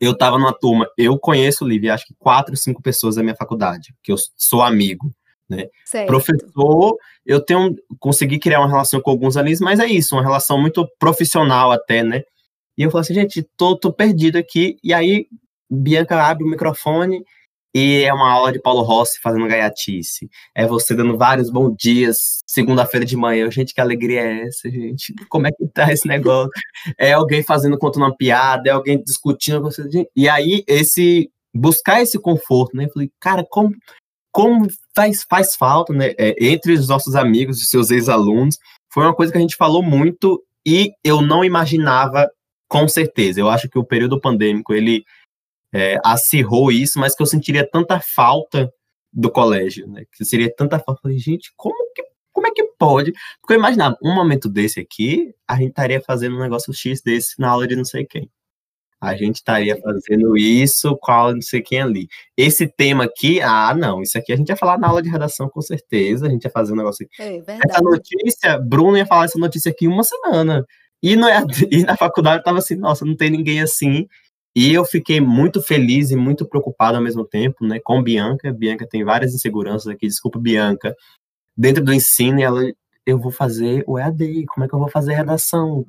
Eu 0.01 0.12
estava 0.12 0.39
numa 0.39 0.53
turma, 0.53 0.87
eu 0.99 1.19
conheço, 1.19 1.64
Lívia, 1.64 1.95
acho 1.95 2.07
que 2.07 2.14
quatro, 2.19 2.55
cinco 2.55 2.83
pessoas 2.83 3.14
da 3.17 3.23
minha 3.23 3.35
faculdade, 3.35 3.95
que 4.03 4.12
eu 4.12 4.17
sou 4.37 4.62
amigo. 4.62 5.11
Né? 5.49 5.69
Professor, 6.07 6.97
eu 7.25 7.41
tenho 7.41 7.75
consegui 7.99 8.39
criar 8.39 8.61
uma 8.61 8.69
relação 8.69 9.01
com 9.01 9.11
alguns 9.11 9.37
alunos, 9.37 9.61
mas 9.61 9.81
é 9.81 9.87
isso, 9.87 10.14
uma 10.14 10.23
relação 10.23 10.61
muito 10.61 10.87
profissional 10.99 11.73
até, 11.73 12.03
né? 12.03 12.23
E 12.77 12.83
eu 12.83 12.91
falei 12.91 13.03
assim, 13.03 13.14
gente, 13.14 13.43
tô, 13.57 13.75
tô 13.75 13.91
perdido 13.91 14.37
aqui. 14.37 14.77
E 14.85 14.93
aí, 14.93 15.27
Bianca 15.71 16.23
abre 16.23 16.45
o 16.45 16.49
microfone 16.49 17.25
e 17.75 18.03
é 18.03 18.12
uma 18.12 18.31
aula 18.31 18.53
de 18.53 18.61
Paulo 18.61 18.83
Rossi 18.83 19.21
fazendo 19.21 19.47
gaiatice. 19.47 20.29
É 20.55 20.67
você 20.67 20.95
dando 20.95 21.17
vários 21.17 21.51
bons 21.51 21.75
dias, 21.79 22.43
segunda-feira 22.47 23.05
de 23.05 23.17
manhã. 23.17 23.51
Gente, 23.51 23.75
que 23.75 23.81
alegria 23.81 24.21
é 24.21 24.47
essa, 24.47 24.71
gente? 24.71 25.14
Como 25.29 25.47
é 25.47 25.53
que 25.53 25.67
tá 25.69 25.93
esse 25.93 26.09
negócio? 26.09 26.51
É 26.99 27.12
alguém 27.12 27.43
fazendo 27.43 27.79
contando 27.79 28.05
uma 28.05 28.17
piada, 28.17 28.69
é 28.69 28.73
alguém 28.73 29.03
discutindo. 29.03 29.69
E 30.14 30.29
aí, 30.29 30.64
esse 30.67 31.31
buscar 31.55 32.03
esse 32.03 32.19
conforto, 32.19 32.77
né? 32.77 32.85
Eu 32.85 32.93
falei, 32.93 33.11
cara, 33.21 33.45
como 33.49 33.75
como 34.37 34.67
faz, 34.95 35.25
faz 35.27 35.57
falta, 35.57 35.95
né, 35.95 36.12
é, 36.19 36.35
entre 36.39 36.75
os 36.75 36.89
nossos 36.91 37.14
amigos 37.14 37.59
e 37.59 37.64
seus 37.64 37.91
ex-alunos, 37.91 38.59
foi 38.93 39.03
uma 39.03 39.14
coisa 39.14 39.33
que 39.33 39.39
a 39.39 39.41
gente 39.41 39.57
falou 39.57 39.83
muito 39.83 40.45
e 40.67 40.93
eu 41.03 41.23
não 41.23 41.43
imaginava 41.43 42.29
com 42.69 42.87
certeza. 42.87 43.41
Eu 43.41 43.49
acho 43.49 43.67
que 43.67 43.79
o 43.79 43.85
período 43.85 44.21
pandêmico, 44.21 44.75
ele 44.75 45.05
é, 45.75 45.99
acirrou 46.05 46.71
isso, 46.71 46.99
mas 46.99 47.14
que 47.14 47.23
eu 47.23 47.27
sentiria 47.27 47.69
tanta 47.69 48.01
falta 48.01 48.71
do 49.12 49.31
colégio, 49.31 49.87
né, 49.89 50.05
que 50.12 50.25
seria 50.25 50.53
tanta 50.55 50.79
falta. 50.79 51.01
Eu 51.01 51.03
falei, 51.03 51.19
gente, 51.19 51.53
como 51.57 51.93
que, 51.95 52.03
como 52.33 52.47
é 52.47 52.51
que 52.51 52.64
pode? 52.79 53.12
Porque 53.41 53.55
eu 53.55 53.59
imaginava, 53.59 53.97
um 54.03 54.14
momento 54.14 54.49
desse 54.49 54.81
aqui, 54.81 55.35
a 55.49 55.57
gente 55.57 55.71
estaria 55.71 56.01
fazendo 56.01 56.37
um 56.37 56.41
negócio 56.41 56.73
X 56.73 57.03
desse 57.03 57.41
na 57.41 57.49
aula 57.51 57.67
de 57.67 57.77
não 57.77 57.85
sei 57.85 58.05
quem 58.05 58.31
a 59.01 59.14
gente 59.14 59.37
estaria 59.37 59.77
fazendo 59.81 60.37
isso 60.37 60.97
com 60.97 61.12
a 61.12 61.33
não 61.33 61.43
sei 61.43 61.61
quem 61.61 61.81
ali. 61.81 62.09
Esse 62.37 62.67
tema 62.67 63.05
aqui, 63.05 63.41
ah, 63.41 63.75
não, 63.75 64.03
isso 64.03 64.17
aqui 64.17 64.33
a 64.33 64.37
gente 64.37 64.49
ia 64.49 64.57
falar 64.57 64.79
na 64.79 64.89
aula 64.89 65.03
de 65.03 65.09
redação 65.09 65.49
com 65.49 65.61
certeza, 65.61 66.27
a 66.27 66.31
gente 66.31 66.45
ia 66.45 66.51
fazer 66.51 66.73
um 66.73 66.77
negócio 66.77 67.07
aqui. 67.07 67.23
É, 67.23 67.43
essa 67.64 67.83
notícia, 67.83 68.59
Bruno 68.59 68.97
ia 68.97 69.07
falar 69.07 69.27
essa 69.27 69.39
notícia 69.39 69.71
aqui 69.71 69.87
uma 69.87 70.03
semana. 70.03 70.64
E, 71.03 71.14
no, 71.14 71.27
e 71.71 71.85
na 71.85 71.97
faculdade 71.97 72.39
eu 72.39 72.45
tava 72.45 72.59
assim, 72.59 72.75
nossa, 72.75 73.05
não 73.05 73.17
tem 73.17 73.31
ninguém 73.31 73.61
assim. 73.61 74.07
E 74.57 74.72
eu 74.72 74.86
fiquei 74.86 75.20
muito 75.20 75.62
feliz 75.62 76.11
e 76.11 76.16
muito 76.16 76.48
preocupado 76.48 76.96
ao 76.96 77.02
mesmo 77.02 77.26
tempo, 77.26 77.62
né, 77.66 77.78
com 77.78 78.02
Bianca. 78.02 78.50
Bianca 78.50 78.88
tem 78.88 79.04
várias 79.04 79.34
inseguranças 79.34 79.86
aqui, 79.86 80.07
desculpa, 80.07 80.38
Bianca. 80.38 80.96
Dentro 81.54 81.84
do 81.84 81.92
ensino, 81.92 82.40
ela, 82.40 82.62
eu 83.04 83.18
vou 83.18 83.30
fazer 83.30 83.84
o 83.86 83.98
EAD, 83.98 84.46
como 84.46 84.64
é 84.64 84.68
que 84.68 84.74
eu 84.74 84.78
vou 84.78 84.88
fazer 84.88 85.12
redação? 85.12 85.84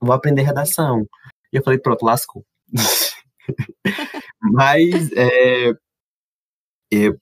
Vou 0.00 0.12
aprender 0.12 0.42
redação. 0.42 1.06
E 1.52 1.56
eu 1.56 1.62
falei, 1.62 1.78
pronto, 1.78 2.04
lascou. 2.04 2.44
Mas, 4.42 5.12
é 5.12 5.72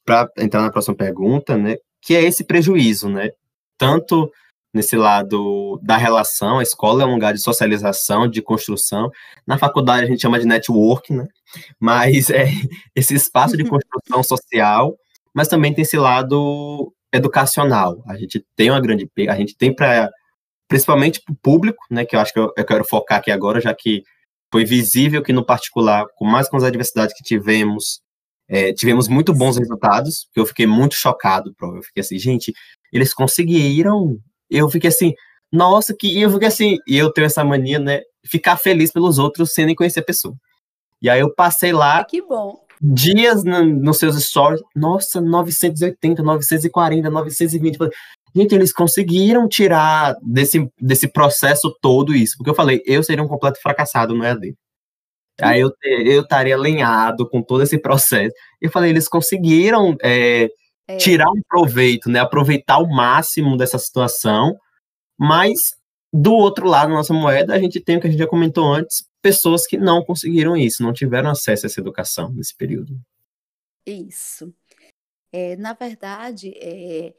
para 0.07 0.31
entrar 0.39 0.63
na 0.63 0.73
próxima 0.73 0.97
pergunta, 0.97 1.59
né, 1.59 1.77
que 2.01 2.17
é 2.17 2.23
esse 2.23 2.45
prejuízo, 2.45 3.11
né? 3.11 3.31
Tanto 3.77 4.33
nesse 4.79 4.97
lado 4.97 5.81
da 5.83 5.97
relação, 5.97 6.61
a 6.61 6.63
escola 6.63 7.03
é 7.03 7.07
um 7.07 7.15
lugar 7.15 7.35
de 7.35 7.41
socialização, 7.41 8.29
de 8.29 8.41
construção. 8.41 9.11
Na 9.45 9.59
faculdade 9.59 10.05
a 10.05 10.07
gente 10.07 10.23
chama 10.23 10.39
de 10.39 10.47
network, 10.47 11.13
né? 11.13 11.27
Mas 11.81 12.31
é 12.31 12.47
esse 12.95 13.15
espaço 13.15 13.57
de 13.57 13.65
construção 13.65 14.23
social, 14.23 14.97
mas 15.35 15.49
também 15.49 15.75
tem 15.75 15.83
esse 15.83 15.97
lado 15.97 16.93
educacional. 17.13 18.01
A 18.07 18.17
gente 18.17 18.45
tem 18.55 18.71
uma 18.71 18.81
grande, 18.81 19.11
a 19.29 19.35
gente 19.35 19.57
tem 19.57 19.75
para 19.75 20.09
principalmente 20.69 21.21
para 21.23 21.33
o 21.33 21.37
público, 21.37 21.85
né? 21.91 22.05
Que 22.05 22.15
eu 22.15 22.21
acho 22.21 22.33
que 22.33 22.39
eu, 22.39 22.53
eu 22.57 22.65
quero 22.65 22.85
focar 22.85 23.19
aqui 23.19 23.33
agora, 23.33 23.61
já 23.61 23.75
que 23.75 24.05
foi 24.53 24.65
visível 24.65 25.23
que 25.23 25.33
no 25.33 25.45
particular, 25.45 26.07
com 26.15 26.25
mais 26.25 26.49
com 26.49 26.57
as 26.57 26.63
adversidades 26.63 27.17
que 27.17 27.25
tivemos, 27.25 28.01
é, 28.49 28.73
tivemos 28.73 29.09
muito 29.09 29.35
bons 29.35 29.59
resultados, 29.59 30.29
que 30.33 30.39
eu 30.39 30.47
fiquei 30.47 30.67
muito 30.69 30.95
chocado, 30.95 31.53
eu 31.61 31.83
fiquei 31.83 32.01
assim, 32.01 32.19
gente, 32.19 32.53
eles 32.93 33.13
conseguiram, 33.13 34.19
eu 34.51 34.69
fiquei 34.69 34.89
assim, 34.89 35.15
nossa, 35.53 35.95
que 35.99 36.21
eu 36.21 36.31
fiquei 36.31 36.49
assim, 36.49 36.79
e 36.87 36.97
eu 36.97 37.13
tenho 37.13 37.27
essa 37.27 37.45
mania, 37.45 37.79
né, 37.79 38.03
ficar 38.25 38.57
feliz 38.57 38.93
pelos 38.93 39.19
outros 39.19 39.53
sem 39.53 39.67
nem 39.67 39.75
conhecer 39.75 40.01
a 40.01 40.05
pessoa. 40.05 40.35
E 41.01 41.09
aí 41.09 41.21
eu 41.21 41.33
passei 41.35 41.73
lá, 41.73 42.05
que 42.05 42.21
bom. 42.21 42.61
dias 42.81 43.45
no, 43.45 43.65
nos 43.65 43.99
seus 43.99 44.17
stories, 44.23 44.61
nossa, 44.75 45.21
980, 45.21 46.23
940, 46.23 47.11
920, 47.11 47.79
Gente, 48.35 48.55
eles 48.55 48.73
conseguiram 48.73 49.49
tirar 49.49 50.15
desse, 50.23 50.71
desse 50.81 51.09
processo 51.09 51.75
todo 51.81 52.15
isso, 52.15 52.37
porque 52.37 52.51
eu 52.51 52.55
falei, 52.55 52.83
eu 52.85 53.03
seria 53.03 53.25
um 53.25 53.29
completo 53.29 53.59
fracassado 53.61 54.15
no 54.15 54.25
EAD. 54.25 54.55
Aí 55.41 55.61
eu, 55.61 55.71
eu 55.85 56.23
estaria 56.23 56.55
alinhado 56.55 57.29
com 57.29 57.41
todo 57.43 57.63
esse 57.63 57.79
processo. 57.79 58.35
Eu 58.61 58.71
falei, 58.71 58.91
eles 58.91 59.09
conseguiram 59.09 59.97
é, 60.03 60.49
é. 60.89 60.97
tirar 60.97 61.31
um 61.31 61.41
proveito, 61.47 62.11
né? 62.11 62.19
Aproveitar 62.19 62.79
o 62.79 62.89
máximo 62.89 63.57
dessa 63.57 63.79
situação, 63.79 64.59
mas 65.19 65.77
do 66.13 66.33
outro 66.33 66.67
lado 66.67 66.89
da 66.89 66.95
nossa 66.95 67.13
moeda, 67.13 67.55
a 67.55 67.59
gente 67.59 67.79
tem 67.79 67.99
o 67.99 68.01
que 68.01 68.07
a 68.07 68.11
gente 68.11 68.19
já 68.19 68.27
comentou 68.27 68.73
antes, 68.73 69.07
pessoas 69.21 69.67
que 69.67 69.77
não 69.77 70.03
conseguiram 70.03 70.57
isso, 70.57 70.83
não 70.83 70.93
tiveram 70.93 71.31
acesso 71.31 71.67
a 71.67 71.69
essa 71.69 71.81
educação 71.81 72.33
nesse 72.33 72.57
período. 72.57 72.99
Isso. 73.87 74.53
É, 75.31 75.57
na 75.57 75.75
verdade, 75.75 76.55
é, 76.57 77.15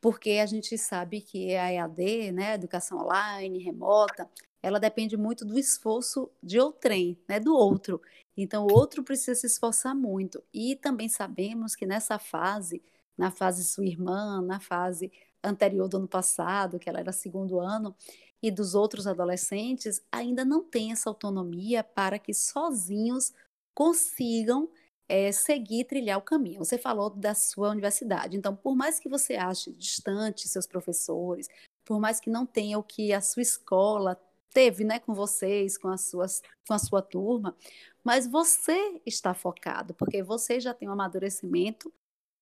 porque 0.00 0.32
a 0.32 0.46
gente 0.46 0.76
sabe 0.76 1.22
que 1.22 1.54
a 1.54 1.72
EAD, 1.72 2.32
né, 2.32 2.52
a 2.52 2.54
educação 2.54 2.98
online, 2.98 3.62
remota, 3.62 4.28
ela 4.62 4.78
depende 4.78 5.16
muito 5.16 5.44
do 5.44 5.58
esforço 5.58 6.30
de 6.42 6.60
outrem, 6.60 7.18
né, 7.26 7.40
do 7.40 7.54
outro. 7.54 8.00
Então, 8.42 8.66
o 8.66 8.72
outro 8.72 9.02
precisa 9.02 9.34
se 9.34 9.46
esforçar 9.46 9.94
muito. 9.94 10.42
E 10.52 10.76
também 10.76 11.08
sabemos 11.08 11.74
que 11.74 11.86
nessa 11.86 12.18
fase, 12.18 12.82
na 13.16 13.30
fase 13.30 13.64
sua 13.64 13.84
irmã, 13.84 14.40
na 14.42 14.60
fase 14.60 15.12
anterior 15.42 15.88
do 15.88 15.98
ano 15.98 16.08
passado, 16.08 16.78
que 16.78 16.88
ela 16.88 17.00
era 17.00 17.12
segundo 17.12 17.60
ano, 17.60 17.94
e 18.42 18.50
dos 18.50 18.74
outros 18.74 19.06
adolescentes, 19.06 20.02
ainda 20.10 20.44
não 20.44 20.64
tem 20.64 20.92
essa 20.92 21.10
autonomia 21.10 21.84
para 21.84 22.18
que 22.18 22.32
sozinhos 22.32 23.32
consigam 23.74 24.70
é, 25.08 25.32
seguir, 25.32 25.84
trilhar 25.84 26.18
o 26.18 26.22
caminho. 26.22 26.64
Você 26.64 26.78
falou 26.78 27.10
da 27.10 27.34
sua 27.34 27.70
universidade, 27.70 28.36
então, 28.36 28.54
por 28.56 28.76
mais 28.76 28.98
que 28.98 29.08
você 29.08 29.34
ache 29.34 29.72
distante 29.72 30.48
seus 30.48 30.66
professores, 30.66 31.48
por 31.84 32.00
mais 32.00 32.20
que 32.20 32.30
não 32.30 32.46
tenha 32.46 32.78
o 32.78 32.82
que 32.82 33.12
a 33.12 33.20
sua 33.20 33.42
escola 33.42 34.18
teve, 34.52 34.84
né, 34.84 34.98
com 34.98 35.14
vocês, 35.14 35.78
com, 35.78 35.88
as 35.88 36.02
suas, 36.02 36.42
com 36.66 36.74
a 36.74 36.78
sua 36.78 37.02
turma, 37.02 37.56
mas 38.04 38.26
você 38.26 39.00
está 39.06 39.34
focado, 39.34 39.94
porque 39.94 40.22
você 40.22 40.60
já 40.60 40.74
tem 40.74 40.88
um 40.88 40.92
amadurecimento 40.92 41.92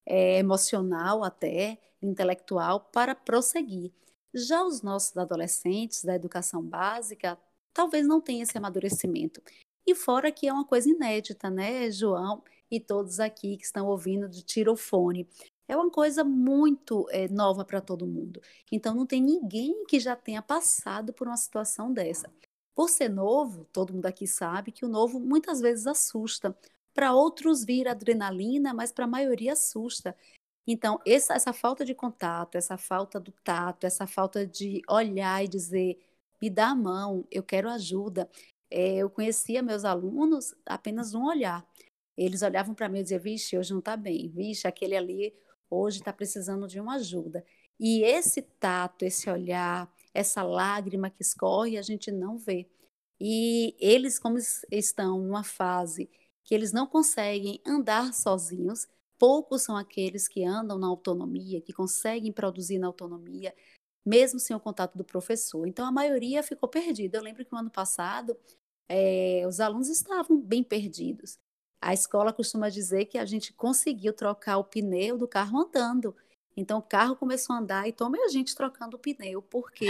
é, 0.06 0.38
emocional 0.38 1.22
até, 1.24 1.78
intelectual, 2.00 2.80
para 2.92 3.14
prosseguir. 3.14 3.92
Já 4.34 4.62
os 4.64 4.82
nossos 4.82 5.16
adolescentes 5.16 6.04
da 6.04 6.14
educação 6.14 6.62
básica 6.62 7.38
talvez 7.72 8.06
não 8.06 8.20
tenham 8.20 8.42
esse 8.42 8.56
amadurecimento. 8.56 9.42
E 9.86 9.94
fora 9.94 10.30
que 10.30 10.46
é 10.48 10.52
uma 10.52 10.64
coisa 10.64 10.88
inédita, 10.88 11.48
né, 11.50 11.90
João? 11.90 12.42
e 12.70 12.78
todos 12.78 13.20
aqui 13.20 13.56
que 13.56 13.64
estão 13.64 13.86
ouvindo 13.86 14.28
de 14.28 14.42
tirofone. 14.42 15.28
É 15.68 15.76
uma 15.76 15.90
coisa 15.90 16.24
muito 16.24 17.06
é, 17.10 17.28
nova 17.28 17.64
para 17.64 17.80
todo 17.80 18.06
mundo. 18.06 18.40
Então, 18.72 18.94
não 18.94 19.06
tem 19.06 19.22
ninguém 19.22 19.84
que 19.84 20.00
já 20.00 20.16
tenha 20.16 20.40
passado 20.42 21.12
por 21.12 21.28
uma 21.28 21.36
situação 21.36 21.92
dessa. 21.92 22.32
Por 22.74 22.88
ser 22.88 23.08
novo, 23.10 23.66
todo 23.66 23.92
mundo 23.92 24.06
aqui 24.06 24.26
sabe 24.26 24.72
que 24.72 24.84
o 24.84 24.88
novo 24.88 25.20
muitas 25.20 25.60
vezes 25.60 25.86
assusta. 25.86 26.56
Para 26.94 27.12
outros 27.12 27.64
vira 27.64 27.90
adrenalina, 27.90 28.72
mas 28.72 28.90
para 28.90 29.04
a 29.04 29.08
maioria 29.08 29.52
assusta. 29.52 30.16
Então, 30.66 30.98
essa, 31.06 31.34
essa 31.34 31.52
falta 31.52 31.84
de 31.84 31.94
contato, 31.94 32.56
essa 32.56 32.78
falta 32.78 33.20
do 33.20 33.32
tato, 33.44 33.84
essa 33.86 34.06
falta 34.06 34.46
de 34.46 34.82
olhar 34.88 35.44
e 35.44 35.48
dizer, 35.48 35.98
me 36.40 36.48
dá 36.50 36.68
a 36.70 36.74
mão, 36.74 37.26
eu 37.30 37.42
quero 37.42 37.68
ajuda. 37.68 38.30
É, 38.70 38.96
eu 38.96 39.10
conhecia 39.10 39.62
meus 39.62 39.84
alunos 39.84 40.54
apenas 40.66 41.14
um 41.14 41.24
olhar 41.24 41.66
eles 42.18 42.42
olhavam 42.42 42.74
para 42.74 42.88
mim 42.88 42.98
e 42.98 43.02
diziam: 43.02 43.20
Vixe, 43.20 43.56
hoje 43.56 43.70
não 43.70 43.78
está 43.78 43.96
bem, 43.96 44.28
vixe, 44.28 44.66
aquele 44.66 44.96
ali 44.96 45.32
hoje 45.70 45.98
está 45.98 46.12
precisando 46.12 46.66
de 46.66 46.80
uma 46.80 46.96
ajuda. 46.96 47.44
E 47.78 48.02
esse 48.02 48.42
tato, 48.42 49.04
esse 49.04 49.30
olhar, 49.30 49.92
essa 50.12 50.42
lágrima 50.42 51.10
que 51.10 51.22
escorre, 51.22 51.78
a 51.78 51.82
gente 51.82 52.10
não 52.10 52.38
vê. 52.38 52.68
E 53.20 53.76
eles, 53.80 54.18
como 54.18 54.38
estão 54.70 55.18
numa 55.20 55.44
fase 55.44 56.08
que 56.44 56.54
eles 56.54 56.72
não 56.72 56.86
conseguem 56.86 57.60
andar 57.66 58.14
sozinhos, 58.14 58.86
poucos 59.18 59.62
são 59.62 59.76
aqueles 59.76 60.28
que 60.28 60.44
andam 60.44 60.78
na 60.78 60.86
autonomia, 60.86 61.60
que 61.60 61.72
conseguem 61.72 62.32
produzir 62.32 62.78
na 62.78 62.86
autonomia, 62.86 63.54
mesmo 64.04 64.40
sem 64.40 64.56
o 64.56 64.60
contato 64.60 64.96
do 64.96 65.04
professor. 65.04 65.66
Então, 65.66 65.84
a 65.86 65.92
maioria 65.92 66.42
ficou 66.42 66.68
perdida. 66.68 67.18
Eu 67.18 67.22
lembro 67.22 67.44
que 67.44 67.52
no 67.52 67.58
ano 67.58 67.70
passado, 67.70 68.36
é, 68.88 69.44
os 69.46 69.60
alunos 69.60 69.88
estavam 69.88 70.40
bem 70.40 70.62
perdidos. 70.64 71.38
A 71.80 71.94
escola 71.94 72.32
costuma 72.32 72.68
dizer 72.68 73.06
que 73.06 73.18
a 73.18 73.24
gente 73.24 73.52
conseguiu 73.52 74.12
trocar 74.12 74.58
o 74.58 74.64
pneu 74.64 75.16
do 75.16 75.28
carro 75.28 75.60
andando. 75.60 76.14
Então, 76.56 76.78
o 76.78 76.82
carro 76.82 77.14
começou 77.14 77.54
a 77.54 77.60
andar 77.60 77.88
e 77.88 77.92
tomei 77.92 78.22
a 78.24 78.28
gente 78.28 78.54
trocando 78.54 78.96
o 78.96 79.00
pneu, 79.00 79.40
porque 79.40 79.88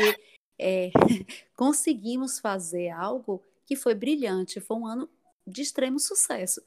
é, 0.58 0.90
conseguimos 1.56 2.38
fazer 2.38 2.90
algo 2.90 3.42
que 3.64 3.74
foi 3.74 3.94
brilhante. 3.94 4.60
Foi 4.60 4.76
um 4.76 4.86
ano 4.86 5.08
de 5.46 5.62
extremo 5.62 5.98
sucesso, 5.98 6.62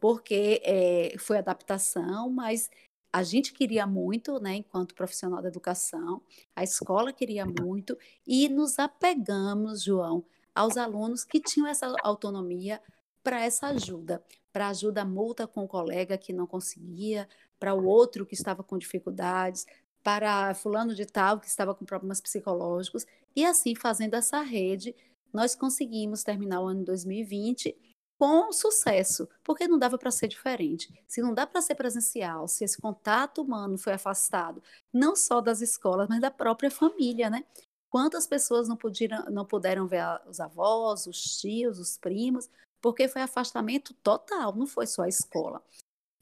porque 0.00 0.60
é, 0.64 1.14
foi 1.18 1.38
adaptação, 1.38 2.28
mas 2.30 2.68
a 3.12 3.22
gente 3.22 3.52
queria 3.52 3.86
muito, 3.86 4.40
né, 4.40 4.56
enquanto 4.56 4.92
profissional 4.92 5.40
da 5.40 5.46
educação, 5.46 6.20
a 6.56 6.64
escola 6.64 7.12
queria 7.12 7.46
muito, 7.46 7.96
e 8.26 8.48
nos 8.48 8.76
apegamos, 8.76 9.84
João, 9.84 10.24
aos 10.52 10.76
alunos 10.76 11.24
que 11.24 11.40
tinham 11.40 11.68
essa 11.68 11.94
autonomia 12.02 12.80
para 13.24 13.40
essa 13.40 13.68
ajuda, 13.68 14.22
para 14.52 14.68
ajuda 14.68 15.04
mútua 15.04 15.48
com 15.48 15.64
o 15.64 15.68
colega 15.68 16.18
que 16.18 16.32
não 16.32 16.46
conseguia, 16.46 17.26
para 17.58 17.74
o 17.74 17.86
outro 17.86 18.26
que 18.26 18.34
estava 18.34 18.62
com 18.62 18.76
dificuldades, 18.78 19.66
para 20.02 20.54
fulano 20.54 20.94
de 20.94 21.06
tal 21.06 21.40
que 21.40 21.46
estava 21.48 21.74
com 21.74 21.86
problemas 21.86 22.20
psicológicos, 22.20 23.06
e 23.34 23.44
assim 23.44 23.74
fazendo 23.74 24.14
essa 24.14 24.42
rede, 24.42 24.94
nós 25.32 25.54
conseguimos 25.54 26.22
terminar 26.22 26.60
o 26.60 26.68
ano 26.68 26.84
2020 26.84 27.74
com 28.18 28.52
sucesso, 28.52 29.28
porque 29.42 29.66
não 29.66 29.78
dava 29.78 29.98
para 29.98 30.10
ser 30.10 30.28
diferente. 30.28 30.92
Se 31.08 31.20
não 31.20 31.34
dá 31.34 31.46
para 31.46 31.60
ser 31.62 31.74
presencial, 31.74 32.46
se 32.46 32.62
esse 32.62 32.80
contato 32.80 33.42
humano 33.42 33.76
foi 33.76 33.94
afastado, 33.94 34.62
não 34.92 35.16
só 35.16 35.40
das 35.40 35.60
escolas, 35.60 36.08
mas 36.08 36.20
da 36.20 36.30
própria 36.30 36.70
família, 36.70 37.28
né? 37.28 37.44
Quantas 37.90 38.26
pessoas 38.26 38.68
não, 38.68 38.76
puderam, 38.76 39.24
não 39.30 39.44
puderam 39.44 39.86
ver 39.86 40.04
os 40.28 40.38
avós, 40.40 41.06
os 41.06 41.38
tios, 41.38 41.78
os 41.78 41.96
primos, 41.96 42.48
porque 42.84 43.08
foi 43.08 43.22
afastamento 43.22 43.94
total, 44.02 44.54
não 44.54 44.66
foi 44.66 44.86
só 44.86 45.04
a 45.04 45.08
escola. 45.08 45.64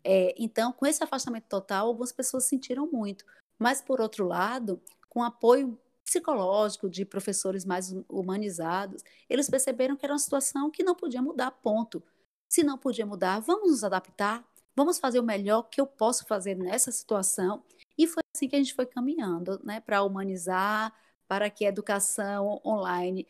É, 0.05 0.33
então, 0.39 0.73
com 0.73 0.87
esse 0.87 1.03
afastamento 1.03 1.49
total, 1.49 1.89
algumas 1.89 2.13
pessoas 2.13 2.45
sentiram 2.45 2.89
muito. 2.89 3.25
Mas, 3.59 3.83
por 3.83 4.01
outro 4.01 4.25
lado, 4.25 4.81
com 5.09 5.25
apoio 5.25 5.77
psicológico 6.05 6.89
de 6.89 7.05
professores 7.05 7.65
mais 7.65 7.93
humanizados, 8.09 9.03
eles 9.29 9.51
perceberam 9.51 9.97
que 9.97 10.07
era 10.07 10.13
uma 10.13 10.21
situação 10.21 10.71
que 10.71 10.85
não 10.85 10.95
podia 10.95 11.21
mudar, 11.21 11.51
ponto. 11.51 12.01
Se 12.49 12.63
não 12.63 12.79
podia 12.79 13.05
mudar, 13.05 13.41
vamos 13.41 13.73
nos 13.73 13.83
adaptar, 13.83 14.49
vamos 14.77 15.01
fazer 15.01 15.19
o 15.19 15.25
melhor 15.25 15.65
que 15.65 15.81
eu 15.81 15.87
posso 15.89 16.25
fazer 16.29 16.55
nessa 16.55 16.93
situação. 16.93 17.65
E 17.99 18.07
foi 18.07 18.23
assim 18.37 18.49
que 18.49 18.55
a 18.55 18.61
gente 18.61 18.75
foi 18.75 18.87
caminhando, 18.87 19.61
né, 19.65 19.81
para 19.81 20.05
humanizar, 20.05 20.95
para 21.27 21.51
que 21.51 21.67
a 21.67 21.71
educação 21.71 22.61
online 22.65 23.27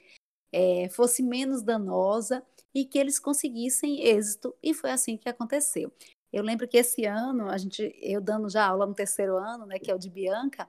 é, 0.53 0.91
fosse 0.91 1.23
menos 1.23 1.63
danosa 1.63 2.45
e 2.75 2.85
que 2.85 2.99
eles 2.99 3.19
conseguissem 3.19 4.03
êxito. 4.05 4.55
E 4.63 4.75
foi 4.75 4.91
assim 4.91 5.17
que 5.17 5.29
aconteceu. 5.29 5.93
Eu 6.33 6.43
lembro 6.43 6.67
que 6.67 6.79
esse 6.79 7.05
ano, 7.05 7.49
a 7.51 7.59
gente, 7.59 7.95
eu 8.01 8.21
dando 8.21 8.49
já 8.49 8.67
aula 8.67 8.87
no 8.87 8.95
terceiro 8.95 9.37
ano, 9.37 9.67
né, 9.67 9.79
que 9.79 9.91
é 9.91 9.95
o 9.95 9.99
de 9.99 10.09
Bianca, 10.09 10.69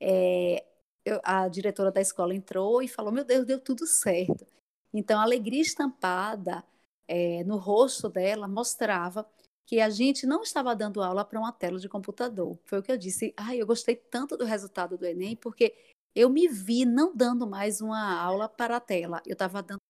é, 0.00 0.64
eu, 1.04 1.20
a 1.24 1.48
diretora 1.48 1.90
da 1.92 2.00
escola 2.00 2.34
entrou 2.34 2.82
e 2.82 2.88
falou: 2.88 3.12
Meu 3.12 3.24
Deus, 3.24 3.46
deu 3.46 3.60
tudo 3.60 3.86
certo. 3.86 4.46
Então, 4.92 5.20
a 5.20 5.22
alegria 5.22 5.60
estampada 5.62 6.64
é, 7.08 7.44
no 7.44 7.56
rosto 7.56 8.08
dela 8.08 8.48
mostrava 8.48 9.26
que 9.66 9.80
a 9.80 9.90
gente 9.90 10.26
não 10.26 10.42
estava 10.42 10.74
dando 10.74 11.02
aula 11.02 11.24
para 11.24 11.38
uma 11.38 11.52
tela 11.52 11.78
de 11.78 11.88
computador. 11.88 12.58
Foi 12.64 12.78
o 12.78 12.82
que 12.82 12.92
eu 12.92 12.96
disse. 12.96 13.32
Ai, 13.36 13.60
eu 13.60 13.66
gostei 13.66 13.96
tanto 13.96 14.36
do 14.36 14.44
resultado 14.44 14.98
do 14.98 15.06
Enem, 15.06 15.36
porque 15.36 15.74
eu 16.14 16.28
me 16.28 16.48
vi 16.48 16.84
não 16.84 17.14
dando 17.14 17.46
mais 17.46 17.80
uma 17.80 18.20
aula 18.20 18.48
para 18.48 18.76
a 18.76 18.80
tela. 18.80 19.22
Eu 19.26 19.32
estava 19.34 19.62
dando 19.62 19.80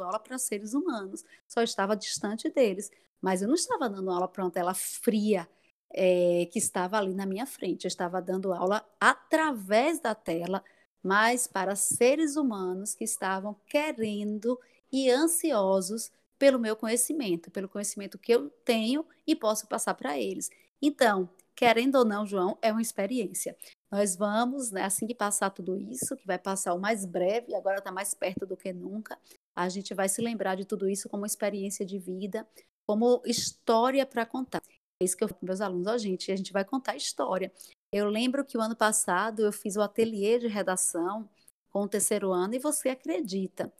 aula 0.00 0.18
para 0.18 0.38
seres 0.38 0.74
humanos, 0.74 1.24
só 1.46 1.62
estava 1.62 1.96
distante 1.96 2.48
deles. 2.48 2.90
Mas 3.20 3.42
eu 3.42 3.48
não 3.48 3.54
estava 3.54 3.88
dando 3.88 4.10
aula 4.10 4.26
para 4.26 4.44
uma 4.44 4.50
tela 4.50 4.74
fria, 4.74 5.48
é, 5.94 6.48
que 6.50 6.58
estava 6.58 6.96
ali 6.98 7.14
na 7.14 7.26
minha 7.26 7.46
frente. 7.46 7.84
Eu 7.84 7.88
estava 7.88 8.20
dando 8.20 8.52
aula 8.52 8.84
através 8.98 10.00
da 10.00 10.14
tela, 10.14 10.64
mas 11.02 11.46
para 11.46 11.76
seres 11.76 12.36
humanos 12.36 12.94
que 12.94 13.04
estavam 13.04 13.54
querendo 13.66 14.58
e 14.90 15.10
ansiosos 15.10 16.10
pelo 16.38 16.58
meu 16.58 16.74
conhecimento, 16.74 17.50
pelo 17.50 17.68
conhecimento 17.68 18.18
que 18.18 18.32
eu 18.32 18.50
tenho 18.64 19.06
e 19.26 19.36
posso 19.36 19.68
passar 19.68 19.94
para 19.94 20.18
eles. 20.18 20.50
Então, 20.80 21.28
querendo 21.54 21.96
ou 21.96 22.04
não, 22.04 22.26
João, 22.26 22.58
é 22.60 22.72
uma 22.72 22.82
experiência. 22.82 23.56
Nós 23.90 24.16
vamos, 24.16 24.72
né, 24.72 24.82
assim 24.84 25.06
que 25.06 25.14
passar 25.14 25.50
tudo 25.50 25.76
isso, 25.76 26.16
que 26.16 26.26
vai 26.26 26.38
passar 26.38 26.74
o 26.74 26.80
mais 26.80 27.04
breve, 27.04 27.54
agora 27.54 27.78
está 27.78 27.92
mais 27.92 28.14
perto 28.14 28.46
do 28.46 28.56
que 28.56 28.72
nunca, 28.72 29.16
a 29.54 29.68
gente 29.68 29.94
vai 29.94 30.08
se 30.08 30.20
lembrar 30.20 30.54
de 30.54 30.64
tudo 30.64 30.88
isso 30.88 31.08
como 31.08 31.26
experiência 31.26 31.84
de 31.84 31.98
vida, 31.98 32.46
como 32.86 33.22
história 33.24 34.04
para 34.06 34.26
contar. 34.26 34.62
É 35.00 35.04
isso 35.04 35.16
que 35.16 35.24
eu 35.24 35.28
falo 35.28 35.40
com 35.40 35.46
meus 35.46 35.60
alunos, 35.60 35.86
ó, 35.86 35.94
oh, 35.94 35.98
gente, 35.98 36.30
a 36.30 36.36
gente 36.36 36.52
vai 36.52 36.64
contar 36.64 36.96
história. 36.96 37.52
Eu 37.92 38.08
lembro 38.08 38.44
que 38.44 38.56
o 38.56 38.60
ano 38.60 38.76
passado 38.76 39.42
eu 39.42 39.52
fiz 39.52 39.76
o 39.76 39.82
ateliê 39.82 40.38
de 40.38 40.46
redação 40.46 41.28
com 41.70 41.82
o 41.82 41.88
terceiro 41.88 42.32
ano 42.32 42.54
e 42.54 42.58
você 42.58 42.90
acredita 42.90 43.72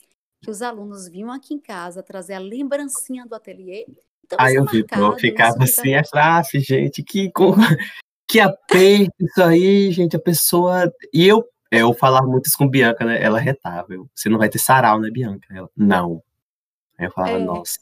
que 0.43 0.51
os 0.51 0.61
alunos 0.61 1.09
vinham 1.09 1.31
aqui 1.31 1.55
em 1.55 1.59
casa 1.59 2.03
trazer 2.03 2.35
a 2.35 2.39
lembrancinha 2.39 3.25
do 3.25 3.35
ateliê. 3.35 3.87
Então, 4.25 4.39
ah, 4.41 4.53
eu 4.53 4.65
vi, 4.65 4.85
eu 4.97 5.19
ficava 5.19 5.63
assim, 5.63 5.95
é 5.95 6.03
gente, 6.55 7.03
que, 7.03 7.31
que 8.29 8.41
aperto 8.41 9.15
isso 9.21 9.43
aí, 9.43 9.93
gente, 9.93 10.17
a 10.17 10.21
pessoa... 10.21 10.93
E 11.13 11.27
eu, 11.27 11.45
eu 11.81 11.95
falava 11.95 12.27
muito 12.27 12.47
isso 12.47 12.59
com 12.59 12.69
Bianca, 12.69 13.05
né, 13.05 13.23
ela 13.23 13.39
retava, 13.39 13.95
eu, 13.95 14.09
você 14.15 14.29
não 14.29 14.39
vai 14.39 14.49
ter 14.49 14.59
sarau, 14.59 15.01
né, 15.01 15.11
Bianca? 15.11 15.47
Ela, 15.51 15.71
não. 15.77 16.23
Aí 16.99 17.07
eu 17.07 17.11
falava, 17.11 17.39
é. 17.39 17.39
nossa, 17.39 17.79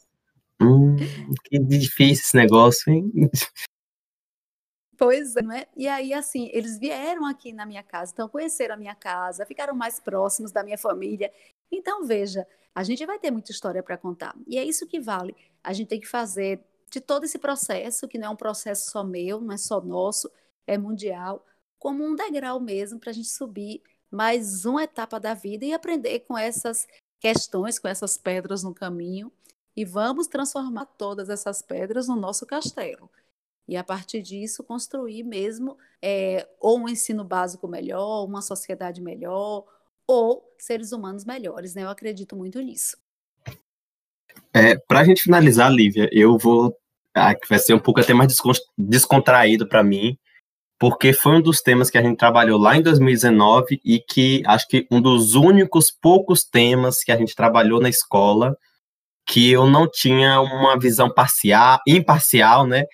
Hum, 0.61 0.95
que 1.45 1.57
difícil 1.57 2.23
esse 2.23 2.35
negócio, 2.35 2.91
hein? 2.93 3.11
Pois 4.97 5.35
é, 5.35 5.41
né? 5.41 5.65
E 5.75 5.87
aí, 5.87 6.13
assim, 6.13 6.51
eles 6.53 6.77
vieram 6.77 7.25
aqui 7.25 7.51
na 7.51 7.65
minha 7.65 7.81
casa, 7.81 8.11
então 8.13 8.29
conheceram 8.29 8.75
a 8.75 8.77
minha 8.77 8.93
casa, 8.93 9.47
ficaram 9.47 9.73
mais 9.73 9.99
próximos 9.99 10.51
da 10.51 10.63
minha 10.63 10.77
família. 10.77 11.33
Então, 11.71 12.05
veja, 12.05 12.45
a 12.75 12.83
gente 12.83 13.03
vai 13.03 13.17
ter 13.17 13.31
muita 13.31 13.51
história 13.51 13.81
para 13.81 13.97
contar. 13.97 14.35
E 14.45 14.59
é 14.59 14.63
isso 14.63 14.85
que 14.85 14.99
vale. 14.99 15.35
A 15.63 15.73
gente 15.73 15.87
tem 15.87 15.99
que 15.99 16.07
fazer 16.07 16.63
de 16.91 17.01
todo 17.01 17.23
esse 17.23 17.39
processo, 17.39 18.07
que 18.07 18.19
não 18.19 18.27
é 18.27 18.29
um 18.29 18.35
processo 18.35 18.91
só 18.91 19.03
meu, 19.03 19.41
não 19.41 19.55
é 19.55 19.57
só 19.57 19.81
nosso, 19.81 20.31
é 20.67 20.77
mundial, 20.77 21.43
como 21.81 22.05
um 22.05 22.15
degrau 22.15 22.59
mesmo 22.59 22.99
para 22.99 23.09
a 23.09 23.13
gente 23.13 23.29
subir 23.29 23.81
mais 24.11 24.65
uma 24.65 24.83
etapa 24.83 25.19
da 25.19 25.33
vida 25.33 25.65
e 25.65 25.73
aprender 25.73 26.19
com 26.19 26.37
essas 26.37 26.87
questões, 27.19 27.79
com 27.79 27.87
essas 27.87 28.17
pedras 28.17 28.61
no 28.61 28.71
caminho 28.71 29.31
e 29.75 29.83
vamos 29.83 30.27
transformar 30.27 30.85
todas 30.85 31.27
essas 31.27 31.63
pedras 31.63 32.07
no 32.07 32.15
nosso 32.15 32.45
castelo. 32.45 33.09
E 33.67 33.75
a 33.75 33.83
partir 33.83 34.21
disso 34.21 34.63
construir 34.63 35.23
mesmo 35.23 35.75
é, 35.99 36.47
ou 36.59 36.77
um 36.79 36.87
ensino 36.87 37.23
básico 37.23 37.67
melhor, 37.67 38.25
uma 38.25 38.43
sociedade 38.43 39.01
melhor, 39.01 39.65
ou 40.05 40.53
seres 40.59 40.91
humanos 40.91 41.25
melhores. 41.25 41.73
Né? 41.73 41.81
Eu 41.81 41.89
acredito 41.89 42.35
muito 42.35 42.61
nisso. 42.61 42.95
É, 44.53 44.77
para 44.77 44.99
a 44.99 45.03
gente 45.03 45.23
finalizar, 45.23 45.71
Lívia, 45.71 46.07
eu 46.11 46.37
vou. 46.37 46.77
Ah, 47.15 47.35
vai 47.49 47.57
ser 47.57 47.73
um 47.73 47.79
pouco 47.79 47.99
até 47.99 48.13
mais 48.13 48.31
descontraído 48.77 49.67
para 49.67 49.83
mim, 49.83 50.17
porque 50.81 51.13
foi 51.13 51.33
um 51.33 51.41
dos 51.43 51.61
temas 51.61 51.91
que 51.91 51.97
a 51.99 52.01
gente 52.01 52.17
trabalhou 52.17 52.59
lá 52.59 52.75
em 52.75 52.81
2019 52.81 53.79
e 53.85 53.99
que 53.99 54.41
acho 54.47 54.67
que 54.67 54.87
um 54.89 54.99
dos 54.99 55.35
únicos 55.35 55.91
poucos 55.91 56.43
temas 56.43 57.03
que 57.03 57.11
a 57.11 57.15
gente 57.15 57.35
trabalhou 57.35 57.79
na 57.79 57.87
escola 57.87 58.57
que 59.23 59.51
eu 59.51 59.67
não 59.67 59.87
tinha 59.87 60.41
uma 60.41 60.79
visão 60.79 61.07
parcial, 61.07 61.79
imparcial, 61.87 62.65
né? 62.65 62.85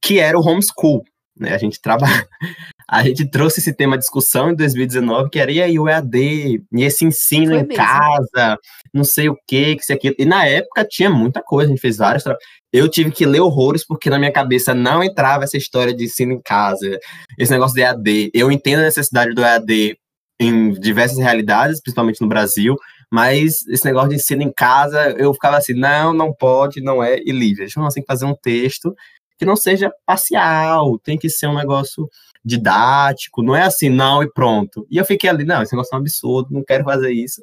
Que 0.00 0.20
era 0.20 0.38
o 0.38 0.40
homeschool. 0.40 1.02
Né? 1.40 1.54
A 1.54 1.58
gente 1.58 1.80
trabalha, 1.80 2.28
a 2.86 3.02
gente 3.02 3.24
trouxe 3.24 3.60
esse 3.60 3.72
tema 3.72 3.96
à 3.96 3.98
discussão 3.98 4.50
em 4.50 4.54
2019, 4.54 5.30
que 5.30 5.38
era 5.38 5.50
e 5.50 5.62
aí 5.62 5.78
o 5.78 5.88
EAD, 5.88 6.62
e 6.70 6.84
esse 6.84 7.04
ensino 7.06 7.52
Foi 7.52 7.60
em 7.60 7.66
mesmo. 7.66 7.82
casa, 7.82 8.58
não 8.92 9.04
sei 9.04 9.30
o 9.30 9.36
que, 9.46 9.76
que 9.76 9.82
isso 9.82 9.92
aqui. 9.92 10.14
E 10.18 10.24
na 10.26 10.44
época 10.44 10.84
tinha 10.84 11.08
muita 11.08 11.42
coisa, 11.42 11.70
a 11.70 11.72
gente 11.72 11.80
fez 11.80 11.96
várias. 11.96 12.22
Eu 12.70 12.88
tive 12.90 13.10
que 13.10 13.24
ler 13.24 13.40
horrores 13.40 13.86
porque 13.86 14.10
na 14.10 14.18
minha 14.18 14.32
cabeça 14.32 14.74
não 14.74 15.02
entrava 15.02 15.44
essa 15.44 15.56
história 15.56 15.94
de 15.94 16.04
ensino 16.04 16.32
em 16.32 16.42
casa, 16.42 16.98
esse 17.38 17.50
negócio 17.50 17.74
de 17.74 17.80
EAD. 17.80 18.30
Eu 18.34 18.52
entendo 18.52 18.80
a 18.80 18.84
necessidade 18.84 19.34
do 19.34 19.42
EAD 19.42 19.96
em 20.38 20.72
diversas 20.72 21.18
realidades, 21.18 21.80
principalmente 21.80 22.20
no 22.20 22.28
Brasil, 22.28 22.76
mas 23.10 23.66
esse 23.66 23.84
negócio 23.84 24.10
de 24.10 24.16
ensino 24.16 24.42
em 24.42 24.52
casa, 24.52 25.10
eu 25.18 25.32
ficava 25.34 25.56
assim, 25.56 25.74
não, 25.74 26.12
não 26.12 26.32
pode, 26.32 26.80
não 26.80 27.02
é, 27.02 27.18
e 27.18 27.32
livre. 27.32 27.64
A 27.64 27.66
gente 27.66 27.94
tem 27.94 28.02
que 28.02 28.06
fazer 28.06 28.24
um 28.24 28.34
texto 28.34 28.94
que 29.40 29.46
não 29.46 29.56
seja 29.56 29.90
parcial, 30.04 30.98
tem 30.98 31.16
que 31.16 31.30
ser 31.30 31.46
um 31.46 31.56
negócio 31.56 32.06
didático, 32.44 33.42
não 33.42 33.56
é 33.56 33.62
assim, 33.62 33.88
não 33.88 34.22
e 34.22 34.30
pronto. 34.30 34.86
E 34.90 34.98
eu 34.98 35.04
fiquei 35.04 35.30
ali, 35.30 35.44
não, 35.44 35.62
esse 35.62 35.72
negócio 35.72 35.94
é 35.94 35.96
um 35.96 36.00
absurdo, 36.00 36.52
não 36.52 36.62
quero 36.62 36.84
fazer 36.84 37.10
isso. 37.10 37.42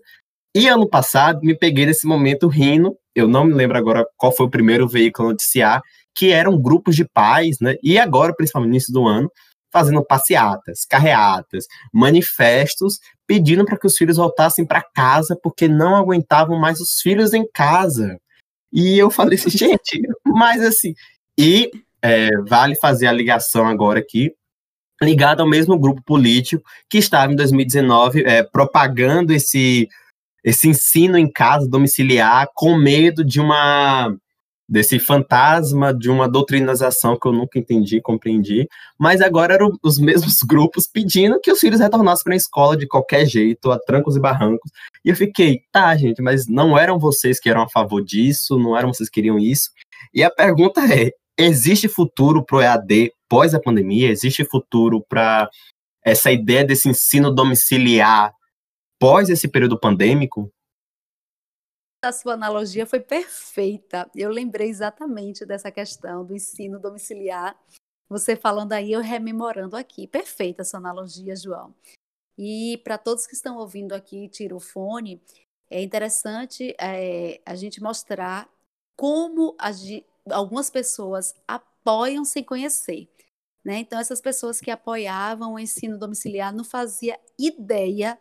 E 0.55 0.67
ano 0.67 0.87
passado, 0.87 1.39
me 1.41 1.57
peguei 1.57 1.87
nesse 1.87 2.05
momento 2.05 2.47
rindo, 2.47 2.95
eu 3.15 3.27
não 3.27 3.45
me 3.45 3.53
lembro 3.55 3.79
agora 3.79 4.05
qual 4.15 4.31
foi 4.31 4.45
o 4.45 4.49
primeiro 4.49 4.87
veículo 4.87 5.29
a 5.29 5.31
noticiar, 5.31 5.81
que 6.15 6.31
eram 6.31 6.61
grupos 6.61 6.95
de 6.95 7.03
pais, 7.03 7.57
né, 7.59 7.77
e 7.81 7.97
agora, 7.97 8.31
principalmente 8.35 8.69
no 8.69 8.75
início 8.75 8.93
do 8.93 9.07
ano, 9.07 9.31
fazendo 9.73 10.05
passeatas, 10.05 10.85
carreatas, 10.85 11.65
manifestos, 11.91 12.99
pedindo 13.25 13.65
para 13.65 13.77
que 13.77 13.87
os 13.87 13.97
filhos 13.97 14.17
voltassem 14.17 14.67
para 14.67 14.85
casa 14.93 15.35
porque 15.41 15.67
não 15.67 15.95
aguentavam 15.95 16.59
mais 16.59 16.79
os 16.79 17.01
filhos 17.01 17.33
em 17.33 17.43
casa. 17.51 18.19
E 18.71 18.99
eu 18.99 19.09
falei 19.09 19.39
assim, 19.39 19.49
gente, 19.57 19.99
mas 20.23 20.61
assim. 20.61 20.93
E 21.35 21.71
é, 22.01 22.29
vale 22.47 22.75
fazer 22.75 23.07
a 23.07 23.11
ligação 23.11 23.67
agora 23.67 23.99
aqui, 23.99 24.33
ligado 25.01 25.41
ao 25.41 25.49
mesmo 25.49 25.77
grupo 25.77 26.01
político 26.03 26.63
que 26.89 26.97
estava 26.97 27.31
em 27.31 27.35
2019 27.35 28.23
é, 28.23 28.43
propagando 28.43 29.31
esse, 29.31 29.87
esse 30.43 30.67
ensino 30.67 31.17
em 31.17 31.31
casa 31.31 31.69
domiciliar 31.69 32.47
com 32.55 32.75
medo 32.75 33.23
de 33.23 33.39
uma 33.39 34.15
desse 34.69 34.99
fantasma 34.99 35.93
de 35.93 36.09
uma 36.09 36.27
doutrinização 36.27 37.17
que 37.17 37.25
eu 37.27 37.31
nunca 37.31 37.57
entendi, 37.57 38.01
compreendi, 38.01 38.67
mas 38.99 39.21
agora 39.21 39.53
eram 39.53 39.71
os 39.81 39.97
mesmos 39.97 40.41
grupos 40.43 40.85
pedindo 40.85 41.39
que 41.39 41.51
os 41.51 41.59
filhos 41.59 41.79
retornassem 41.79 42.23
para 42.23 42.33
a 42.33 42.37
escola 42.37 42.75
de 42.75 42.85
qualquer 42.85 43.25
jeito, 43.25 43.71
a 43.71 43.79
trancos 43.79 44.17
e 44.17 44.19
barrancos. 44.19 44.69
E 45.05 45.09
eu 45.09 45.15
fiquei, 45.15 45.61
tá, 45.71 45.95
gente, 45.95 46.21
mas 46.21 46.47
não 46.47 46.77
eram 46.77 46.99
vocês 46.99 47.39
que 47.39 47.49
eram 47.49 47.61
a 47.61 47.69
favor 47.69 48.03
disso, 48.03 48.59
não 48.59 48.77
eram 48.77 48.93
vocês 48.93 49.09
que 49.09 49.15
queriam 49.15 49.39
isso. 49.39 49.69
E 50.13 50.21
a 50.23 50.29
pergunta 50.29 50.81
é: 50.81 51.11
existe 51.37 51.87
futuro 51.87 52.43
para 52.43 52.57
o 52.57 52.61
EAD 52.61 53.13
pós 53.29 53.53
a 53.53 53.59
pandemia? 53.59 54.09
Existe 54.09 54.43
futuro 54.43 55.01
para 55.07 55.49
essa 56.03 56.31
ideia 56.31 56.65
desse 56.65 56.89
ensino 56.89 57.33
domiciliar 57.33 58.33
pós 58.99 59.29
esse 59.29 59.47
período 59.47 59.79
pandêmico? 59.79 60.51
A 62.03 62.11
sua 62.11 62.33
analogia 62.33 62.85
foi 62.85 62.99
perfeita. 62.99 64.09
Eu 64.15 64.29
lembrei 64.29 64.69
exatamente 64.69 65.45
dessa 65.45 65.71
questão 65.71 66.25
do 66.25 66.35
ensino 66.35 66.79
domiciliar. 66.79 67.57
Você 68.09 68.35
falando 68.35 68.73
aí, 68.73 68.91
eu 68.91 69.01
rememorando 69.01 69.75
aqui. 69.75 70.07
Perfeita 70.07 70.61
a 70.61 70.65
sua 70.65 70.79
analogia, 70.79 71.35
João. 71.35 71.73
E 72.37 72.79
para 72.83 72.97
todos 72.97 73.25
que 73.25 73.33
estão 73.33 73.57
ouvindo 73.57 73.93
aqui, 73.93 74.29
tira 74.29 74.55
o 74.55 74.59
fone, 74.59 75.21
é 75.69 75.81
interessante 75.81 76.75
é, 76.79 77.41
a 77.45 77.55
gente 77.55 77.81
mostrar 77.81 78.47
como 78.95 79.55
a, 79.59 79.71
algumas 80.31 80.69
pessoas 80.69 81.33
apoiam 81.47 82.25
sem 82.25 82.43
conhecer. 82.43 83.09
Né? 83.63 83.79
Então, 83.79 83.99
essas 83.99 84.21
pessoas 84.21 84.61
que 84.61 84.71
apoiavam 84.71 85.53
o 85.53 85.59
ensino 85.59 85.97
domiciliar 85.97 86.53
não 86.53 86.63
faziam 86.63 87.17
ideia 87.37 88.17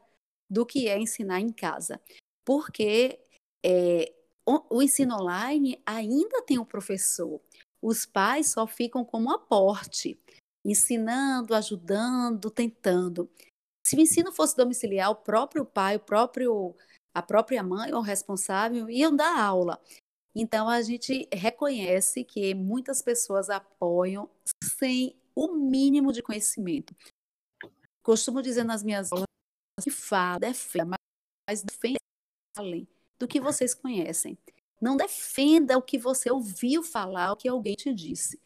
do 0.50 0.66
que 0.66 0.88
é 0.88 0.98
ensinar 0.98 1.40
em 1.40 1.52
casa. 1.52 2.00
Porque 2.44 3.20
é, 3.64 4.12
o, 4.44 4.78
o 4.78 4.82
ensino 4.82 5.14
online 5.14 5.80
ainda 5.86 6.42
tem 6.42 6.58
o 6.58 6.66
professor. 6.66 7.40
Os 7.82 8.06
pais 8.06 8.50
só 8.50 8.66
ficam 8.66 9.04
como 9.04 9.30
aporte, 9.30 10.18
ensinando, 10.64 11.54
ajudando, 11.54 12.50
tentando. 12.50 13.30
Se 13.86 13.96
o 13.96 14.00
ensino 14.00 14.32
fosse 14.32 14.56
domiciliar, 14.56 15.10
o 15.10 15.16
próprio 15.16 15.64
pai, 15.64 15.96
o 15.96 16.00
próprio, 16.00 16.74
a 17.14 17.22
própria 17.22 17.62
mãe 17.62 17.92
ou 17.92 18.00
responsável 18.00 18.90
iam 18.90 19.14
dar 19.14 19.38
aula. 19.38 19.80
Então, 20.38 20.68
a 20.68 20.82
gente 20.82 21.26
reconhece 21.32 22.22
que 22.22 22.54
muitas 22.54 23.00
pessoas 23.00 23.48
apoiam 23.48 24.28
sem 24.62 25.16
o 25.34 25.54
mínimo 25.54 26.12
de 26.12 26.22
conhecimento. 26.22 26.94
Costumo 28.02 28.42
dizer 28.42 28.62
nas 28.62 28.82
minhas 28.82 29.10
aulas 29.10 29.24
que 29.82 29.90
fala, 29.90 30.38
defenda, 30.40 30.96
mas 31.48 31.62
defenda 31.62 31.96
além 32.54 32.86
do 33.18 33.26
que 33.26 33.40
vocês 33.40 33.74
conhecem. 33.74 34.36
Não 34.78 34.94
defenda 34.94 35.78
o 35.78 35.82
que 35.82 35.98
você 35.98 36.30
ouviu 36.30 36.82
falar, 36.82 37.32
o 37.32 37.36
que 37.36 37.48
alguém 37.48 37.74
te 37.74 37.94
disse, 37.94 38.38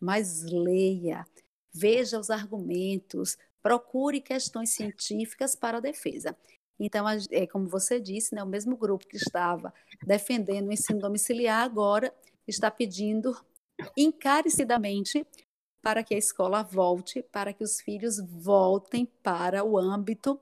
mas 0.00 0.44
leia, 0.44 1.26
veja 1.72 2.16
os 2.16 2.30
argumentos, 2.30 3.36
procure 3.60 4.20
questões 4.20 4.70
científicas 4.70 5.56
para 5.56 5.78
a 5.78 5.80
defesa. 5.80 6.36
Então, 6.78 7.06
é 7.30 7.46
como 7.46 7.68
você 7.68 8.00
disse, 8.00 8.34
né, 8.34 8.42
o 8.42 8.46
mesmo 8.46 8.76
grupo 8.76 9.06
que 9.06 9.16
estava 9.16 9.72
defendendo 10.04 10.68
o 10.68 10.72
ensino 10.72 10.98
domiciliar 10.98 11.62
agora 11.62 12.12
está 12.46 12.70
pedindo 12.70 13.34
encarecidamente 13.96 15.26
para 15.82 16.02
que 16.02 16.14
a 16.14 16.18
escola 16.18 16.62
volte, 16.62 17.22
para 17.22 17.52
que 17.52 17.62
os 17.62 17.80
filhos 17.80 18.18
voltem 18.18 19.06
para 19.22 19.62
o 19.64 19.78
âmbito 19.78 20.40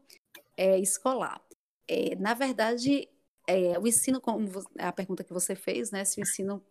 é, 0.56 0.78
escolar. 0.78 1.42
É, 1.88 2.14
na 2.16 2.32
verdade, 2.32 3.08
é, 3.46 3.78
o 3.78 3.86
ensino, 3.86 4.20
como 4.20 4.48
a 4.78 4.92
pergunta 4.92 5.24
que 5.24 5.32
você 5.32 5.54
fez, 5.54 5.90
né, 5.90 6.04
se 6.04 6.20
o 6.20 6.22
ensino 6.22 6.62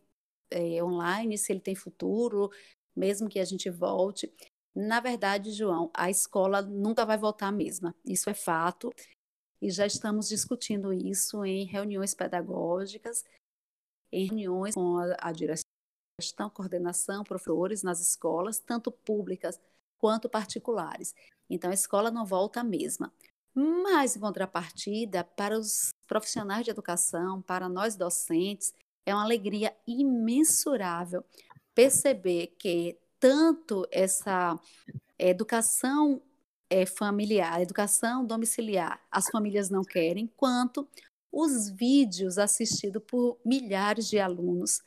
é, 0.49 0.83
online, 0.83 1.37
se 1.37 1.51
ele 1.51 1.59
tem 1.59 1.75
futuro, 1.75 2.49
mesmo 2.95 3.29
que 3.29 3.39
a 3.39 3.45
gente 3.45 3.69
volte. 3.69 4.31
Na 4.73 4.99
verdade, 4.99 5.51
João, 5.51 5.91
a 5.93 6.09
escola 6.09 6.61
nunca 6.61 7.05
vai 7.05 7.17
voltar 7.17 7.47
a 7.47 7.51
mesma. 7.51 7.93
Isso 8.05 8.29
é 8.29 8.33
fato 8.33 8.89
e 9.61 9.69
já 9.69 9.85
estamos 9.85 10.27
discutindo 10.27 10.91
isso 10.91 11.45
em 11.45 11.65
reuniões 11.65 12.13
pedagógicas, 12.13 13.23
em 14.11 14.25
reuniões 14.25 14.73
com 14.73 14.97
a, 14.97 15.15
a 15.19 15.31
direção, 15.31 16.49
coordenação, 16.51 17.23
professores 17.23 17.83
nas 17.83 17.99
escolas, 18.01 18.59
tanto 18.59 18.91
públicas 18.91 19.59
quanto 19.97 20.27
particulares. 20.27 21.13
Então, 21.49 21.69
a 21.69 21.73
escola 21.73 22.09
não 22.09 22.25
volta 22.25 22.61
a 22.61 22.63
mesma. 22.63 23.13
Mas, 23.53 24.15
em 24.15 24.19
contrapartida, 24.19 25.23
para 25.23 25.59
os 25.59 25.93
profissionais 26.07 26.65
de 26.65 26.71
educação, 26.71 27.41
para 27.41 27.69
nós 27.69 27.95
docentes, 27.95 28.73
é 29.05 29.13
uma 29.13 29.23
alegria 29.23 29.75
imensurável 29.85 31.23
perceber 31.75 32.55
que 32.57 32.97
tanto 33.19 33.85
essa 33.91 34.59
educação 35.19 36.21
é, 36.71 36.85
familiar, 36.85 37.61
educação 37.61 38.25
domiciliar, 38.25 39.03
as 39.11 39.27
famílias 39.29 39.69
não 39.69 39.83
querem, 39.83 40.25
quanto 40.37 40.87
os 41.29 41.69
vídeos 41.69 42.37
assistidos 42.37 43.03
por 43.05 43.37
milhares 43.43 44.07
de 44.07 44.17
alunos, 44.17 44.81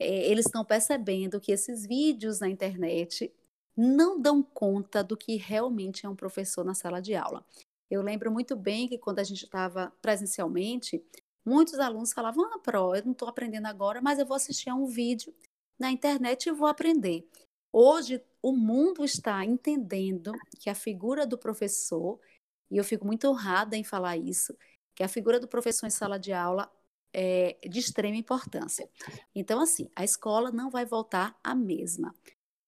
é, 0.00 0.28
eles 0.28 0.46
estão 0.46 0.64
percebendo 0.64 1.40
que 1.40 1.52
esses 1.52 1.86
vídeos 1.86 2.40
na 2.40 2.48
internet 2.48 3.32
não 3.76 4.20
dão 4.20 4.42
conta 4.42 5.04
do 5.04 5.16
que 5.16 5.36
realmente 5.36 6.04
é 6.04 6.08
um 6.08 6.16
professor 6.16 6.64
na 6.64 6.74
sala 6.74 7.00
de 7.00 7.14
aula. 7.14 7.46
Eu 7.88 8.02
lembro 8.02 8.30
muito 8.32 8.56
bem 8.56 8.88
que 8.88 8.98
quando 8.98 9.20
a 9.20 9.24
gente 9.24 9.44
estava 9.44 9.92
presencialmente, 10.02 11.00
muitos 11.44 11.78
alunos 11.78 12.12
falavam: 12.12 12.44
Ah, 12.52 12.58
Pro, 12.58 12.94
eu 12.94 13.04
não 13.04 13.12
estou 13.12 13.28
aprendendo 13.28 13.66
agora, 13.66 14.00
mas 14.02 14.18
eu 14.18 14.26
vou 14.26 14.36
assistir 14.36 14.68
a 14.68 14.74
um 14.74 14.86
vídeo 14.86 15.32
na 15.78 15.90
internet 15.92 16.48
e 16.48 16.52
vou 16.52 16.66
aprender. 16.66 17.28
Hoje, 17.72 18.22
o 18.42 18.52
mundo 18.52 19.04
está 19.04 19.44
entendendo 19.44 20.32
que 20.58 20.68
a 20.68 20.74
figura 20.74 21.26
do 21.26 21.38
professor, 21.38 22.18
e 22.70 22.76
eu 22.76 22.84
fico 22.84 23.06
muito 23.06 23.28
honrada 23.28 23.76
em 23.76 23.84
falar 23.84 24.16
isso, 24.16 24.56
que 24.94 25.02
a 25.02 25.08
figura 25.08 25.38
do 25.38 25.48
professor 25.48 25.86
em 25.86 25.90
sala 25.90 26.18
de 26.18 26.32
aula 26.32 26.70
é 27.12 27.58
de 27.68 27.78
extrema 27.78 28.16
importância. 28.16 28.88
Então, 29.34 29.60
assim, 29.60 29.88
a 29.94 30.04
escola 30.04 30.50
não 30.50 30.70
vai 30.70 30.84
voltar 30.84 31.38
a 31.42 31.54
mesma, 31.54 32.14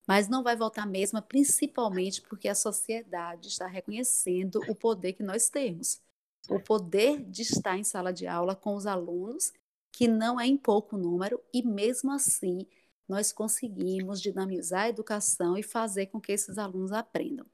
mas 0.07 0.28
não 0.28 0.42
vai 0.42 0.57
voltar 0.57 0.82
a 0.82 0.86
mesma 0.86 1.22
principalmente 1.22 2.22
porque 2.22 2.48
a 2.48 2.55
sociedade 2.55 3.48
está 3.48 3.66
reconhecendo 3.66 4.61
o 4.68 4.74
poder 4.74 5.14
que 5.14 5.22
nós 5.22 5.48
temos. 5.48 6.00
O 6.48 6.61
poder 6.61 7.22
de 7.24 7.42
estar 7.42 7.78
em 7.78 7.84
sala 7.84 8.12
de 8.12 8.26
aula 8.26 8.57
com 8.57 8.74
os 8.74 8.86
alunos, 8.86 9.53
que 9.92 10.09
não 10.09 10.40
é 10.40 10.46
em 10.46 10.57
pouco 10.57 10.96
número, 10.96 11.40
e 11.53 11.62
mesmo 11.62 12.11
assim 12.11 12.66
nós 13.12 13.30
conseguimos 13.30 14.22
dinamizar 14.22 14.84
a 14.84 14.88
educação 14.88 15.58
e 15.58 15.62
fazer 15.62 16.06
com 16.06 16.18
que 16.18 16.32
esses 16.32 16.56
alunos 16.56 16.92
aprendam. 16.92 17.44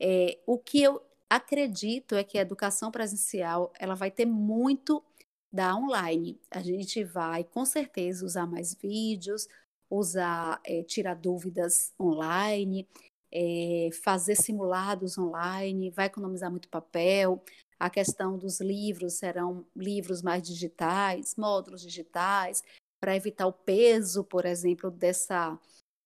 É, 0.00 0.38
o 0.46 0.58
que 0.58 0.82
eu 0.82 1.02
acredito 1.28 2.14
é 2.14 2.24
que 2.24 2.38
a 2.38 2.40
educação 2.40 2.90
presencial 2.90 3.70
ela 3.78 3.94
vai 3.94 4.10
ter 4.10 4.24
muito 4.24 5.04
da 5.52 5.76
online. 5.76 6.40
A 6.50 6.62
gente 6.62 7.04
vai, 7.04 7.44
com 7.44 7.64
certeza, 7.66 8.24
usar 8.24 8.46
mais 8.46 8.74
vídeos, 8.74 9.46
usar, 9.90 10.60
é, 10.64 10.82
tirar 10.82 11.14
dúvidas 11.14 11.92
online, 12.00 12.88
é, 13.30 13.90
fazer 14.02 14.34
simulados 14.34 15.18
online, 15.18 15.90
vai 15.90 16.06
economizar 16.06 16.50
muito 16.50 16.70
papel. 16.70 17.42
A 17.78 17.90
questão 17.90 18.38
dos 18.38 18.60
livros 18.62 19.14
serão 19.14 19.66
livros 19.76 20.22
mais 20.22 20.42
digitais, 20.42 21.36
módulos 21.36 21.82
digitais, 21.82 22.62
para 23.06 23.14
evitar 23.14 23.46
o 23.46 23.52
peso, 23.52 24.24
por 24.24 24.44
exemplo, 24.44 24.90
dessa 24.90 25.56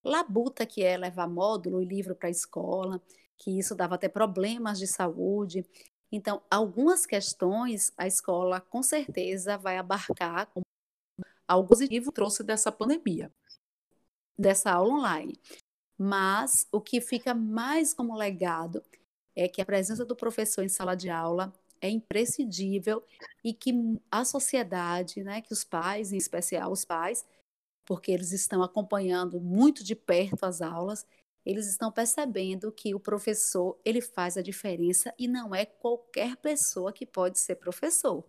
labuta 0.05 0.67
que 0.67 0.83
é 0.83 0.99
levar 0.99 1.27
módulo 1.27 1.81
e 1.81 1.87
livro 1.87 2.15
para 2.15 2.29
a 2.29 2.31
escola, 2.31 3.01
que 3.39 3.59
isso 3.59 3.75
dava 3.75 3.95
até 3.95 4.07
problemas 4.07 4.79
de 4.79 4.87
saúde. 4.87 5.65
Então, 6.13 6.43
algumas 6.51 7.07
questões 7.07 7.91
a 7.97 8.07
escola 8.07 8.61
com 8.61 8.83
certeza 8.83 9.57
vai 9.57 9.79
abarcar 9.79 10.49
como 10.49 10.67
algo 11.49 11.67
positivo 11.67 12.13
trouxe 12.13 12.45
dessa 12.45 12.71
pandemia, 12.71 13.33
dessa 14.39 14.71
aula 14.71 14.93
online. 14.93 15.41
Mas 15.97 16.69
o 16.71 16.83
que 16.83 17.01
fica 17.01 17.33
mais 17.33 17.95
como 17.95 18.15
legado 18.15 18.85
é 19.35 19.49
que 19.49 19.63
a 19.63 19.65
presença 19.65 20.05
do 20.05 20.15
professor 20.15 20.63
em 20.63 20.69
sala 20.69 20.95
de 20.95 21.09
aula 21.09 21.51
é 21.81 21.89
imprescindível 21.89 23.05
e 23.43 23.53
que 23.53 23.73
a 24.11 24.25
sociedade, 24.25 25.23
né, 25.23 25.41
que 25.41 25.53
os 25.53 25.65
pais, 25.65 26.13
em 26.13 26.17
especial 26.17 26.71
os 26.71 26.85
pais, 26.85 27.25
porque 27.85 28.13
eles 28.13 28.33
estão 28.33 28.63
acompanhando 28.63 29.41
muito 29.41 29.83
de 29.83 29.97
perto 29.97 30.45
as 30.45 30.61
aulas, 30.61 31.07
eles 31.45 31.67
estão 31.67 31.91
percebendo 31.91 32.71
que 32.71 32.95
o 32.95 33.01
professor 33.01 33.79
ele 33.85 34.01
faz 34.01 34.37
a 34.37 34.43
diferença 34.43 35.15
e 35.19 35.27
não 35.27 35.55
é 35.55 35.65
qualquer 35.65 36.37
pessoa 36.37 36.93
que 36.93 37.07
pode 37.07 37.39
ser 37.39 37.57
professor. 37.57 38.25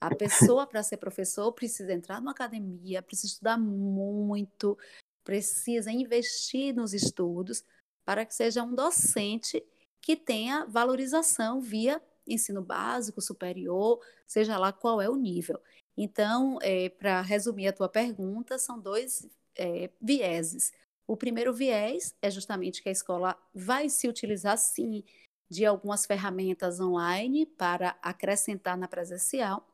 A 0.00 0.14
pessoa 0.14 0.66
para 0.66 0.82
ser 0.82 0.96
professor 0.96 1.52
precisa 1.52 1.92
entrar 1.92 2.20
numa 2.20 2.32
academia, 2.32 3.02
precisa 3.02 3.32
estudar 3.32 3.56
muito, 3.58 4.78
precisa 5.24 5.90
investir 5.90 6.74
nos 6.74 6.92
estudos 6.92 7.64
para 8.04 8.24
que 8.24 8.34
seja 8.34 8.62
um 8.62 8.74
docente 8.74 9.64
que 10.00 10.16
tenha 10.16 10.64
valorização 10.66 11.60
via 11.60 12.00
ensino 12.28 12.62
básico, 12.62 13.20
superior, 13.20 14.00
seja 14.26 14.58
lá 14.58 14.72
qual 14.72 15.00
é 15.00 15.08
o 15.08 15.16
nível. 15.16 15.60
Então, 15.96 16.58
é, 16.62 16.88
para 16.90 17.20
resumir 17.20 17.68
a 17.68 17.72
tua 17.72 17.88
pergunta, 17.88 18.58
são 18.58 18.78
dois 18.78 19.28
é, 19.56 19.90
vieses. 20.00 20.72
O 21.06 21.16
primeiro 21.16 21.52
viés 21.52 22.14
é 22.22 22.30
justamente 22.30 22.82
que 22.82 22.88
a 22.88 22.92
escola 22.92 23.36
vai 23.54 23.88
se 23.88 24.06
utilizar, 24.06 24.56
sim, 24.58 25.02
de 25.50 25.64
algumas 25.64 26.04
ferramentas 26.04 26.78
online 26.80 27.46
para 27.46 27.98
acrescentar 28.02 28.76
na 28.76 28.86
presencial. 28.86 29.66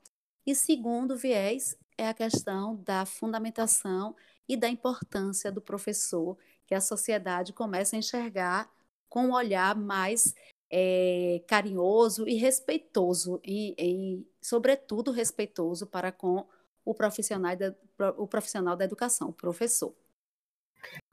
E 0.46 0.54
segundo 0.54 1.16
viés 1.16 1.76
é 1.98 2.08
a 2.08 2.14
questão 2.14 2.76
da 2.76 3.04
fundamentação 3.04 4.14
e 4.48 4.56
da 4.56 4.68
importância 4.68 5.50
do 5.50 5.60
professor, 5.60 6.38
que 6.66 6.74
a 6.74 6.80
sociedade 6.80 7.52
começa 7.52 7.96
a 7.96 7.98
enxergar 7.98 8.70
com 9.08 9.26
um 9.26 9.32
olhar 9.32 9.76
mais 9.76 10.34
é, 10.76 11.40
carinhoso 11.46 12.26
e 12.26 12.34
respeitoso, 12.34 13.40
e, 13.44 13.76
e, 13.78 14.26
sobretudo 14.42 15.12
respeitoso 15.12 15.86
para 15.86 16.10
com 16.10 16.44
o 16.84 16.92
profissional 16.92 17.56
da, 17.56 17.72
o 18.18 18.26
profissional 18.26 18.76
da 18.76 18.84
educação, 18.84 19.28
o 19.28 19.32
professor. 19.32 19.94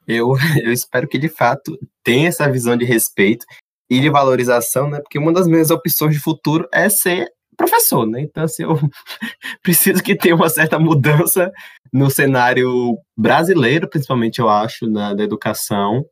Eu, 0.08 0.34
eu 0.66 0.74
espero 0.74 1.08
que 1.08 1.20
de 1.20 1.30
fato 1.30 1.78
tenha 2.04 2.28
essa 2.28 2.52
visão 2.52 2.76
de 2.76 2.86
respeito 2.86 3.46
e 3.88 4.00
de 4.00 4.10
valorização, 4.10 4.90
né? 4.90 5.00
Porque 5.00 5.20
uma 5.20 5.32
das 5.32 5.46
minhas 5.46 5.70
opções 5.70 6.16
de 6.16 6.20
futuro 6.20 6.68
é 6.74 6.90
ser 6.90 7.32
professor, 7.56 8.08
né? 8.08 8.22
Então, 8.22 8.44
assim, 8.44 8.64
eu 8.64 8.74
preciso 9.62 10.02
que 10.02 10.18
tenha 10.18 10.34
uma 10.34 10.50
certa 10.50 10.80
mudança 10.80 11.52
no 11.94 12.10
cenário 12.10 12.98
brasileiro, 13.16 13.88
principalmente, 13.88 14.40
eu 14.40 14.50
acho, 14.50 14.90
na, 14.90 15.14
da 15.14 15.24
educação. 15.24 16.04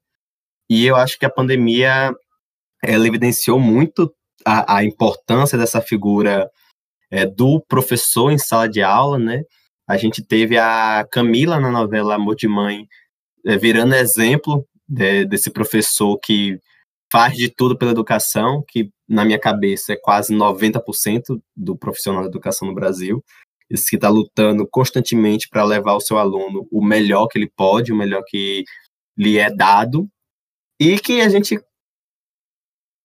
E 0.69 0.85
eu 0.85 0.95
acho 0.95 1.17
que 1.17 1.25
a 1.25 1.31
pandemia 1.31 2.13
ela 2.83 3.07
evidenciou 3.07 3.59
muito 3.59 4.13
a, 4.45 4.77
a 4.77 4.83
importância 4.83 5.57
dessa 5.57 5.81
figura 5.81 6.49
é, 7.11 7.25
do 7.25 7.61
professor 7.67 8.31
em 8.31 8.37
sala 8.37 8.69
de 8.69 8.81
aula, 8.81 9.17
né? 9.17 9.43
A 9.87 9.97
gente 9.97 10.23
teve 10.23 10.57
a 10.57 11.05
Camila 11.11 11.59
na 11.59 11.71
novela 11.71 12.15
Amor 12.15 12.35
de 12.35 12.47
Mãe, 12.47 12.87
é, 13.45 13.57
virando 13.57 13.95
exemplo 13.95 14.65
de, 14.87 15.25
desse 15.25 15.49
professor 15.49 16.17
que 16.19 16.59
faz 17.11 17.35
de 17.35 17.49
tudo 17.49 17.77
pela 17.77 17.91
educação, 17.91 18.63
que 18.67 18.91
na 19.07 19.25
minha 19.25 19.39
cabeça 19.39 19.93
é 19.93 19.97
quase 19.97 20.33
90% 20.33 21.41
do 21.55 21.75
profissional 21.75 22.21
da 22.21 22.29
educação 22.29 22.67
no 22.67 22.75
Brasil, 22.75 23.23
esse 23.69 23.89
que 23.89 23.95
está 23.95 24.09
lutando 24.09 24.67
constantemente 24.67 25.47
para 25.49 25.63
levar 25.63 25.93
o 25.93 26.01
seu 26.01 26.17
aluno 26.17 26.67
o 26.71 26.83
melhor 26.83 27.27
que 27.27 27.37
ele 27.37 27.51
pode, 27.55 27.91
o 27.91 27.95
melhor 27.95 28.23
que 28.27 28.63
lhe 29.17 29.37
é 29.37 29.49
dado, 29.49 30.07
e 30.79 30.97
que 30.99 31.21
a 31.21 31.29
gente 31.29 31.59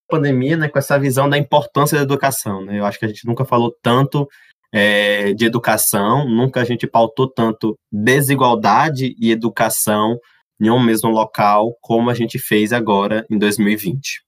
pandemia, 0.09 0.57
né, 0.57 0.69
com 0.69 0.79
essa 0.79 0.99
visão 0.99 1.29
da 1.29 1.39
importância 1.39 1.97
da 1.97 2.05
educação, 2.05 2.65
né? 2.65 2.79
Eu 2.79 2.85
acho 2.85 2.99
que 2.99 3.05
a 3.05 3.09
gente 3.09 3.27
nunca 3.27 3.45
falou 3.45 3.75
tanto 3.83 4.29
é, 4.73 5.33
de 5.33 5.45
educação, 5.45 6.29
nunca 6.29 6.61
a 6.61 6.65
gente 6.65 6.87
pautou 6.87 7.29
tanto 7.29 7.79
desigualdade 7.93 9.15
e 9.19 9.31
educação 9.31 10.19
em 10.61 10.71
um 10.71 10.83
mesmo 10.83 11.11
local, 11.11 11.77
como 11.81 12.11
a 12.11 12.15
gente 12.15 12.39
fez 12.39 12.73
agora 12.73 13.25
em 13.31 13.39
2020. 13.39 14.25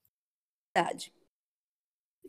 Verdade. 0.75 1.11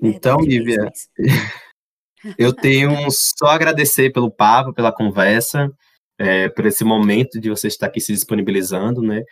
Então, 0.01 0.37
Lívia, 0.41 0.91
eu 2.39 2.53
tenho 2.53 2.91
só 3.11 3.47
agradecer 3.47 4.11
pelo 4.11 4.31
papo, 4.31 4.73
pela 4.73 4.93
conversa, 4.93 5.71
é, 6.19 6.49
por 6.49 6.67
esse 6.67 6.85
momento 6.85 7.41
de 7.41 7.49
você 7.49 7.69
estar 7.69 7.87
aqui 7.87 8.01
se 8.01 8.13
disponibilizando, 8.13 9.03
né? 9.03 9.23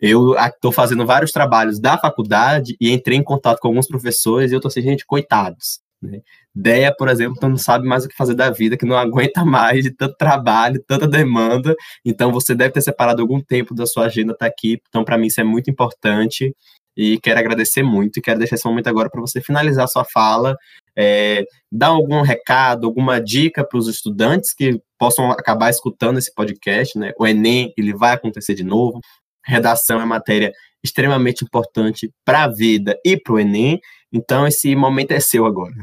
Eu 0.00 0.34
estou 0.36 0.72
fazendo 0.72 1.06
vários 1.06 1.30
trabalhos 1.30 1.78
da 1.78 1.96
faculdade 1.96 2.76
e 2.80 2.90
entrei 2.92 3.16
em 3.16 3.22
contato 3.22 3.58
com 3.60 3.68
alguns 3.68 3.86
professores 3.86 4.50
e 4.50 4.54
eu 4.54 4.58
estou 4.58 4.68
assim, 4.68 4.82
gente, 4.82 5.06
coitados. 5.06 5.80
Né? 6.02 6.20
Deia, 6.54 6.94
por 6.94 7.08
exemplo, 7.08 7.36
não 7.48 7.56
sabe 7.56 7.86
mais 7.86 8.04
o 8.04 8.08
que 8.08 8.16
fazer 8.16 8.34
da 8.34 8.50
vida, 8.50 8.76
que 8.76 8.86
não 8.86 8.96
aguenta 8.98 9.44
mais 9.44 9.82
de 9.82 9.90
tanto 9.90 10.16
trabalho, 10.16 10.82
tanta 10.86 11.06
demanda. 11.06 11.74
Então, 12.04 12.32
você 12.32 12.54
deve 12.54 12.72
ter 12.72 12.82
separado 12.82 13.22
algum 13.22 13.40
tempo 13.40 13.74
da 13.74 13.86
sua 13.86 14.06
agenda 14.06 14.32
estar 14.32 14.46
tá 14.46 14.50
aqui. 14.50 14.80
Então, 14.88 15.04
para 15.04 15.18
mim, 15.18 15.26
isso 15.26 15.40
é 15.40 15.44
muito 15.44 15.70
importante 15.70 16.54
e 16.96 17.18
quero 17.18 17.40
agradecer 17.40 17.82
muito. 17.82 18.18
E 18.18 18.22
quero 18.22 18.38
deixar 18.38 18.54
esse 18.56 18.66
momento 18.66 18.88
agora 18.88 19.10
para 19.10 19.20
você 19.20 19.40
finalizar 19.40 19.88
sua 19.88 20.04
fala, 20.04 20.56
é, 20.96 21.44
dar 21.70 21.88
algum 21.88 22.22
recado, 22.22 22.86
alguma 22.86 23.20
dica 23.20 23.64
para 23.64 23.78
os 23.78 23.88
estudantes 23.88 24.54
que 24.54 24.80
possam 24.98 25.30
acabar 25.32 25.70
escutando 25.70 26.18
esse 26.18 26.32
podcast. 26.32 26.98
Né? 26.98 27.12
O 27.18 27.26
Enem 27.26 27.72
ele 27.76 27.92
vai 27.92 28.12
acontecer 28.12 28.54
de 28.54 28.64
novo. 28.64 29.00
Redação 29.44 30.00
é 30.00 30.04
matéria 30.04 30.52
extremamente 30.82 31.44
importante 31.44 32.12
para 32.24 32.44
a 32.44 32.48
vida 32.48 32.98
e 33.04 33.16
para 33.16 33.34
o 33.34 33.38
Enem. 33.38 33.80
Então, 34.12 34.46
esse 34.46 34.74
momento 34.76 35.12
é 35.12 35.20
seu 35.20 35.46
agora. 35.46 35.74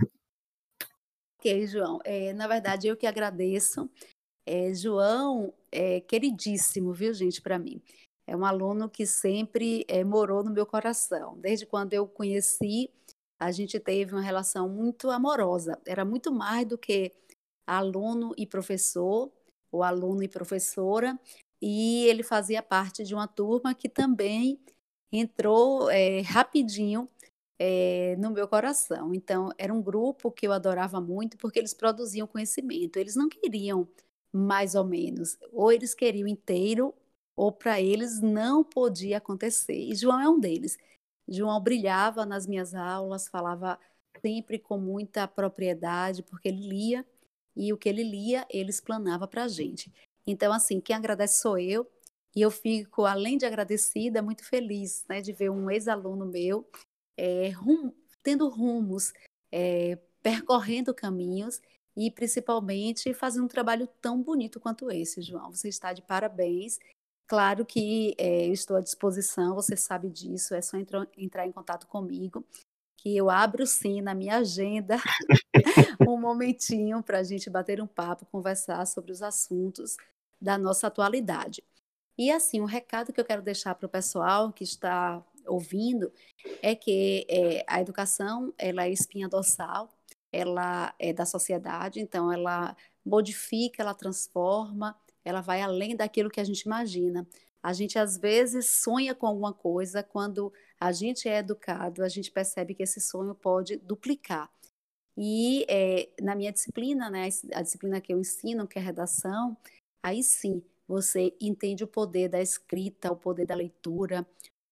Ok, 1.39 1.67
João. 1.67 1.99
É, 2.03 2.33
na 2.33 2.47
verdade, 2.47 2.87
eu 2.87 2.95
que 2.95 3.07
agradeço. 3.07 3.89
É, 4.45 4.73
João 4.73 5.53
é 5.71 5.99
queridíssimo, 6.01 6.93
viu, 6.93 7.13
gente, 7.13 7.41
para 7.41 7.57
mim. 7.57 7.81
É 8.27 8.35
um 8.35 8.45
aluno 8.45 8.89
que 8.89 9.05
sempre 9.05 9.83
é, 9.87 10.03
morou 10.03 10.43
no 10.43 10.51
meu 10.51 10.65
coração. 10.65 11.37
Desde 11.39 11.65
quando 11.65 11.93
eu 11.93 12.07
conheci, 12.07 12.89
a 13.39 13.51
gente 13.51 13.79
teve 13.79 14.13
uma 14.13 14.21
relação 14.21 14.69
muito 14.69 15.09
amorosa. 15.09 15.81
Era 15.85 16.05
muito 16.05 16.31
mais 16.31 16.67
do 16.67 16.77
que 16.77 17.11
aluno 17.67 18.33
e 18.37 18.45
professor, 18.45 19.31
ou 19.71 19.83
aluno 19.83 20.21
e 20.21 20.27
professora. 20.27 21.19
E 21.61 22.05
ele 22.07 22.23
fazia 22.23 22.63
parte 22.63 23.03
de 23.03 23.13
uma 23.13 23.27
turma 23.27 23.75
que 23.75 23.87
também 23.87 24.59
entrou 25.11 25.89
é, 25.89 26.21
rapidinho 26.21 27.07
é, 27.59 28.15
no 28.17 28.31
meu 28.31 28.47
coração. 28.47 29.13
Então, 29.13 29.49
era 29.57 29.73
um 29.73 29.81
grupo 29.81 30.31
que 30.31 30.47
eu 30.47 30.51
adorava 30.51 30.99
muito 30.99 31.37
porque 31.37 31.59
eles 31.59 31.73
produziam 31.73 32.25
conhecimento. 32.25 32.97
Eles 32.97 33.15
não 33.15 33.29
queriam 33.29 33.87
mais 34.33 34.75
ou 34.75 34.85
menos, 34.85 35.37
ou 35.51 35.71
eles 35.71 35.93
queriam 35.93 36.27
inteiro, 36.27 36.93
ou 37.35 37.51
para 37.51 37.81
eles 37.81 38.21
não 38.21 38.63
podia 38.63 39.17
acontecer. 39.17 39.77
E 39.77 39.95
João 39.95 40.21
é 40.21 40.29
um 40.29 40.39
deles. 40.39 40.77
João 41.27 41.61
brilhava 41.61 42.25
nas 42.25 42.47
minhas 42.47 42.73
aulas, 42.73 43.27
falava 43.27 43.77
sempre 44.21 44.57
com 44.59 44.77
muita 44.77 45.27
propriedade, 45.27 46.23
porque 46.23 46.47
ele 46.47 46.67
lia 46.67 47.05
e 47.55 47.73
o 47.73 47.77
que 47.77 47.89
ele 47.89 48.03
lia, 48.03 48.45
ele 48.49 48.69
explanava 48.69 49.27
para 49.27 49.43
a 49.43 49.47
gente. 49.47 49.91
Então, 50.25 50.53
assim, 50.53 50.79
quem 50.79 50.95
agradece 50.95 51.41
sou 51.41 51.57
eu, 51.57 51.89
e 52.35 52.41
eu 52.41 52.49
fico, 52.49 53.05
além 53.05 53.37
de 53.37 53.45
agradecida, 53.45 54.21
muito 54.21 54.45
feliz 54.45 55.03
né, 55.09 55.21
de 55.21 55.33
ver 55.33 55.49
um 55.49 55.69
ex-aluno 55.69 56.25
meu 56.25 56.65
é, 57.17 57.49
rum, 57.49 57.91
tendo 58.23 58.47
rumos, 58.47 59.11
é, 59.51 59.97
percorrendo 60.23 60.93
caminhos 60.93 61.59
e 61.95 62.09
principalmente 62.09 63.13
fazendo 63.13 63.45
um 63.45 63.49
trabalho 63.49 63.87
tão 64.01 64.21
bonito 64.21 64.59
quanto 64.59 64.89
esse, 64.89 65.21
João. 65.21 65.51
Você 65.51 65.67
está 65.67 65.91
de 65.91 66.01
parabéns. 66.01 66.79
Claro 67.27 67.65
que 67.65 68.15
é, 68.17 68.47
eu 68.47 68.53
estou 68.53 68.77
à 68.77 68.81
disposição, 68.81 69.55
você 69.55 69.75
sabe 69.75 70.09
disso, 70.09 70.53
é 70.53 70.61
só 70.61 70.77
entrar, 70.77 71.07
entrar 71.17 71.47
em 71.47 71.51
contato 71.51 71.87
comigo, 71.87 72.45
que 72.97 73.15
eu 73.15 73.29
abro 73.29 73.65
sim 73.65 74.01
na 74.01 74.13
minha 74.13 74.37
agenda 74.37 74.97
um 76.07 76.17
momentinho 76.17 77.01
para 77.01 77.19
a 77.19 77.23
gente 77.23 77.49
bater 77.49 77.81
um 77.81 77.87
papo, 77.87 78.25
conversar 78.25 78.85
sobre 78.85 79.11
os 79.11 79.21
assuntos 79.21 79.95
da 80.41 80.57
nossa 80.57 80.87
atualidade. 80.87 81.63
E 82.17 82.31
assim, 82.31 82.61
um 82.61 82.65
recado 82.65 83.13
que 83.13 83.19
eu 83.19 83.25
quero 83.25 83.41
deixar 83.41 83.75
para 83.75 83.85
o 83.85 83.89
pessoal 83.89 84.51
que 84.51 84.63
está 84.63 85.23
ouvindo 85.45 86.11
é 86.61 86.75
que 86.75 87.25
é, 87.29 87.63
a 87.67 87.81
educação 87.81 88.53
ela 88.57 88.85
é 88.85 88.91
espinha 88.91 89.27
dorsal, 89.27 89.89
ela 90.31 90.93
é 90.99 91.13
da 91.13 91.25
sociedade, 91.25 91.99
então 91.99 92.31
ela 92.31 92.75
modifica, 93.05 93.81
ela 93.81 93.93
transforma, 93.93 94.95
ela 95.25 95.41
vai 95.41 95.61
além 95.61 95.95
daquilo 95.95 96.29
que 96.29 96.39
a 96.39 96.43
gente 96.43 96.61
imagina. 96.61 97.27
A 97.61 97.73
gente 97.73 97.99
às 97.99 98.17
vezes 98.17 98.67
sonha 98.69 99.13
com 99.13 99.27
alguma 99.27 99.53
coisa, 99.53 100.01
quando 100.01 100.51
a 100.79 100.91
gente 100.91 101.27
é 101.29 101.37
educado, 101.37 102.03
a 102.03 102.09
gente 102.09 102.31
percebe 102.31 102.73
que 102.73 102.83
esse 102.83 102.99
sonho 102.99 103.35
pode 103.35 103.77
duplicar. 103.77 104.49
E 105.17 105.65
é, 105.69 106.09
na 106.21 106.35
minha 106.35 106.51
disciplina, 106.51 107.09
né, 107.09 107.29
a 107.53 107.61
disciplina 107.61 108.01
que 108.01 108.13
eu 108.13 108.19
ensino, 108.19 108.67
que 108.67 108.79
é 108.79 108.81
redação, 108.81 109.55
aí 110.03 110.23
sim 110.23 110.63
você 110.87 111.35
entende 111.39 111.83
o 111.83 111.87
poder 111.87 112.27
da 112.29 112.41
escrita, 112.41 113.11
o 113.11 113.15
poder 113.15 113.45
da 113.45 113.55
leitura, 113.55 114.27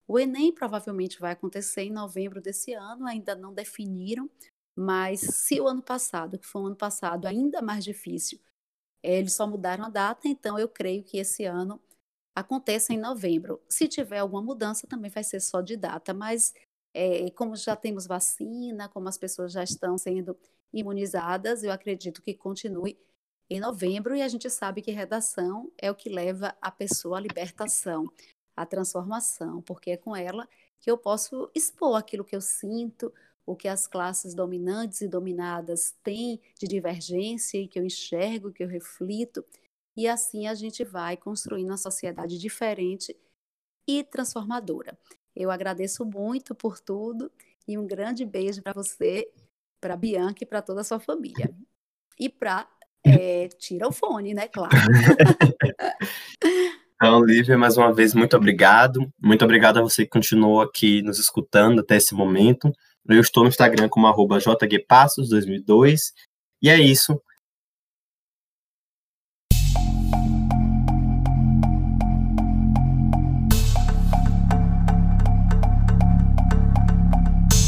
o 0.07 0.19
Enem 0.19 0.51
provavelmente 0.51 1.19
vai 1.19 1.33
acontecer 1.33 1.83
em 1.83 1.91
novembro 1.91 2.41
desse 2.41 2.73
ano, 2.73 3.05
ainda 3.07 3.35
não 3.35 3.53
definiram, 3.53 4.29
mas 4.75 5.21
se 5.21 5.61
o 5.61 5.67
ano 5.67 5.83
passado, 5.83 6.37
que 6.39 6.47
foi 6.47 6.61
um 6.63 6.65
ano 6.67 6.75
passado 6.75 7.27
ainda 7.27 7.61
mais 7.61 7.83
difícil, 7.83 8.39
eles 9.03 9.33
só 9.33 9.47
mudaram 9.47 9.85
a 9.85 9.89
data, 9.89 10.27
então 10.27 10.57
eu 10.59 10.67
creio 10.67 11.03
que 11.03 11.17
esse 11.17 11.45
ano 11.45 11.79
acontece 12.35 12.93
em 12.93 12.97
novembro. 12.97 13.61
Se 13.69 13.87
tiver 13.87 14.19
alguma 14.19 14.41
mudança, 14.41 14.87
também 14.87 15.11
vai 15.11 15.23
ser 15.23 15.39
só 15.39 15.61
de 15.61 15.77
data, 15.77 16.13
mas 16.13 16.53
é, 16.93 17.29
como 17.31 17.55
já 17.55 17.75
temos 17.75 18.07
vacina, 18.07 18.89
como 18.89 19.07
as 19.07 19.17
pessoas 19.17 19.51
já 19.51 19.63
estão 19.63 19.97
sendo 19.97 20.37
imunizadas, 20.73 21.63
eu 21.63 21.71
acredito 21.71 22.21
que 22.21 22.33
continue 22.33 22.97
em 23.49 23.59
novembro 23.59 24.15
e 24.15 24.21
a 24.21 24.27
gente 24.27 24.49
sabe 24.49 24.81
que 24.81 24.91
redação 24.91 25.71
é 25.77 25.89
o 25.89 25.95
que 25.95 26.09
leva 26.09 26.55
a 26.61 26.69
pessoa 26.69 27.17
à 27.17 27.21
libertação, 27.21 28.11
à 28.55 28.65
transformação, 28.65 29.61
porque 29.61 29.91
é 29.91 29.97
com 29.97 30.15
ela 30.15 30.47
que 30.79 30.89
eu 30.89 30.97
posso 30.97 31.49
expor 31.55 31.97
aquilo 31.97 32.23
que 32.23 32.35
eu 32.35 32.41
sinto, 32.41 33.11
o 33.45 33.55
que 33.55 33.67
as 33.67 33.87
classes 33.87 34.35
dominantes 34.35 35.01
e 35.01 35.07
dominadas 35.07 35.95
têm 36.03 36.39
de 36.59 36.67
divergência 36.67 37.57
e 37.57 37.67
que 37.67 37.79
eu 37.79 37.83
enxergo, 37.83 38.51
que 38.51 38.63
eu 38.63 38.67
reflito, 38.67 39.43
e 39.97 40.07
assim 40.07 40.47
a 40.47 40.53
gente 40.53 40.83
vai 40.83 41.17
construindo 41.17 41.69
uma 41.69 41.77
sociedade 41.77 42.37
diferente 42.37 43.17
e 43.87 44.03
transformadora. 44.03 44.97
Eu 45.35 45.49
agradeço 45.49 46.05
muito 46.05 46.53
por 46.53 46.79
tudo 46.79 47.31
e 47.67 47.77
um 47.77 47.87
grande 47.87 48.25
beijo 48.25 48.61
para 48.61 48.73
você, 48.73 49.31
para 49.81 49.97
Bianca 49.97 50.43
e 50.43 50.47
para 50.47 50.61
toda 50.61 50.81
a 50.81 50.83
sua 50.83 50.99
família. 50.99 51.53
E 52.19 52.29
para 52.29 52.69
é, 53.05 53.47
tira 53.57 53.87
o 53.87 53.91
fone, 53.91 54.33
né? 54.33 54.47
Claro. 54.47 54.71
Então, 57.01 57.23
Lívia, 57.23 57.57
mais 57.57 57.77
uma 57.77 57.93
vez, 57.93 58.13
muito 58.13 58.35
obrigado. 58.35 59.09
Muito 59.17 59.45
obrigado 59.45 59.79
a 59.79 59.81
você 59.81 60.03
que 60.03 60.09
continuou 60.09 60.59
aqui 60.59 61.01
nos 61.01 61.17
escutando 61.17 61.79
até 61.79 61.95
esse 61.95 62.13
momento. 62.13 62.73
Eu 63.07 63.21
estou 63.21 63.43
no 63.43 63.47
Instagram 63.47 63.87
como 63.87 64.05
arroba 64.05 64.37
jgpassos2002. 64.37 66.11
E 66.61 66.69
é 66.69 66.77
isso. 66.77 67.17